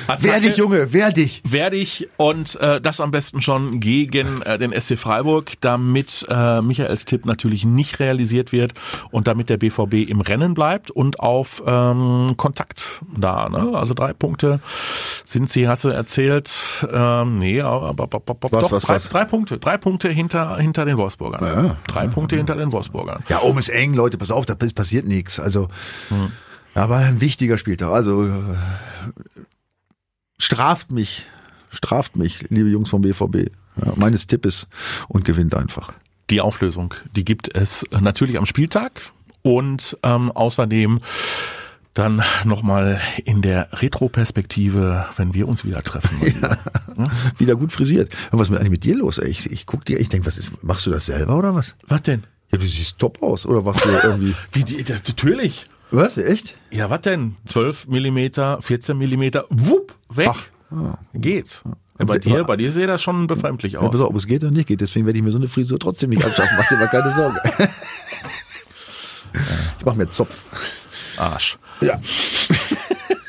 Attacke. 0.06 0.22
Wer 0.22 0.40
dich, 0.40 0.56
Junge, 0.56 0.92
wer 0.92 1.12
dich? 1.12 1.42
werde 1.44 1.76
ich 1.76 2.08
und 2.16 2.56
äh, 2.56 2.80
das 2.80 3.00
am 3.00 3.10
besten 3.10 3.42
schon 3.42 3.80
gegen 3.80 4.42
äh, 4.42 4.58
den 4.58 4.72
SC 4.78 4.98
Freiburg, 4.98 5.52
damit 5.60 6.24
äh, 6.28 6.62
Michaels 6.62 7.04
Tipp 7.04 7.26
natürlich 7.26 7.64
nicht 7.64 8.00
realisiert 8.00 8.52
wird 8.52 8.72
und 9.10 9.26
damit 9.26 9.48
der 9.50 9.58
BVB 9.58 10.08
im 10.08 10.20
Rennen 10.20 10.54
bleibt 10.54 10.90
und 10.90 11.20
auf 11.20 11.62
ähm, 11.66 12.34
Kontakt 12.36 13.02
da. 13.16 13.48
Ne? 13.48 13.76
Also 13.76 13.94
drei 13.94 14.11
Punkte 14.14 14.60
sind 15.24 15.48
sie, 15.48 15.68
hast 15.68 15.84
du 15.84 15.88
erzählt? 15.88 16.50
Ähm, 16.90 17.38
nee, 17.38 17.60
aber, 17.60 17.88
aber, 17.88 18.04
aber, 18.04 18.36
Was, 18.42 18.50
doch 18.50 18.72
was, 18.72 18.82
drei, 18.84 18.94
was? 18.94 19.08
drei 19.08 19.24
Punkte, 19.24 19.58
drei 19.58 19.76
Punkte 19.78 20.08
hinter 20.08 20.56
hinter 20.58 20.84
den 20.84 20.96
Wolfsburgern. 20.96 21.44
Ja. 21.44 21.76
Drei 21.86 22.06
Punkte 22.08 22.36
hinter 22.36 22.56
den 22.56 22.72
Wolfsburgern. 22.72 23.22
Ja, 23.28 23.40
oben 23.42 23.58
ist 23.58 23.68
eng, 23.68 23.94
Leute, 23.94 24.18
pass 24.18 24.30
auf, 24.30 24.46
da 24.46 24.54
passiert 24.54 25.06
nichts. 25.06 25.40
Also, 25.40 25.68
Hm. 26.08 26.32
aber 26.74 26.96
ein 26.96 27.20
wichtiger 27.20 27.58
Spieltag. 27.58 27.90
Also, 27.90 28.24
äh, 28.26 28.30
straft 30.38 30.90
mich, 30.90 31.26
straft 31.70 32.16
mich, 32.16 32.46
liebe 32.50 32.68
Jungs 32.68 32.90
vom 32.90 33.02
BVB, 33.02 33.50
ja, 33.84 33.92
meines 33.96 34.26
Tippes 34.26 34.68
und 35.08 35.24
gewinnt 35.24 35.54
einfach. 35.54 35.92
Die 36.30 36.40
Auflösung, 36.40 36.94
die 37.14 37.24
gibt 37.24 37.54
es 37.56 37.84
natürlich 38.00 38.38
am 38.38 38.46
Spieltag 38.46 38.92
und 39.42 39.96
ähm, 40.02 40.30
außerdem 40.32 41.00
dann 41.94 42.22
nochmal 42.44 43.00
in 43.24 43.42
der 43.42 43.68
Retroperspektive, 43.72 45.06
wenn 45.16 45.34
wir 45.34 45.46
uns 45.48 45.64
wieder 45.64 45.82
treffen. 45.82 46.18
Wieder 47.38 47.56
gut 47.56 47.72
frisiert. 47.72 48.12
Aber 48.30 48.40
was 48.40 48.48
ist 48.48 48.56
eigentlich 48.56 48.70
mit 48.70 48.84
dir 48.84 48.96
los? 48.96 49.18
Ey? 49.18 49.28
Ich, 49.28 49.50
ich 49.50 49.66
guck 49.66 49.84
dir, 49.84 49.98
ich 50.00 50.08
denk, 50.08 50.24
was 50.26 50.38
ist, 50.38 50.62
machst 50.62 50.86
du 50.86 50.90
das 50.90 51.06
selber 51.06 51.36
oder 51.36 51.54
was? 51.54 51.74
Was 51.86 52.02
denn? 52.02 52.24
Ja, 52.50 52.58
du 52.58 52.66
siehst 52.66 52.98
top 52.98 53.22
aus. 53.22 53.44
Oder 53.46 53.64
was 53.64 53.78
du 53.78 53.88
irgendwie. 54.02 54.34
Wie, 54.52 54.64
die, 54.64 54.82
das, 54.84 55.02
natürlich. 55.06 55.66
Was? 55.90 56.16
Echt? 56.16 56.56
Ja, 56.70 56.88
was 56.88 57.02
denn? 57.02 57.36
12 57.46 57.88
Millimeter, 57.88 58.60
14 58.62 58.96
Millimeter, 58.96 59.44
wupp, 59.50 59.94
weg. 60.08 60.30
Ach. 60.30 60.48
Geht. 61.12 61.62
Ja, 61.98 62.04
bei 62.06 62.16
dir, 62.18 62.44
bei 62.44 62.56
dir 62.56 62.72
sieht 62.72 62.88
das 62.88 63.02
schon 63.02 63.26
befremdlich 63.26 63.74
Ja, 63.74 63.80
pass 63.80 63.94
aus. 63.96 64.00
auf, 64.00 64.10
ob 64.10 64.16
es 64.16 64.26
geht 64.26 64.42
oder 64.42 64.50
nicht 64.52 64.66
geht. 64.68 64.80
Deswegen 64.80 65.04
werde 65.04 65.18
ich 65.18 65.24
mir 65.24 65.30
so 65.30 65.36
eine 65.38 65.48
Frisur 65.48 65.78
trotzdem 65.78 66.08
nicht 66.10 66.24
anschaffen. 66.24 66.56
Mach 66.56 66.66
dir 66.68 66.76
mal 66.76 66.88
keine 66.88 67.12
Sorge. 67.12 67.40
Ich 69.78 69.86
mach 69.86 69.94
mir 69.94 70.08
Zopf. 70.08 70.44
Arsch. 71.16 71.56
Ja. 71.80 72.00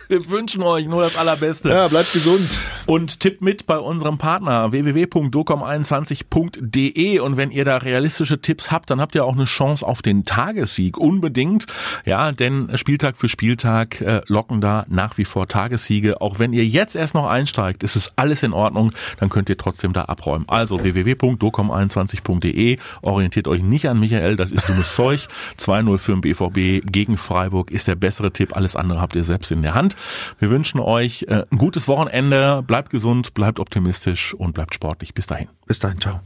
Wir 0.08 0.30
wünschen 0.30 0.62
euch 0.62 0.86
nur 0.86 1.02
das 1.02 1.16
Allerbeste. 1.16 1.70
Ja, 1.70 1.88
bleibt 1.88 2.14
gesund. 2.14 2.48
Und 2.86 3.22
tippt 3.22 3.42
mit 3.42 3.66
bei 3.66 3.78
unserem 3.78 4.18
Partner 4.18 4.74
www.docom21.de 4.74 7.20
und 7.20 7.38
wenn 7.38 7.50
ihr 7.50 7.64
da 7.64 7.78
realistische 7.78 8.42
Tipps 8.42 8.72
habt, 8.72 8.90
dann 8.90 9.00
habt 9.00 9.16
ihr 9.16 9.24
auch 9.24 9.36
eine 9.36 9.46
Chance 9.46 9.88
auf 9.88 10.02
den 10.02 10.26
Tagessieg. 10.26 10.98
Unbedingt. 10.98 11.66
Ja, 12.04 12.34
denn 12.34 12.78
Spieltag 12.78 13.16
für 13.16 13.30
Spieltag 13.30 14.02
äh, 14.02 14.20
locken 14.28 14.60
da 14.60 14.86
nach 14.90 15.18
wie 15.18 15.24
vor 15.24 15.48
Tagessiege. 15.48 16.20
Auch 16.20 16.40
wenn 16.40 16.52
ihr 16.52 16.66
jetzt 16.66 16.98
erst 16.98 17.16
noch 17.16 17.30
einsteigt, 17.30 17.84
ist 17.84 17.96
es 17.96 18.12
alles 18.18 18.44
in 18.44 18.52
Ordnung. 18.52 18.92
Dann 19.18 19.30
könnt 19.30 19.48
ihr 19.48 19.58
trotzdem 19.58 19.94
da 19.94 20.04
abräumen. 20.04 20.44
Also 20.50 20.84
www.docom21.de. 20.84 22.80
Orientiert 23.02 23.48
euch 23.48 23.64
nicht 23.64 23.88
an 23.88 23.98
Michael, 23.98 24.36
das 24.36 24.52
ist 24.52 24.68
dummes 24.68 24.94
Zeug. 24.96 25.30
2-0 25.58 25.98
für 26.00 26.12
den 26.12 26.20
BVB 26.20 26.86
gegen 26.92 27.16
Freiburg 27.16 27.72
ist 27.72 27.88
der 27.88 27.96
bessere 27.96 28.34
Tipp. 28.34 28.58
Alles 28.58 28.76
andere 28.76 29.00
habt 29.00 29.16
ihr 29.16 29.24
selbst 29.24 29.52
in 29.52 29.62
der 29.62 29.74
Hand. 29.74 29.96
Wir 30.40 30.50
wünschen 30.50 30.82
euch 30.82 31.28
äh, 31.30 31.46
ein 31.50 31.58
gutes 31.58 31.88
Wochenende. 31.88 32.62
Bleibt 32.74 32.90
gesund, 32.90 33.36
bleibt 33.36 33.60
optimistisch 33.60 34.34
und 34.34 34.54
bleibt 34.54 34.74
sportlich. 34.74 35.14
Bis 35.14 35.28
dahin. 35.28 35.48
Bis 35.68 35.78
dahin, 35.78 36.02
ciao. 36.02 36.22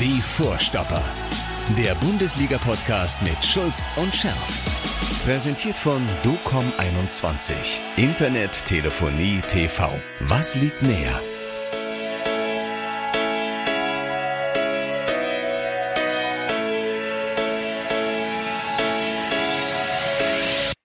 Die 0.00 0.20
Vorstopper. 0.20 1.00
Der 1.78 1.94
Bundesliga-Podcast 1.94 3.22
mit 3.22 3.36
Schulz 3.44 3.88
und 3.94 4.12
Scherf. 4.12 5.22
Präsentiert 5.24 5.78
von 5.78 6.02
DOCOM21. 6.24 7.52
Internet, 7.96 8.64
Telefonie, 8.64 9.40
TV. 9.46 9.92
Was 10.22 10.56
liegt 10.56 10.82
näher? 10.82 11.20